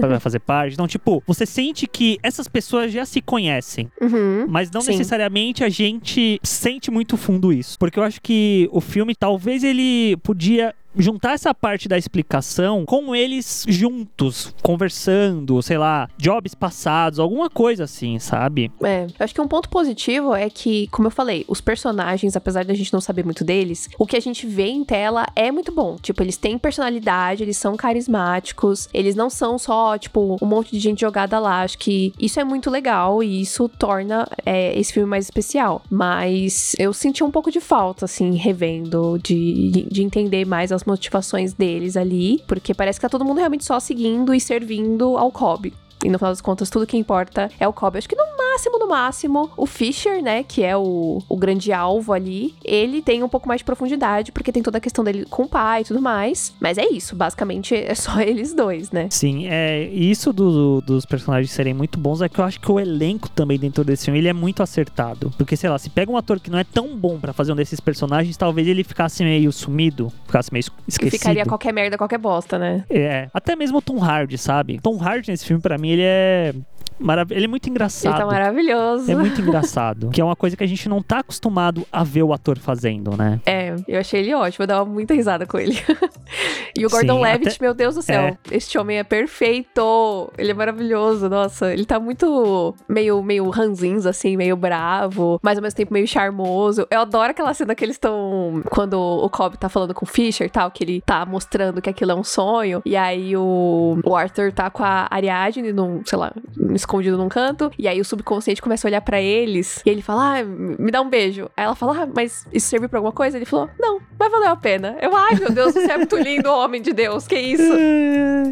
pra 0.00 0.20
fazer 0.20 0.38
parte? 0.38 0.74
Então, 0.74 0.86
tipo, 0.86 1.22
você 1.26 1.44
sente 1.44 1.86
que 1.86 2.18
essas 2.22 2.48
pessoas 2.48 2.92
já 2.92 3.04
se 3.04 3.20
conhecem. 3.20 3.90
Uhum. 4.00 4.46
Mas 4.48 4.70
não 4.70 4.80
Sim. 4.80 4.92
necessariamente 4.92 5.64
a 5.64 5.68
gente 5.68 6.40
sente 6.42 6.90
muito 6.90 7.16
fundo 7.16 7.52
isso. 7.52 7.78
Porque 7.78 7.98
eu 7.98 8.02
acho 8.02 8.20
que 8.20 8.68
o 8.72 8.80
filme, 8.80 9.14
talvez 9.14 9.64
ele 9.64 10.16
podia 10.18 10.74
juntar 10.98 11.32
essa 11.32 11.54
parte 11.54 11.88
da 11.88 11.96
explicação 11.96 12.84
com 12.84 13.14
eles 13.14 13.64
juntos, 13.68 14.54
conversando, 14.62 15.62
sei 15.62 15.78
lá, 15.78 16.08
jobs 16.18 16.54
passados, 16.54 17.18
alguma 17.18 17.48
coisa 17.48 17.84
assim, 17.84 18.18
sabe? 18.18 18.70
É, 18.82 19.04
eu 19.04 19.24
acho 19.24 19.34
que 19.34 19.40
um 19.40 19.48
ponto 19.48 19.68
positivo 19.68 20.34
é 20.34 20.50
que, 20.50 20.88
como 20.88 21.06
eu 21.06 21.12
falei, 21.12 21.44
os 21.48 21.60
personagens, 21.60 22.36
apesar 22.36 22.64
da 22.64 22.74
gente 22.74 22.92
não 22.92 23.00
saber 23.00 23.24
muito 23.24 23.44
deles, 23.44 23.88
o 23.98 24.06
que 24.06 24.16
a 24.16 24.20
gente 24.20 24.46
vê 24.46 24.66
em 24.66 24.84
tela 24.84 25.26
é 25.36 25.52
muito 25.52 25.72
bom. 25.72 25.96
Tipo, 25.96 26.22
eles 26.22 26.36
têm 26.36 26.58
personalidade, 26.58 27.42
eles 27.42 27.56
são 27.56 27.76
carismáticos, 27.76 28.88
eles 28.92 29.14
não 29.14 29.30
são 29.30 29.58
só, 29.58 29.96
tipo, 29.96 30.36
um 30.42 30.46
monte 30.46 30.72
de 30.72 30.80
gente 30.80 31.00
jogada 31.00 31.38
lá. 31.38 31.62
Acho 31.62 31.78
que 31.78 32.12
isso 32.18 32.40
é 32.40 32.44
muito 32.44 32.70
legal 32.70 33.22
e 33.22 33.40
isso 33.40 33.68
torna 33.68 34.26
é, 34.44 34.78
esse 34.78 34.92
filme 34.92 35.08
mais 35.08 35.24
especial. 35.24 35.82
Mas 35.90 36.74
eu 36.78 36.92
senti 36.92 37.22
um 37.22 37.30
pouco 37.30 37.50
de 37.50 37.60
falta, 37.60 38.04
assim, 38.04 38.34
revendo, 38.34 39.18
de, 39.22 39.86
de 39.90 40.02
entender 40.02 40.44
mais 40.44 40.72
as 40.72 40.82
motivações 40.88 41.52
deles 41.52 41.96
ali, 41.96 42.42
porque 42.46 42.72
parece 42.72 42.98
que 42.98 43.02
tá 43.02 43.08
todo 43.08 43.24
mundo 43.24 43.38
realmente 43.38 43.64
só 43.64 43.78
seguindo 43.78 44.34
e 44.34 44.40
servindo 44.40 45.16
ao 45.16 45.30
Cobb. 45.30 45.72
E 46.04 46.08
no 46.08 46.18
final 46.18 46.30
das 46.32 46.40
contas, 46.40 46.70
tudo 46.70 46.86
que 46.86 46.96
importa 46.96 47.50
é 47.58 47.66
o 47.66 47.72
Cobb. 47.72 47.98
Acho 47.98 48.08
que 48.08 48.16
no 48.16 48.24
máximo, 48.36 48.78
no 48.78 48.88
máximo, 48.88 49.50
o 49.56 49.66
Fisher, 49.66 50.22
né, 50.22 50.42
que 50.42 50.62
é 50.62 50.76
o, 50.76 51.22
o 51.28 51.36
grande 51.36 51.72
alvo 51.72 52.12
ali, 52.12 52.54
ele 52.64 53.02
tem 53.02 53.22
um 53.22 53.28
pouco 53.28 53.48
mais 53.48 53.60
de 53.60 53.64
profundidade, 53.64 54.32
porque 54.32 54.52
tem 54.52 54.62
toda 54.62 54.78
a 54.78 54.80
questão 54.80 55.02
dele 55.04 55.24
com 55.28 55.42
o 55.44 55.48
pai 55.48 55.82
e 55.82 55.84
tudo 55.84 56.00
mais. 56.00 56.54
Mas 56.60 56.78
é 56.78 56.86
isso, 56.88 57.14
basicamente 57.16 57.74
é 57.74 57.94
só 57.94 58.20
eles 58.22 58.54
dois, 58.54 58.90
né? 58.90 59.08
Sim, 59.10 59.46
é 59.48 59.84
isso 59.88 60.32
do- 60.32 60.80
dos 60.80 61.04
personagens 61.06 61.50
serem 61.50 61.74
muito 61.74 61.98
bons 61.98 62.22
é 62.22 62.28
que 62.28 62.38
eu 62.40 62.44
acho 62.44 62.60
que 62.60 62.70
o 62.70 62.78
elenco 62.80 63.28
também 63.30 63.58
dentro 63.58 63.82
desse 63.84 64.04
filme 64.06 64.18
ele 64.18 64.28
é 64.28 64.32
muito 64.32 64.62
acertado. 64.62 65.32
Porque, 65.36 65.56
sei 65.56 65.68
lá, 65.70 65.78
se 65.78 65.90
pega 65.90 66.10
um 66.10 66.16
ator 66.16 66.38
que 66.40 66.50
não 66.50 66.58
é 66.58 66.64
tão 66.64 66.96
bom 66.96 67.18
pra 67.18 67.32
fazer 67.32 67.52
um 67.52 67.56
desses 67.56 67.80
personagens, 67.80 68.36
talvez 68.36 68.66
ele 68.68 68.84
ficasse 68.84 69.22
meio 69.22 69.50
sumido, 69.52 70.12
ficasse 70.26 70.52
meio 70.52 70.64
Que 70.64 70.70
esquecido. 70.88 71.18
ficaria 71.18 71.44
qualquer 71.46 71.72
merda, 71.72 71.96
qualquer 71.98 72.18
bosta, 72.18 72.58
né? 72.58 72.84
É, 72.90 73.28
até 73.32 73.54
mesmo 73.56 73.78
o 73.78 73.82
Tom 73.82 74.02
Hardy, 74.02 74.38
sabe? 74.38 74.78
Tom 74.80 74.98
Hardy 75.02 75.30
nesse 75.30 75.44
filme, 75.44 75.62
pra 75.62 75.76
mim, 75.78 75.87
ele 75.90 76.02
é 76.02 76.54
marav 76.98 77.30
ele 77.30 77.44
é 77.44 77.48
muito 77.48 77.66
Ele 77.66 77.70
engraçado. 77.72 78.16
tá 78.18 78.26
maravilhoso. 78.26 79.10
É 79.10 79.14
muito 79.14 79.40
engraçado. 79.40 80.10
que 80.10 80.20
é 80.20 80.24
uma 80.24 80.34
coisa 80.36 80.56
que 80.56 80.64
a 80.64 80.66
gente 80.66 80.88
não 80.88 81.00
tá 81.02 81.18
acostumado 81.20 81.86
a 81.92 82.02
ver 82.02 82.22
o 82.24 82.32
ator 82.32 82.58
fazendo, 82.58 83.16
né? 83.16 83.40
É, 83.46 83.74
eu 83.86 84.00
achei 84.00 84.20
ele 84.20 84.34
ótimo, 84.34 84.64
eu 84.64 84.66
dava 84.66 84.84
muita 84.84 85.14
risada 85.14 85.46
com 85.46 85.58
ele. 85.58 85.76
e 86.76 86.84
o 86.84 86.90
Gordon 86.90 87.16
Sim, 87.16 87.22
Levitt, 87.22 87.48
até- 87.50 87.64
meu 87.64 87.74
Deus 87.74 87.94
do 87.94 88.02
céu, 88.02 88.20
É. 88.22 88.36
este 88.50 88.76
homem 88.78 88.98
é 88.98 89.04
perfeito. 89.04 90.30
Ele 90.36 90.50
é 90.50 90.54
maravilhoso, 90.54 91.28
nossa, 91.28 91.72
ele 91.72 91.84
tá 91.84 91.98
muito 92.00 92.74
meio 92.88 93.22
meio 93.22 93.48
ranzinza 93.50 94.10
assim, 94.10 94.36
meio 94.36 94.56
bravo, 94.56 95.38
mas 95.42 95.56
ao 95.58 95.62
mesmo 95.62 95.76
tempo 95.76 95.92
meio 95.92 96.06
charmoso. 96.06 96.86
Eu 96.90 97.00
adoro 97.00 97.30
aquela 97.30 97.54
cena 97.54 97.74
que 97.74 97.84
eles 97.84 97.96
estão 97.96 98.62
quando 98.70 98.94
o 98.98 99.28
Cobb 99.30 99.56
tá 99.56 99.68
falando 99.68 99.94
com 99.94 100.04
o 100.04 100.08
Fisher 100.08 100.46
e 100.46 100.50
tal, 100.50 100.70
que 100.70 100.82
ele 100.84 101.00
tá 101.00 101.24
mostrando 101.24 101.80
que 101.80 101.88
aquilo 101.90 102.10
é 102.12 102.14
um 102.14 102.24
sonho, 102.24 102.82
e 102.84 102.96
aí 102.96 103.36
o, 103.36 103.98
o 104.04 104.16
Arthur 104.16 104.52
tá 104.52 104.68
com 104.70 104.82
a 104.84 105.06
Ariadne 105.10 105.72
num, 105.72 106.02
sei 106.04 106.18
lá, 106.18 106.32
escondido 106.76 107.16
num 107.16 107.28
canto, 107.28 107.70
e 107.78 107.86
aí 107.88 108.00
o 108.00 108.04
subconsciente 108.04 108.60
começa 108.62 108.86
a 108.86 108.88
olhar 108.88 109.00
para 109.00 109.20
eles, 109.20 109.80
e 109.84 109.90
ele 109.90 110.02
fala, 110.02 110.38
ah, 110.40 110.44
me 110.44 110.90
dá 110.90 111.00
um 111.00 111.08
beijo. 111.08 111.50
Aí 111.56 111.64
ela 111.64 111.74
fala, 111.74 112.02
ah, 112.04 112.08
mas 112.14 112.46
isso 112.52 112.68
serve 112.68 112.88
pra 112.88 112.98
alguma 112.98 113.12
coisa? 113.12 113.36
Ele 113.38 113.44
falou, 113.44 113.68
não, 113.78 114.00
vai 114.18 114.28
valer 114.28 114.48
a 114.48 114.56
pena. 114.56 114.96
Eu, 115.00 115.14
ai 115.16 115.34
meu 115.36 115.50
Deus, 115.50 115.72
você 115.74 115.90
é 115.90 115.96
muito 115.96 116.16
lindo, 116.16 116.50
homem 116.50 116.80
de 116.82 116.92
Deus, 116.92 117.26
que 117.26 117.38
isso? 117.38 117.62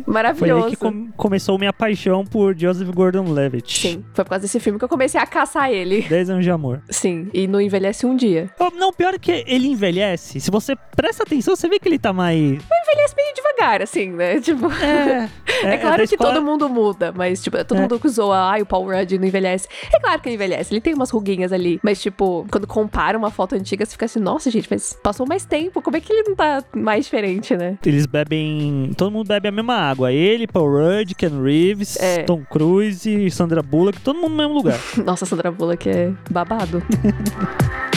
Maravilhoso. 0.06 0.36
Foi 0.46 0.68
aí 0.68 0.70
que 0.70 0.76
com 0.76 1.08
começou 1.16 1.58
minha 1.58 1.72
paixão 1.72 2.24
por 2.24 2.56
Joseph 2.56 2.88
Gordon-Levitt. 2.90 3.78
Sim, 3.80 4.04
foi 4.14 4.24
por 4.24 4.30
causa 4.30 4.42
desse 4.42 4.60
filme 4.60 4.78
que 4.78 4.84
eu 4.84 4.88
comecei 4.88 5.20
a 5.20 5.26
caçar 5.26 5.70
ele. 5.70 6.02
10 6.02 6.30
anos 6.30 6.44
de 6.44 6.50
amor. 6.50 6.82
Sim, 6.90 7.28
e 7.32 7.46
não 7.46 7.60
envelhece 7.60 8.06
um 8.06 8.14
dia. 8.16 8.50
Oh, 8.58 8.70
não, 8.76 8.92
pior 8.92 9.14
é 9.14 9.18
que 9.18 9.44
ele 9.46 9.68
envelhece. 9.68 10.40
Se 10.40 10.50
você 10.50 10.74
presta 10.94 11.22
atenção, 11.22 11.56
você 11.56 11.68
vê 11.68 11.78
que 11.78 11.88
ele 11.88 11.98
tá 11.98 12.12
mais. 12.12 12.36
Envelhece 12.36 13.14
meio 13.16 13.34
devagar, 13.34 13.82
assim, 13.82 14.10
né? 14.10 14.40
Tipo. 14.40 14.66
É. 14.72 15.28
É, 15.62 15.74
é 15.74 15.78
claro 15.78 15.96
da 16.02 16.06
que 16.06 16.14
escola- 16.16 16.34
todo 16.34 16.44
mundo 16.44 16.68
muda, 16.68 17.14
mas, 17.16 17.42
tipo, 17.42 17.56
todo 17.64 17.78
É. 17.78 17.80
mundo 17.80 17.98
que 18.06 18.08
zoa, 18.08 18.50
ai, 18.50 18.62
o 18.62 18.66
Paul 18.66 18.86
Rudd 18.86 19.18
não 19.18 19.26
envelhece. 19.26 19.68
É 19.92 19.98
claro 19.98 20.20
que 20.20 20.28
ele 20.28 20.36
envelhece, 20.36 20.72
ele 20.72 20.80
tem 20.80 20.94
umas 20.94 21.10
ruguinhas 21.10 21.52
ali. 21.52 21.80
Mas, 21.82 22.00
tipo, 22.00 22.46
quando 22.50 22.66
compara 22.66 23.18
uma 23.18 23.30
foto 23.30 23.54
antiga, 23.54 23.84
você 23.84 23.92
fica 23.92 24.06
assim, 24.06 24.20
nossa, 24.20 24.50
gente, 24.50 24.68
mas 24.70 24.96
passou 25.02 25.26
mais 25.26 25.44
tempo, 25.44 25.82
como 25.82 25.96
é 25.96 26.00
que 26.00 26.12
ele 26.12 26.28
não 26.28 26.36
tá 26.36 26.62
mais 26.74 27.04
diferente, 27.06 27.56
né? 27.56 27.76
Eles 27.84 28.06
bebem. 28.06 28.92
Todo 28.96 29.10
mundo 29.10 29.26
bebe 29.26 29.48
a 29.48 29.52
mesma 29.52 29.74
água. 29.74 30.12
Ele, 30.12 30.46
Paul 30.46 30.70
Rudd, 30.70 31.14
Ken 31.14 31.42
Reeves, 31.42 31.96
É. 31.96 32.22
Tom 32.22 32.42
Cruise, 32.48 33.30
Sandra 33.30 33.62
Bullock, 33.62 34.00
todo 34.00 34.16
mundo 34.16 34.30
no 34.30 34.36
mesmo 34.36 34.54
lugar. 34.54 34.78
Nossa, 35.04 35.26
Sandra 35.26 35.50
Bullock 35.50 35.88
é 35.88 36.12
babado. 36.30 36.82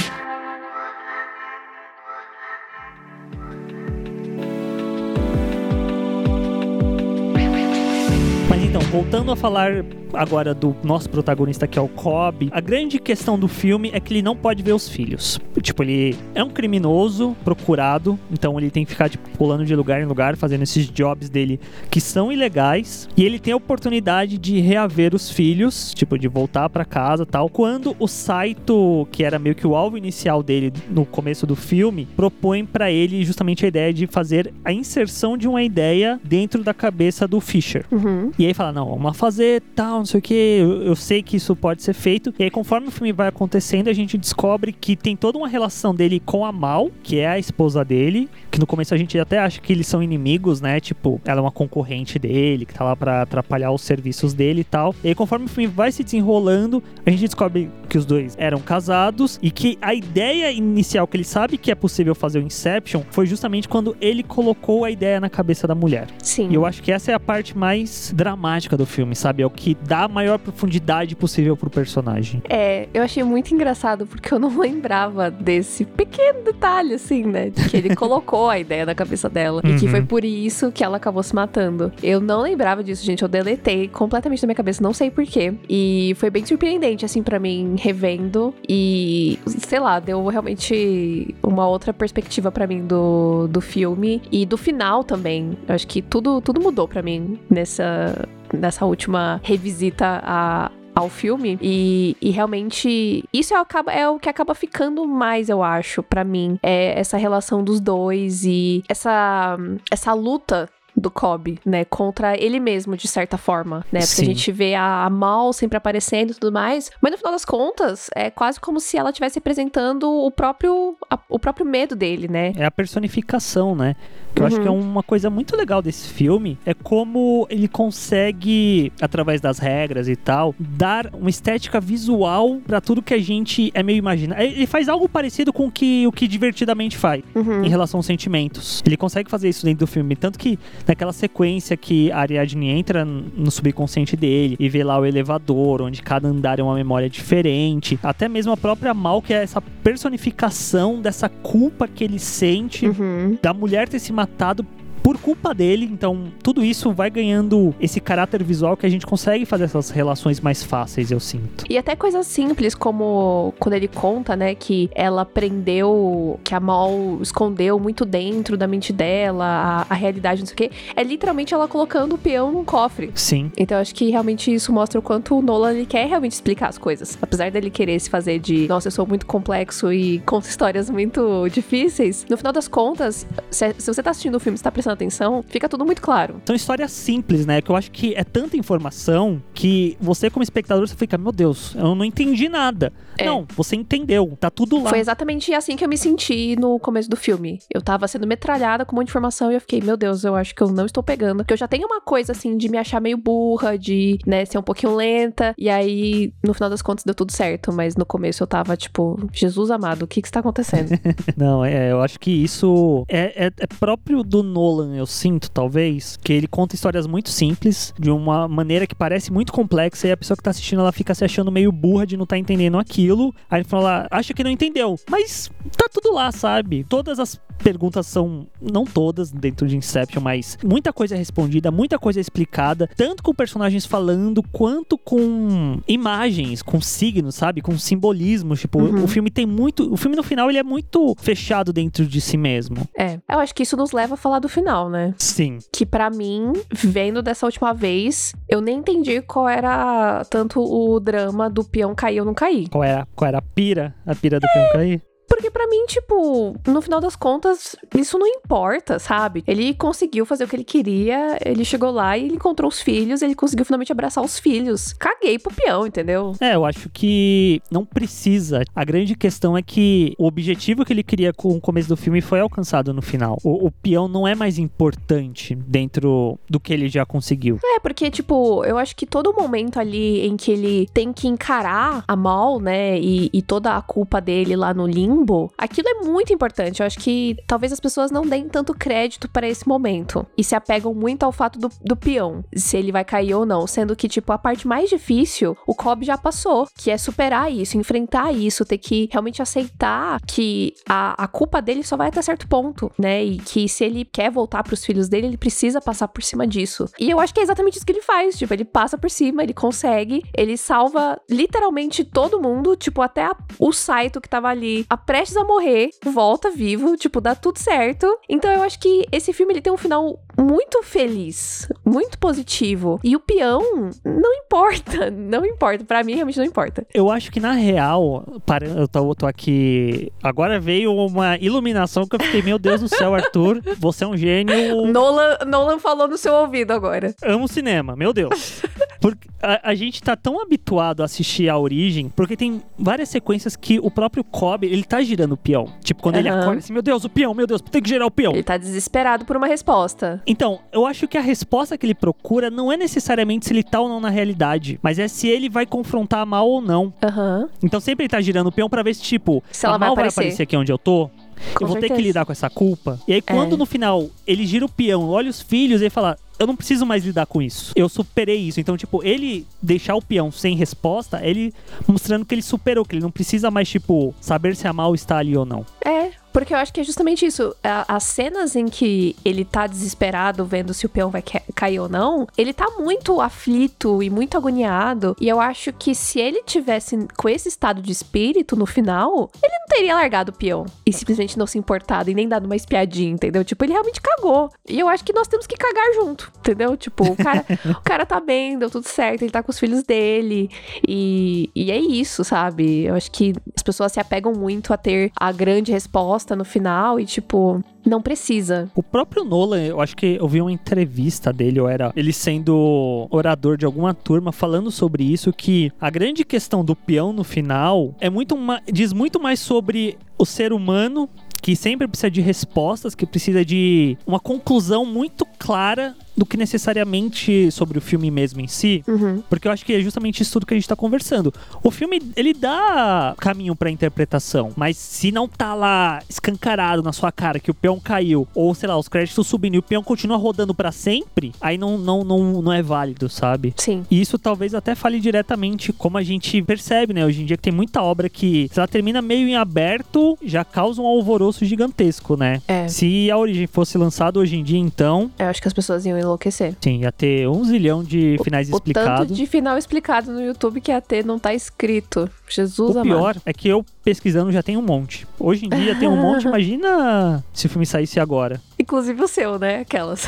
voltando 8.90 9.32
a 9.32 9.36
falar 9.36 9.86
agora 10.14 10.54
do 10.54 10.76
nosso 10.84 11.10
protagonista 11.10 11.68
que 11.68 11.78
é 11.78 11.82
o 11.82 11.88
Cobb, 11.88 12.50
a 12.52 12.60
grande 12.60 12.98
questão 12.98 13.38
do 13.38 13.48
filme 13.48 13.92
é 13.94 14.00
que 14.00 14.14
ele 14.14 14.22
não 14.24 14.36
pode 14.36 14.64
ver 14.64 14.74
os 14.74 14.90
filhos. 14.90 15.40
Tipo, 15.62 15.84
ele 15.84 16.16
é 16.34 16.44
um 16.44 16.50
criminoso 16.50 17.36
procurado, 17.44 18.18
então 18.32 18.58
ele 18.58 18.72
tem 18.72 18.84
que 18.84 18.92
ficar 18.92 19.10
tipo, 19.10 19.30
pulando 19.38 19.66
de 19.66 19.76
lugar 19.76 20.02
em 20.02 20.06
lugar, 20.06 20.36
fazendo 20.36 20.64
esses 20.64 20.90
jobs 20.90 21.30
dele 21.30 21.60
que 21.92 22.02
são 22.02 22.32
ilegais, 22.32 23.08
e 23.16 23.24
ele 23.24 23.40
tem 23.40 23.54
a 23.54 23.58
oportunidade 23.58 24.38
de 24.38 24.60
reaver 24.60 25.14
os 25.14 25.30
filhos, 25.30 25.94
tipo, 25.94 26.18
de 26.18 26.28
voltar 26.28 26.70
pra 26.70 26.86
casa 26.86 27.26
tal, 27.26 27.50
quando 27.50 27.96
o 28.00 28.08
Saito, 28.08 29.08
que 29.12 29.24
era 29.24 29.38
meio 29.38 29.56
que 29.56 29.68
o 29.68 29.76
alvo 29.76 29.98
inicial 29.98 30.42
dele 30.42 30.74
no 30.90 31.06
começo 31.06 31.46
do 31.46 31.56
filme, 31.56 32.08
propõe 32.16 32.66
pra 32.66 32.92
ele 32.92 33.24
justamente 33.24 33.66
a 33.66 33.68
ideia 33.68 33.94
de 33.94 34.08
fazer 34.08 34.52
a 34.66 34.74
inserção 34.74 35.38
de 35.38 35.48
uma 35.48 35.62
ideia 35.62 36.20
dentro 36.24 36.64
da 36.64 36.74
cabeça 36.74 37.28
do 37.28 37.40
Fisher. 37.40 37.86
Uhum. 37.92 38.32
E 38.40 38.46
aí 38.46 38.54
fala, 38.54 38.72
não, 38.80 38.98
vamos 38.98 39.18
fazer 39.18 39.62
tal, 39.76 40.00
não 40.00 40.06
sei 40.06 40.20
o 40.20 40.22
que, 40.22 40.34
eu, 40.34 40.84
eu 40.84 40.96
sei 40.96 41.22
que 41.22 41.36
isso 41.36 41.56
pode 41.56 41.84
ser 41.84 41.94
feito. 41.94 42.34
E 42.40 42.44
aí, 42.44 42.50
conforme 42.50 42.88
o 42.88 42.92
filme 42.92 43.12
vai 43.12 43.28
acontecendo, 43.28 43.90
a 43.90 43.94
gente 43.94 44.18
descobre 44.18 44.72
que 44.72 44.96
tem 44.96 45.16
toda 45.16 45.38
uma 45.38 45.48
relação 45.48 45.94
dele 45.94 46.22
com 46.26 46.46
a 46.46 46.52
Mal, 46.52 46.90
que 47.04 47.20
é 47.20 47.28
a 47.28 47.40
esposa 47.40 47.84
dele, 47.84 48.30
que 48.50 48.60
no 48.60 48.66
começo 48.66 48.94
a 48.94 48.98
gente 48.98 49.18
até 49.20 49.38
acha 49.38 49.60
que 49.60 49.72
eles 49.72 49.88
são 49.88 50.02
inimigos, 50.02 50.62
né? 50.62 50.80
Tipo, 50.80 51.20
ela 51.26 51.40
é 51.40 51.42
uma 51.42 51.52
concorrente 51.52 52.18
dele, 52.18 52.66
que 52.66 52.74
tá 52.74 52.84
lá 52.84 52.96
pra 52.96 53.22
atrapalhar 53.22 53.72
os 53.72 53.82
serviços 53.82 54.34
dele 54.34 54.62
e 54.62 54.64
tal. 54.64 54.96
E 55.04 55.10
aí, 55.10 55.16
conforme 55.16 55.46
o 55.46 55.50
filme 55.50 55.68
vai 55.68 55.92
se 55.92 56.04
desenrolando, 56.04 56.82
a 57.06 57.10
gente 57.10 57.26
descobre 57.26 57.70
que 57.90 57.98
os 57.98 58.06
dois 58.06 58.36
eram 58.38 58.60
casados 58.60 59.40
e 59.42 59.52
que 59.52 59.78
a 59.82 59.94
ideia 59.94 60.52
inicial 60.52 61.08
que 61.08 61.18
ele 61.18 61.24
sabe 61.24 61.58
que 61.58 61.72
é 61.72 61.76
possível 61.76 62.16
fazer 62.16 62.40
o 62.40 62.42
Inception 62.42 63.02
foi 63.12 63.26
justamente 63.26 63.68
quando 63.68 63.96
ele 64.00 64.24
colocou 64.24 64.86
a 64.86 64.92
ideia 64.92 65.20
na 65.20 65.30
cabeça 65.30 65.68
da 65.68 65.76
mulher. 65.76 66.08
Sim. 66.22 66.50
E 66.50 66.56
eu 66.56 66.66
acho 66.66 66.82
que 66.82 66.92
essa 66.92 67.12
é 67.12 67.14
a 67.14 67.20
parte 67.20 67.58
mais 67.58 68.14
dramática 68.16 68.69
do 68.78 68.86
filme, 68.86 69.16
sabe? 69.16 69.44
É 69.44 69.46
o 69.46 69.50
que 69.50 69.76
dá 69.88 70.04
a 70.04 70.08
maior 70.08 70.38
profundidade 70.40 71.16
possível 71.16 71.56
pro 71.58 71.70
personagem. 71.70 72.42
É, 72.50 72.88
eu 72.94 73.04
achei 73.04 73.24
muito 73.24 73.54
engraçado 73.54 74.06
porque 74.06 74.34
eu 74.34 74.40
não 74.40 74.56
lembrava 74.60 75.30
desse 75.32 75.86
pequeno 75.86 76.44
detalhe, 76.44 76.94
assim, 76.94 77.24
né? 77.26 77.50
De 77.50 77.70
que 77.70 77.78
ele 77.78 77.96
colocou 77.96 78.50
a 78.50 78.60
ideia 78.60 78.86
na 78.86 78.96
cabeça 78.96 79.30
dela. 79.30 79.62
E 79.64 79.76
que 79.76 79.86
Uhum. 79.86 79.92
foi 79.92 80.02
por 80.02 80.24
isso 80.24 80.72
que 80.72 80.84
ela 80.84 80.98
acabou 80.98 81.24
se 81.24 81.34
matando. 81.34 81.92
Eu 82.04 82.20
não 82.20 82.42
lembrava 82.42 82.84
disso, 82.84 83.04
gente. 83.06 83.22
Eu 83.24 83.28
deletei 83.28 83.88
completamente 83.88 84.42
da 84.42 84.48
minha 84.48 84.56
cabeça, 84.56 84.82
não 84.84 84.94
sei 84.94 85.10
porquê. 85.10 85.54
E 85.70 86.14
foi 86.18 86.30
bem 86.30 86.46
surpreendente, 86.46 87.06
assim, 87.06 87.24
pra 87.24 87.40
mim, 87.40 87.76
revendo. 87.80 88.54
E, 88.68 89.40
sei 89.48 89.80
lá, 89.80 90.00
deu 90.00 90.26
realmente 90.28 91.36
uma 91.42 91.68
outra 91.68 91.94
perspectiva 91.94 92.52
pra 92.52 92.68
mim 92.68 92.86
do, 92.86 93.48
do 93.48 93.62
filme. 93.62 94.22
E 94.32 94.46
do 94.46 94.58
final 94.58 95.04
também. 95.04 95.58
Eu 95.68 95.76
acho 95.76 95.88
que 95.88 96.02
tudo, 96.02 96.42
tudo 96.42 96.60
mudou 96.62 96.88
pra 96.88 97.02
mim 97.02 97.40
nessa, 97.50 98.28
nessa 98.54 98.86
última 98.86 99.40
revisita 99.44 100.22
a, 100.24 100.72
ao 100.96 101.10
filme 101.10 101.58
e, 101.62 102.16
e 102.22 102.30
realmente 102.30 103.24
isso 103.34 103.54
é, 103.54 103.58
é 104.00 104.10
o 104.10 104.20
que 104.20 104.30
acaba 104.30 104.54
ficando 104.54 105.08
mais, 105.08 105.50
eu 105.50 105.64
acho, 105.64 106.04
pra 106.04 106.24
mim. 106.24 106.60
É 106.62 107.00
essa 107.00 107.18
relação 107.18 107.64
dos 107.64 107.80
dois 107.80 108.44
e 108.44 108.84
essa, 108.88 109.58
essa 109.90 110.14
luta 110.14 110.70
do 111.00 111.10
Cobb, 111.12 111.60
né, 111.66 111.86
contra 111.86 112.38
ele 112.38 112.60
mesmo, 112.60 112.96
de 112.98 113.08
certa 113.08 113.38
forma, 113.38 113.78
né, 113.92 114.00
porque 114.02 114.06
Sim. 114.16 114.22
a 114.24 114.26
gente 114.26 114.52
vê 114.52 114.76
a, 114.76 115.06
a 115.06 115.10
Mal 115.10 115.54
sempre 115.54 115.78
aparecendo 115.78 116.32
e 116.32 116.34
tudo 116.34 116.52
mais, 116.52 116.92
mas 117.02 117.12
no 117.12 117.18
final 117.18 117.32
das 117.34 117.46
contas, 117.46 118.10
é 118.16 118.30
quase 118.30 118.60
como 118.60 118.80
se 118.80 118.98
ela 118.98 119.10
estivesse 119.10 119.36
representando 119.36 120.10
o 120.10 120.30
próprio, 120.32 120.96
a- 121.10 121.20
o 121.30 121.40
próprio 121.40 121.66
medo 121.66 121.96
dele, 121.96 122.28
né, 122.28 122.54
É 122.58 122.66
a 122.66 122.72
personificação, 122.72 123.76
né? 123.76 123.96
Que 124.36 124.42
eu 124.42 124.46
acho 124.46 124.58
Uhum. 124.58 124.62
que 124.62 124.68
é 124.68 124.72
uma 124.72 125.02
coisa 125.04 125.30
muito 125.30 125.56
legal 125.56 125.82
desse 125.82 126.08
filme 126.10 126.58
é 126.66 126.74
como 126.74 127.48
ele 127.50 127.68
consegue, 127.68 128.92
através 129.02 129.40
das 129.42 129.60
regras 129.60 130.08
e 130.08 130.16
tal, 130.16 130.54
dar 130.60 131.10
uma 131.14 131.30
estética 131.30 131.80
visual 131.80 132.58
pra 132.66 132.82
tudo 132.82 133.02
que 133.02 133.14
a 133.14 133.20
gente 133.20 133.72
é 133.74 133.82
meio 133.84 133.98
imagina. 133.98 134.42
Ele 134.44 134.66
faz 134.68 134.88
algo 134.90 135.08
parecido 135.10 135.52
com 135.54 135.68
o 135.68 135.72
que 135.72 136.06
o 136.08 136.12
que 136.12 136.28
divertidamente 136.28 136.98
faz. 136.98 137.24
Uhum. 137.36 137.64
em 137.64 137.70
relação 137.70 138.00
aos 138.00 138.06
sentimentos. 138.06 138.82
Ele 138.86 138.96
consegue 138.98 139.30
fazer 139.30 139.50
isso 139.50 139.66
dentro 139.66 139.80
do 139.86 139.88
filme. 139.88 140.16
Tanto 140.16 140.38
que 140.40 140.58
naquela 140.90 141.14
sequência 141.14 141.78
que 141.78 142.12
a 142.12 142.18
Ariadne 142.18 142.68
entra 142.70 143.06
no 143.06 143.52
subconsciente 143.52 144.16
dele 144.18 144.56
e 144.60 144.68
vê 144.68 144.84
lá 144.84 145.00
o 145.00 145.06
elevador, 145.06 145.82
onde 145.84 146.02
cada 146.02 146.28
andar 146.28 146.60
é 146.60 146.64
uma 146.64 146.76
memória 146.76 147.10
diferente. 147.10 148.00
Até 148.02 148.28
mesmo 148.28 148.52
a 148.52 148.58
própria 148.58 148.94
Mal, 148.94 149.22
que 149.22 149.34
é 149.34 149.44
essa 149.44 149.62
personificação 149.62 151.00
dessa 151.02 151.30
culpa 151.30 151.88
que 151.88 152.04
ele 152.04 152.20
sente 152.20 152.88
Uhum. 152.88 153.38
da 153.42 153.54
mulher 153.54 153.88
ter 153.88 154.00
se 154.00 154.12
matado 154.12 154.66
por 155.04 155.18
culpa 155.18 155.54
dele, 155.54 155.88
então 155.92 156.26
tudo 156.44 156.64
isso 156.64 156.92
vai 156.92 157.10
ganhando 157.10 157.74
esse 157.80 158.00
caráter 158.00 158.44
visual 158.44 158.76
que 158.78 158.86
a 158.86 158.90
gente 158.90 159.06
consegue 159.06 159.46
fazer 159.46 159.66
essas 159.66 159.90
relações 159.90 160.40
mais 160.40 160.64
fáceis, 160.64 161.12
eu 161.12 161.20
sinto. 161.20 161.66
E 161.70 161.78
até 161.78 161.96
coisas 161.96 162.28
simples, 162.28 162.76
como 162.76 163.54
quando 163.60 163.74
ele 163.74 163.88
conta, 163.88 164.36
né, 164.36 164.56
que 164.56 164.90
ela 164.94 165.26
prendeu, 165.26 166.40
que 166.44 166.54
a 166.54 166.60
Mal 166.60 167.20
escondeu 167.22 167.80
muito 167.80 168.06
dentro 168.06 168.58
da 168.58 168.68
mente 168.68 168.92
dela, 168.94 169.46
a, 169.46 169.86
a 169.90 169.94
realidade, 169.94 170.42
não 170.42 170.48
sei 170.48 170.54
o 170.54 170.58
quê. 170.58 170.72
É 170.96 171.04
literalmente 171.04 171.54
ela 171.54 171.68
colocando 171.68 172.14
o 172.14 172.18
peão 172.18 172.52
num 172.52 172.64
cofre. 172.64 173.12
Sim. 173.16 173.52
Então 173.58 173.78
eu 173.78 173.82
acho 173.82 173.96
que 173.96 174.10
realmente 174.10 174.54
isso 174.54 174.72
mostra 174.72 175.00
o 175.00 175.02
quanto 175.02 175.38
o 175.38 175.42
Nolan 175.42 175.74
ele 175.74 175.86
quer 175.86 176.08
realmente 176.08 176.34
explicar 176.34 176.70
as 176.70 176.78
coisas. 176.78 177.18
Apesar 177.22 177.52
dele 177.52 177.70
querer 177.70 178.00
se 178.00 178.10
fazer 178.10 178.40
de, 178.40 178.68
nossa, 178.68 178.88
eu 178.88 178.92
sou 178.92 179.06
muito 179.06 179.26
complexo 179.26 179.92
e 179.92 180.20
conto 180.20 180.46
histórias 180.46 180.90
muito 180.90 181.48
difíceis, 181.50 182.26
no 182.30 182.38
final 182.38 182.54
das 182.54 182.68
contas, 182.68 183.26
se, 183.50 183.74
se 183.78 183.88
você 183.88 184.04
tá 184.04 184.12
assistindo 184.12 184.36
o 184.36 184.40
filme 184.40 184.56
e 184.56 184.60
está 184.60 184.72
prestando 184.72 184.89
atenção, 184.94 185.44
fica 185.48 185.68
tudo 185.70 185.86
muito 185.86 186.02
claro. 186.02 186.42
São 186.46 186.56
histórias 186.56 186.92
simples, 186.92 187.46
né? 187.46 187.62
Que 187.62 187.70
eu 187.72 187.76
acho 187.76 187.92
que 187.92 188.14
é 188.16 188.24
tanta 188.24 188.58
informação 188.58 189.42
que 189.54 189.98
você, 190.00 190.30
como 190.30 190.44
espectador, 190.44 190.88
você 190.88 190.96
fica, 190.96 191.18
meu 191.18 191.32
Deus, 191.32 191.76
eu 191.76 191.96
não 191.96 192.06
entendi 192.06 192.48
nada. 192.50 192.92
É. 193.18 193.26
Não, 193.26 193.46
você 193.56 193.76
entendeu, 193.76 194.38
tá 194.40 194.50
tudo 194.50 194.82
lá. 194.82 194.90
Foi 194.90 195.00
exatamente 195.00 195.54
assim 195.54 195.76
que 195.76 195.84
eu 195.84 195.90
me 195.90 195.98
senti 195.98 196.56
no 196.56 196.80
começo 196.80 197.10
do 197.10 197.18
filme. 197.18 197.60
Eu 197.74 197.82
tava 197.82 198.08
sendo 198.08 198.26
metralhada 198.26 198.86
com 198.86 198.96
um 198.96 199.00
monte 199.00 199.08
de 199.08 199.12
informação 199.12 199.52
e 199.52 199.56
eu 199.56 199.62
fiquei, 199.62 199.82
meu 199.82 199.98
Deus, 199.98 200.24
eu 200.24 200.36
acho 200.36 200.56
que 200.56 200.62
eu 200.64 200.70
não 200.70 200.86
estou 200.86 201.04
pegando. 201.04 201.38
Porque 201.40 201.52
eu 201.54 201.58
já 201.58 201.68
tenho 201.68 201.86
uma 201.86 202.00
coisa 202.00 202.32
assim 202.32 202.56
de 202.56 202.70
me 202.70 202.78
achar 202.78 203.02
meio 203.02 203.18
burra, 203.18 203.78
de, 203.78 204.20
né, 204.26 204.46
ser 204.46 204.58
um 204.58 204.64
pouquinho 204.64 204.96
lenta. 204.96 205.54
E 205.58 205.70
aí, 205.70 206.34
no 206.42 206.54
final 206.54 206.70
das 206.70 206.82
contas, 206.82 207.04
deu 207.04 207.14
tudo 207.14 207.32
certo. 207.34 207.74
Mas 207.74 207.96
no 207.98 208.06
começo 208.06 208.42
eu 208.42 208.48
tava, 208.48 208.78
tipo, 208.78 209.20
Jesus 209.34 209.70
amado, 209.70 210.04
o 210.04 210.08
que 210.08 210.22
que 210.22 210.28
está 210.28 210.40
acontecendo? 210.40 210.90
Não, 211.36 211.64
é, 211.66 211.92
eu 211.92 212.02
acho 212.02 212.18
que 212.20 212.32
isso 212.32 213.04
é, 213.10 213.48
é- 213.48 213.52
é 213.60 213.68
próprio 213.80 214.24
do 214.24 214.42
Nolan, 214.44 214.79
eu 214.84 215.06
sinto, 215.06 215.50
talvez, 215.50 216.18
que 216.18 216.34
ele 216.34 216.48
conta 216.48 216.76
histórias 216.76 217.08
muito 217.08 217.30
simples, 217.30 217.94
de 217.98 218.10
uma 218.10 218.48
maneira 218.48 218.86
que 218.88 218.96
parece 218.96 219.32
muito 219.32 219.52
complexa, 219.52 220.08
e 220.08 220.12
a 220.12 220.18
pessoa 220.18 220.38
que 220.38 220.44
tá 220.44 220.52
assistindo, 220.52 220.80
ela 220.80 220.92
fica 220.92 221.14
se 221.14 221.24
achando 221.24 221.52
meio 221.52 221.72
burra 221.72 222.06
de 222.06 222.18
não 222.18 222.26
tá 222.26 222.38
entendendo 222.38 222.78
aquilo. 222.78 223.34
Aí 223.50 223.60
ele 223.62 223.68
fala, 223.68 224.08
acha 224.12 224.34
que 224.34 224.44
não 224.44 224.52
entendeu. 224.52 225.00
Mas 225.10 225.50
tá 225.78 225.88
tudo 225.92 226.14
lá, 226.14 226.32
sabe? 226.32 226.84
Todas 226.84 227.20
as 227.20 227.40
perguntas 227.60 228.08
são, 228.08 228.48
não 228.62 228.84
todas 228.86 229.32
dentro 229.32 229.68
de 229.68 229.78
Inception, 229.78 230.22
mas 230.22 230.58
muita 230.64 230.92
coisa 230.92 231.16
é 231.16 231.18
respondida, 231.18 231.70
muita 231.72 232.00
coisa 232.00 232.20
é 232.20 232.22
explicada, 232.22 232.90
tanto 232.96 233.22
com 233.24 233.34
personagens 233.34 233.86
falando, 233.86 234.42
quanto 234.52 234.98
com 234.98 235.80
imagens, 235.88 236.62
com 236.62 236.80
signos, 236.82 237.36
sabe? 237.36 237.62
Com 237.62 237.78
simbolismos. 237.78 238.60
Tipo, 238.62 238.80
Uhum. 238.82 239.04
o 239.04 239.08
filme 239.08 239.30
tem 239.30 239.46
muito. 239.46 239.92
O 239.92 239.98
filme 239.98 240.16
no 240.16 240.24
final 240.24 240.50
ele 240.50 240.58
é 240.58 240.64
muito 240.64 241.16
fechado 241.20 241.72
dentro 241.74 242.06
de 242.06 242.22
si 242.22 242.38
mesmo. 242.38 242.88
É, 242.98 243.20
eu 243.30 243.40
acho 243.40 243.54
que 243.54 243.64
isso 243.64 243.76
nos 243.78 243.92
leva 243.92 244.14
a 244.14 244.18
falar 244.18 244.40
do 244.40 244.50
final, 244.50 244.90
né? 244.90 245.14
Sim. 245.18 245.60
Que 245.72 245.86
pra 245.86 246.10
mim, 246.10 246.54
vendo 246.72 247.22
dessa 247.22 247.46
última 247.46 247.74
vez, 247.74 248.34
eu 248.48 248.62
nem 248.62 248.78
entendi 248.80 249.22
qual 249.22 249.48
era 249.50 250.24
tanto 250.30 250.62
o 250.62 251.00
drama 251.00 251.50
do 251.50 251.64
peão 251.64 251.94
cair 251.94 252.20
ou 252.20 252.26
não 252.26 252.34
cair. 252.34 252.70
Qual 252.70 252.84
era, 252.84 253.08
qual 253.16 253.28
era 253.28 253.38
a 253.40 253.42
pira? 253.42 253.94
A 254.06 254.16
pira 254.16 254.40
do 254.40 254.48
peão 254.54 254.70
cair? 254.72 255.02
Porque 255.40 255.52
pra 255.52 255.68
mim, 255.68 255.86
tipo, 255.86 256.54
no 256.68 256.82
final 256.82 257.00
das 257.00 257.16
contas, 257.16 257.74
isso 257.96 258.20
não 258.20 258.28
importa, 258.28 259.00
sabe? 259.00 259.42
Ele 259.48 259.74
conseguiu 259.74 260.26
fazer 260.26 260.44
o 260.44 260.48
que 260.50 260.56
ele 260.58 260.66
queria, 260.66 261.40
ele 261.46 261.64
chegou 261.64 261.92
lá 261.92 262.18
e 262.18 262.26
ele 262.26 262.36
encontrou 262.36 262.68
os 262.68 262.82
filhos, 262.82 263.22
ele 263.22 263.34
conseguiu 263.34 263.64
finalmente 263.64 263.90
abraçar 263.90 264.22
os 264.22 264.38
filhos. 264.38 264.92
Caguei 264.92 265.40
pro 265.40 265.54
peão, 265.54 265.88
entendeu? 265.88 266.34
É, 266.42 266.56
eu 266.56 266.66
acho 266.66 266.90
que 266.90 267.62
não 267.72 267.86
precisa. 267.86 268.66
A 268.76 268.84
grande 268.84 269.16
questão 269.16 269.58
é 269.58 269.62
que 269.62 270.14
o 270.18 270.28
objetivo 270.28 270.84
que 270.84 270.92
ele 270.92 271.04
queria 271.04 271.32
com 271.32 271.56
o 271.56 271.62
começo 271.62 271.88
do 271.88 271.96
filme 271.96 272.20
foi 272.20 272.42
alcançado 272.42 272.94
no 272.94 273.02
final. 273.02 273.38
O, 273.42 273.68
o 273.68 273.72
peão 273.72 274.10
não 274.10 274.28
é 274.28 274.36
mais 274.36 274.60
importante 274.60 275.56
dentro 275.56 276.38
do 276.50 276.60
que 276.60 276.74
ele 276.74 276.90
já 276.90 277.06
conseguiu. 277.06 277.60
É, 277.64 277.80
porque, 277.80 278.12
tipo, 278.12 278.66
eu 278.66 278.78
acho 278.78 278.94
que 278.94 279.06
todo 279.06 279.34
momento 279.34 279.80
ali 279.80 280.28
em 280.28 280.36
que 280.36 280.52
ele 280.52 280.90
tem 280.94 281.14
que 281.14 281.30
encarar 281.30 282.04
a 282.06 282.16
Mal, 282.18 282.60
né, 282.60 283.00
e, 283.00 283.30
e 283.32 283.42
toda 283.42 283.78
a 283.78 283.82
culpa 283.82 284.20
dele 284.20 284.56
lá 284.58 284.74
no 284.74 284.86
limbo, 284.86 285.29
aquilo 285.58 285.88
é 285.90 285.94
muito 286.06 286.34
importante. 286.34 286.80
Eu 286.80 286.86
acho 286.86 287.00
que 287.00 287.36
talvez 287.48 287.72
as 287.72 287.80
pessoas 287.80 288.12
não 288.12 288.24
deem 288.26 288.48
tanto 288.48 288.74
crédito 288.74 289.30
para 289.30 289.48
esse 289.48 289.68
momento 289.68 290.26
e 290.38 290.44
se 290.44 290.56
apegam 290.56 290.94
muito 290.94 291.24
ao 291.24 291.32
fato 291.32 291.60
do, 291.60 291.70
do 291.82 291.96
peão, 291.96 292.44
se 292.56 292.78
ele 292.78 292.92
vai 292.92 293.04
cair 293.06 293.34
ou 293.34 293.46
não. 293.46 293.66
Sendo 293.68 293.96
que, 293.96 294.08
tipo, 294.08 294.32
a 294.32 294.38
parte 294.38 294.68
mais 294.68 294.90
difícil, 294.90 295.56
o 295.68 295.76
Cobb 295.76 296.04
já 296.06 296.18
passou, 296.18 296.68
que 296.78 296.90
é 296.92 296.98
superar 296.98 297.52
isso, 297.52 297.78
enfrentar 297.78 298.32
isso, 298.34 298.66
ter 298.66 298.78
que 298.78 299.10
realmente 299.12 299.42
aceitar 299.42 300.20
que 300.28 300.74
a, 300.88 301.24
a 301.24 301.28
culpa 301.28 301.62
dele 301.62 301.84
só 301.84 301.96
vai 301.98 302.08
até 302.08 302.22
certo 302.22 302.48
ponto, 302.48 302.92
né, 302.98 303.24
e 303.24 303.38
que 303.38 303.68
se 303.68 303.84
ele 303.84 304.06
quer 304.06 304.32
voltar 304.32 304.64
pros 304.64 304.84
filhos 304.86 305.08
dele, 305.10 305.28
ele 305.28 305.38
precisa 305.38 305.82
passar 305.82 306.08
por 306.08 306.24
cima 306.24 306.46
disso. 306.48 306.86
E 307.00 307.10
eu 307.10 307.20
acho 307.20 307.34
que 307.34 307.40
é 307.40 307.44
exatamente 307.44 307.76
isso 307.78 307.86
que 307.86 307.92
ele 307.92 308.02
faz. 308.02 308.38
Tipo, 308.38 308.54
ele 308.54 308.66
passa 308.66 308.98
por 308.98 309.10
cima, 309.10 309.44
ele 309.44 309.54
consegue, 309.54 310.24
ele 310.36 310.58
salva 310.58 311.20
literalmente 311.30 312.04
todo 312.04 312.42
mundo, 312.42 312.76
tipo, 312.76 313.02
até 313.02 313.24
a- 313.26 313.36
o 313.60 313.72
Saito 313.72 314.22
que 314.22 314.30
tava 314.30 314.48
ali, 314.48 314.86
a 314.90 314.98
prestes 315.20 315.36
a 315.36 315.44
morrer, 315.44 315.90
volta 316.06 316.50
vivo, 316.50 316.96
tipo, 316.96 317.20
dá 317.20 317.36
tudo 317.36 317.60
certo. 317.60 318.08
Então 318.30 318.50
eu 318.50 318.64
acho 318.64 318.80
que 318.80 319.06
esse 319.12 319.34
filme 319.34 319.52
ele 319.52 319.62
tem 319.62 319.72
um 319.72 319.76
final 319.76 320.18
muito 320.38 320.82
feliz, 320.82 321.68
muito 321.86 322.18
positivo. 322.18 323.02
E 323.04 323.18
o 323.18 323.20
peão 323.20 323.90
não 324.06 324.34
importa, 324.36 325.12
não 325.12 325.46
importa. 325.46 325.84
Pra 325.84 326.06
mim, 326.06 326.14
realmente 326.14 326.38
não 326.38 326.46
importa. 326.46 326.88
Eu 326.94 327.12
acho 327.12 327.32
que 327.32 327.40
na 327.42 327.52
real, 327.52 328.24
para, 328.46 328.66
eu 328.66 328.88
tô, 328.88 329.10
eu 329.10 329.16
tô 329.16 329.26
aqui. 329.26 330.10
Agora 330.24 330.58
veio 330.58 330.94
uma 330.94 331.38
iluminação 331.38 332.08
que 332.08 332.16
eu 332.16 332.20
fiquei, 332.22 332.42
meu 332.42 332.58
Deus 332.58 332.80
do 332.80 332.88
céu, 332.88 333.14
Arthur, 333.14 333.62
você 333.78 334.06
é 334.06 334.08
um 334.08 334.16
gênio. 334.16 334.86
Nolan, 334.86 335.40
Nolan 335.46 335.80
falou 335.80 336.08
no 336.08 336.18
seu 336.18 336.34
ouvido 336.34 336.72
agora. 336.72 337.14
Amo 337.26 337.46
cinema, 337.46 337.94
meu 337.94 338.14
Deus. 338.14 338.62
Porque 339.00 339.28
a, 339.42 339.70
a 339.72 339.76
gente 339.76 340.02
tá 340.04 340.16
tão 340.16 340.42
habituado 340.42 341.02
a 341.02 341.06
assistir 341.06 341.48
a 341.50 341.58
origem, 341.58 342.10
porque 342.10 342.36
tem 342.36 342.62
várias 342.78 343.10
sequências 343.10 343.56
que 343.56 343.80
o 343.80 343.90
próprio 343.90 344.24
Cobb, 344.24 344.66
ele 344.66 344.84
tá 344.84 345.02
girando 345.02 345.34
o 345.34 345.38
peão. 345.38 345.68
Tipo, 345.84 346.02
quando 346.02 346.18
ele 346.18 346.28
Aham. 346.30 346.42
acorda 346.42 346.60
assim, 346.60 346.74
meu 346.74 346.82
Deus, 346.82 347.04
o 347.06 347.10
peão, 347.10 347.34
meu 347.34 347.48
Deus, 347.48 347.62
tem 347.62 347.82
que 347.82 347.90
girar 347.90 348.08
o 348.08 348.12
peão. 348.12 348.34
Ele 348.34 348.44
tá 348.44 348.58
desesperado 348.58 349.24
por 349.26 349.38
uma 349.38 349.48
resposta. 349.48 350.22
Então, 350.28 350.60
eu 350.72 350.86
acho 350.86 351.08
que 351.08 351.18
a 351.18 351.22
resposta 351.22 351.78
que 351.78 351.86
ele 351.86 351.96
procura 351.96 352.50
não 352.50 352.72
é 352.72 352.78
necessariamente 352.78 353.46
se 353.46 353.54
ele 353.54 353.64
tá 353.64 353.80
ou 353.80 353.88
não 353.88 354.00
na 354.02 354.10
realidade, 354.10 354.80
mas 354.82 355.00
é 355.00 355.08
se 355.08 355.28
ele 355.28 355.50
vai 355.50 355.66
confrontar 355.66 356.20
a 356.22 356.26
mal 356.26 356.48
ou 356.50 356.62
não. 356.62 356.94
Aham. 357.02 357.48
Então 357.64 357.80
sempre 357.80 358.04
ele 358.04 358.10
tá 358.10 358.20
girando 358.20 358.48
o 358.48 358.52
peão 358.52 358.70
pra 358.70 358.84
ver 358.84 358.94
se, 358.94 359.02
tipo, 359.02 359.44
Se 359.52 359.66
a 359.66 359.70
ela 359.70 359.78
vai 359.78 359.88
mal 359.88 359.96
vai 359.96 360.04
aparecer. 360.04 360.20
aparecer 360.22 360.44
aqui 360.44 360.58
onde 360.58 360.72
eu 360.72 360.78
tô. 360.78 361.10
Com 361.56 361.64
eu 361.66 361.68
vou 361.68 361.78
ter 361.80 361.90
que 361.90 362.02
lidar 362.02 362.26
com 362.26 362.32
essa 362.32 362.50
culpa. 362.50 363.00
E 363.08 363.14
aí, 363.14 363.22
quando 363.22 363.54
É. 363.56 363.58
no 363.58 363.66
final 363.66 364.10
ele 364.28 364.46
gira 364.46 364.66
o 364.66 364.70
peão, 364.70 365.08
olha 365.10 365.30
os 365.30 365.42
filhos, 365.42 365.82
ele 365.82 365.90
fala: 365.90 366.18
Eu 366.38 366.48
não 366.48 366.56
preciso 366.56 366.86
mais 366.86 367.04
lidar 367.04 367.26
com 367.26 367.42
isso. 367.42 367.74
Eu 367.76 367.90
superei 367.90 368.38
isso. 368.38 368.60
Então, 368.62 368.78
tipo, 368.78 369.04
ele 369.04 369.46
deixar 369.62 369.96
o 369.96 370.02
peão 370.02 370.32
sem 370.32 370.56
resposta, 370.56 371.20
ele 371.22 371.54
mostrando 371.88 372.24
que 372.26 372.34
ele 372.34 372.42
superou, 372.42 372.86
que 372.86 372.96
ele 372.96 373.04
não 373.04 373.12
precisa 373.12 373.52
mais, 373.52 373.68
tipo, 373.68 374.16
saber 374.22 374.56
se 374.56 374.66
a 374.68 374.72
mal 374.72 374.96
está 374.96 375.18
ali 375.18 375.36
ou 375.36 375.46
não. 375.46 375.66
É, 375.86 376.12
porque 376.32 376.54
eu 376.54 376.58
acho 376.58 376.72
que 376.74 376.80
é 376.82 376.84
justamente 376.84 377.26
isso. 377.26 377.56
As 377.88 378.04
cenas 378.04 378.56
em 378.56 378.66
que 378.68 379.16
ele 379.26 379.44
tá 379.46 379.68
desesperado 379.68 380.46
vendo 380.46 380.74
se 380.74 380.86
o 380.86 380.90
peão 380.90 381.10
vai 381.10 381.22
ca- 381.22 381.42
cair 381.56 381.80
ou 381.80 381.90
não, 381.90 382.28
ele 382.38 382.54
tá 382.54 382.68
muito 382.80 383.20
aflito 383.22 384.02
e 384.04 384.10
muito 384.10 384.38
agoniado. 384.38 385.16
E 385.20 385.28
eu 385.28 385.40
acho 385.40 385.72
que 385.74 385.94
se 385.96 386.20
ele 386.20 386.44
tivesse 386.44 386.98
com 387.18 387.28
esse 387.30 387.48
estado 387.50 387.82
de 387.82 387.92
espírito 387.92 388.56
no 388.56 388.66
final, 388.66 389.30
ele 389.44 389.54
não 389.60 389.68
teria 389.70 389.96
largado 389.96 390.32
o 390.32 390.36
peão 390.36 390.66
e 390.86 390.92
simplesmente 390.94 391.38
não 391.38 391.48
se 391.48 391.58
importado 391.58 392.10
e 392.10 392.14
nem 392.16 392.28
dado 392.28 392.46
uma 392.46 392.56
espiadinha, 392.56 393.12
entendeu? 393.12 393.44
Tipo, 393.44 393.64
ele 393.66 393.74
realmente 393.74 394.02
cagou. 394.02 394.50
E 394.68 394.80
eu 394.80 394.88
acho 394.88 395.04
que 395.04 395.14
nós 395.14 395.28
temos 395.28 395.46
que 395.48 395.56
cagar 395.58 395.94
junto, 395.96 396.32
entendeu? 396.40 396.76
Tipo, 396.78 397.04
o 397.12 397.16
cara, 397.16 397.46
o 397.78 397.82
cara 397.82 398.06
tá 398.06 398.20
bem, 398.20 398.58
deu 398.58 398.70
tudo 398.70 398.88
certo, 398.88 399.22
ele 399.24 399.32
tá 399.32 399.42
com 399.44 399.52
os 399.52 399.60
filhos 399.60 399.84
dele. 399.84 400.50
E, 400.88 401.50
e 401.56 401.72
é 401.72 401.78
isso, 401.78 402.24
sabe? 402.24 402.86
Eu 402.86 402.96
acho 402.96 403.12
que 403.12 403.34
as 403.56 403.64
pessoas 403.64 403.92
se 403.92 404.00
apegam 404.00 404.34
muito 404.34 404.74
a 404.74 404.78
ter 404.78 405.12
a 405.20 405.32
grande 405.32 405.72
resposta 405.72 406.19
no 406.36 406.44
final 406.46 407.00
e, 407.00 407.06
tipo, 407.06 407.64
não 407.86 408.02
precisa. 408.02 408.70
O 408.76 408.84
próprio 408.84 409.24
Nolan, 409.24 409.62
eu 409.62 409.82
acho 409.82 409.96
que 409.96 410.18
eu 410.20 410.28
vi 410.28 410.42
uma 410.42 410.52
entrevista 410.52 411.32
dele, 411.32 411.60
ou 411.60 411.68
era 411.70 411.92
ele 411.96 412.12
sendo 412.14 413.08
orador 413.10 413.58
de 413.58 413.66
alguma 413.66 413.94
turma, 413.94 414.32
falando 414.32 414.72
sobre 414.72 415.04
isso, 415.04 415.32
que 415.34 415.72
a 415.80 415.90
grande 415.90 416.24
questão 416.26 416.64
do 416.64 416.76
peão 416.76 417.14
no 417.14 417.24
final 417.24 417.94
é 418.00 418.10
muito 418.10 418.36
ma- 418.38 418.62
diz 418.72 418.94
muito 418.94 419.20
mais 419.20 419.40
sobre 419.40 419.98
o 420.18 420.26
ser 420.26 420.52
humano 420.54 421.10
que 421.42 421.56
sempre 421.56 421.88
precisa 421.88 422.12
de 422.12 422.20
respostas, 422.20 422.94
que 422.94 423.06
precisa 423.06 423.46
de 423.46 423.98
uma 424.06 424.20
conclusão 424.20 424.86
muito 424.86 425.26
clara 425.38 425.96
do 426.20 426.26
que 426.26 426.36
necessariamente 426.36 427.50
sobre 427.52 427.78
o 427.78 427.82
filme 427.82 428.12
mesmo 428.12 428.42
em 428.42 428.48
si. 428.48 428.84
Uhum. 428.88 429.24
Porque 429.30 429.48
eu 429.48 429.52
acho 429.52 429.66
que 429.66 429.74
é 429.74 429.80
justamente 429.80 430.22
isso 430.22 430.34
tudo 430.34 430.46
que 430.46 430.54
a 430.54 430.58
gente 430.58 430.68
tá 430.68 430.76
conversando. 430.76 431.34
O 431.64 431.72
filme, 431.72 432.02
ele 432.16 432.34
dá 432.34 433.16
caminho 433.18 433.56
pra 433.56 433.72
interpretação, 433.72 434.52
mas 434.56 434.78
se 434.78 435.12
não 435.12 435.28
tá 435.28 435.54
lá 435.56 436.02
escancarado 436.10 436.84
na 436.84 436.92
sua 436.92 437.12
cara 437.12 437.40
que 437.40 437.50
o 437.50 437.54
peão 437.54 437.80
caiu, 437.80 438.28
ou 438.36 438.54
sei 438.54 438.68
lá, 438.68 438.78
os 438.78 438.90
créditos 438.90 439.26
subindo 439.26 439.56
e 439.56 439.60
o 439.60 439.64
peão 439.64 439.82
continua 439.82 440.18
rodando 440.18 440.54
pra 440.54 440.72
sempre, 440.72 441.34
aí 441.40 441.58
não, 441.58 441.78
não, 441.78 442.04
não, 442.04 442.42
não 442.42 442.52
é 442.52 442.62
válido, 442.62 443.08
sabe? 443.08 443.54
Sim. 443.56 443.86
E 443.90 444.02
isso 444.02 444.20
talvez 444.20 444.54
até 444.54 444.76
fale 444.76 445.00
diretamente 445.00 445.72
como 445.72 445.98
a 445.98 446.04
gente 446.04 446.42
percebe, 446.42 446.94
né? 446.94 447.06
Hoje 447.06 447.22
em 447.22 447.26
dia 447.26 447.38
que 447.38 447.44
tem 447.44 447.54
muita 447.54 447.82
obra 447.82 448.10
que, 448.10 448.50
se 448.52 448.60
ela 448.60 448.68
termina 448.68 449.02
meio 449.02 449.28
em 449.28 449.36
aberto, 449.36 450.18
já 450.22 450.44
causa 450.44 450.82
um 450.82 450.86
alvoroço 450.86 451.46
gigantesco, 451.46 452.18
né? 452.18 452.42
É. 452.48 452.68
Se 452.68 453.10
a 453.10 453.18
origem 453.18 453.48
fosse 453.48 453.78
lançada 453.78 454.20
hoje 454.20 454.36
em 454.36 454.44
dia, 454.44 454.60
então, 454.60 455.10
Eu 455.18 455.28
acho 455.28 455.42
que 455.42 455.48
as 455.48 455.54
pessoas 455.54 455.86
iam 455.86 455.98
enlouquecer. 456.10 456.56
sim, 456.62 456.82
ia 456.82 456.92
ter 456.92 457.28
um 457.28 457.44
zilhão 457.44 457.84
de 457.84 458.18
finais 458.24 458.48
O 458.50 458.52
tanto 458.60 458.70
explicados. 458.70 459.18
de 459.18 459.26
final 459.26 459.58
explicado 459.58 460.12
no 460.12 460.22
YouTube 460.22 460.60
que 460.62 460.72
ia 460.72 460.82
ter 460.82 461.06
não 461.06 461.18
tá 461.20 461.34
escrito. 461.34 462.10
Jesus 462.28 462.76
O 462.76 462.80
amado. 462.80 462.98
pior 462.98 463.16
é 463.26 463.34
que 463.34 463.48
eu 463.48 463.66
pesquisando 463.84 464.32
já 464.32 464.44
tem 464.44 464.58
um 464.58 464.62
monte. 464.62 465.08
Hoje 465.20 465.46
em 465.46 465.50
dia 465.50 465.76
tem 465.76 465.88
um 465.88 465.96
monte, 465.96 466.24
imagina 466.28 467.24
se 467.34 467.46
o 467.46 467.50
filme 467.50 467.66
saísse 467.66 468.00
agora. 468.00 468.42
Inclusive 468.60 469.02
o 469.02 469.08
seu, 469.08 469.40
né? 469.40 469.62
Aquelas. 469.62 470.08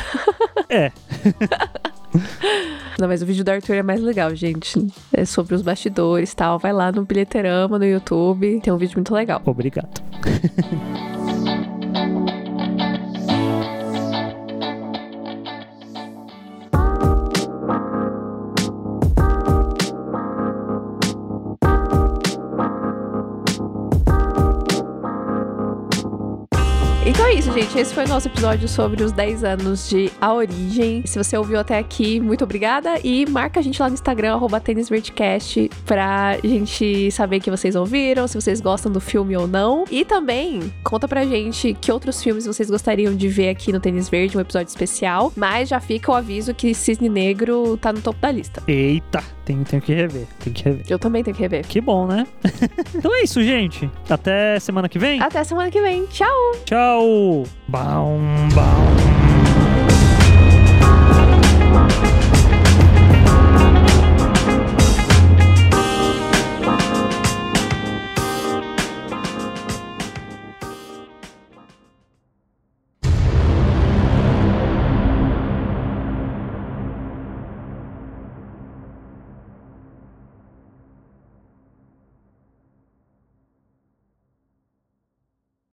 É, 0.68 0.92
Não, 2.98 3.08
mas 3.08 3.22
o 3.22 3.26
vídeo 3.26 3.42
do 3.42 3.50
Arthur 3.50 3.76
é 3.76 3.82
mais 3.82 4.00
legal, 4.02 4.34
gente. 4.34 4.86
É 5.12 5.24
sobre 5.24 5.54
os 5.54 5.62
bastidores 5.62 6.32
e 6.32 6.36
tal. 6.36 6.58
Vai 6.58 6.72
lá 6.72 6.92
no 6.92 7.04
Bilheterama, 7.06 7.78
no 7.78 7.86
YouTube. 7.86 8.60
Tem 8.62 8.70
um 8.72 8.76
vídeo 8.76 8.96
muito 8.96 9.14
legal. 9.14 9.40
obrigado. 9.46 10.02
Gente. 27.72 27.78
Esse 27.78 27.94
foi 27.94 28.04
o 28.04 28.08
nosso 28.08 28.28
episódio 28.28 28.68
sobre 28.68 29.02
os 29.02 29.12
10 29.12 29.44
anos 29.44 29.88
de 29.88 30.10
A 30.20 30.32
Origem. 30.32 31.02
Se 31.06 31.18
você 31.18 31.36
ouviu 31.36 31.58
até 31.58 31.78
aqui, 31.78 32.20
muito 32.20 32.44
obrigada. 32.44 32.98
E 33.02 33.26
marca 33.26 33.60
a 33.60 33.62
gente 33.62 33.80
lá 33.80 33.88
no 33.88 33.94
Instagram, 33.94 34.34
arroba 34.34 34.60
tênisverticast, 34.60 35.70
pra 35.84 36.38
gente 36.44 37.10
saber 37.10 37.40
que 37.40 37.50
vocês 37.50 37.74
ouviram, 37.74 38.26
se 38.28 38.40
vocês 38.40 38.60
gostam 38.60 38.92
do 38.92 39.00
filme 39.00 39.36
ou 39.36 39.46
não. 39.46 39.84
E 39.90 40.04
também 40.04 40.72
conta 40.84 41.08
pra 41.08 41.24
gente 41.24 41.74
que 41.80 41.90
outros 41.90 42.22
filmes 42.22 42.46
vocês 42.46 42.70
gostariam 42.70 43.14
de 43.14 43.28
ver 43.28 43.48
aqui 43.50 43.72
no 43.72 43.80
Tênis 43.80 44.08
Verde, 44.08 44.36
um 44.36 44.40
episódio 44.40 44.68
especial. 44.68 45.32
Mas 45.36 45.68
já 45.68 45.80
fica 45.80 46.10
o 46.10 46.14
aviso 46.14 46.54
que 46.54 46.74
Cisne 46.74 47.08
Negro 47.08 47.76
tá 47.78 47.92
no 47.92 48.00
topo 48.00 48.20
da 48.20 48.30
lista. 48.30 48.62
Eita, 48.66 49.22
Tenho, 49.44 49.64
tenho 49.64 49.82
que 49.82 49.92
rever, 49.92 50.26
tenho 50.38 50.54
que 50.54 50.64
rever. 50.64 50.84
Eu 50.88 50.98
também 50.98 51.24
tenho 51.24 51.34
que 51.34 51.42
rever. 51.42 51.66
Que 51.66 51.80
bom, 51.80 52.06
né? 52.06 52.26
então 52.94 53.12
é 53.14 53.22
isso, 53.22 53.42
gente. 53.42 53.90
Até 54.08 54.58
semana 54.60 54.88
que 54.88 54.98
vem. 54.98 55.20
Até 55.20 55.42
semana 55.42 55.70
que 55.70 55.80
vem. 55.80 56.06
Tchau! 56.06 56.52
Tchau. 56.64 57.44
Bom, 57.68 58.20
bom. 58.54 59.21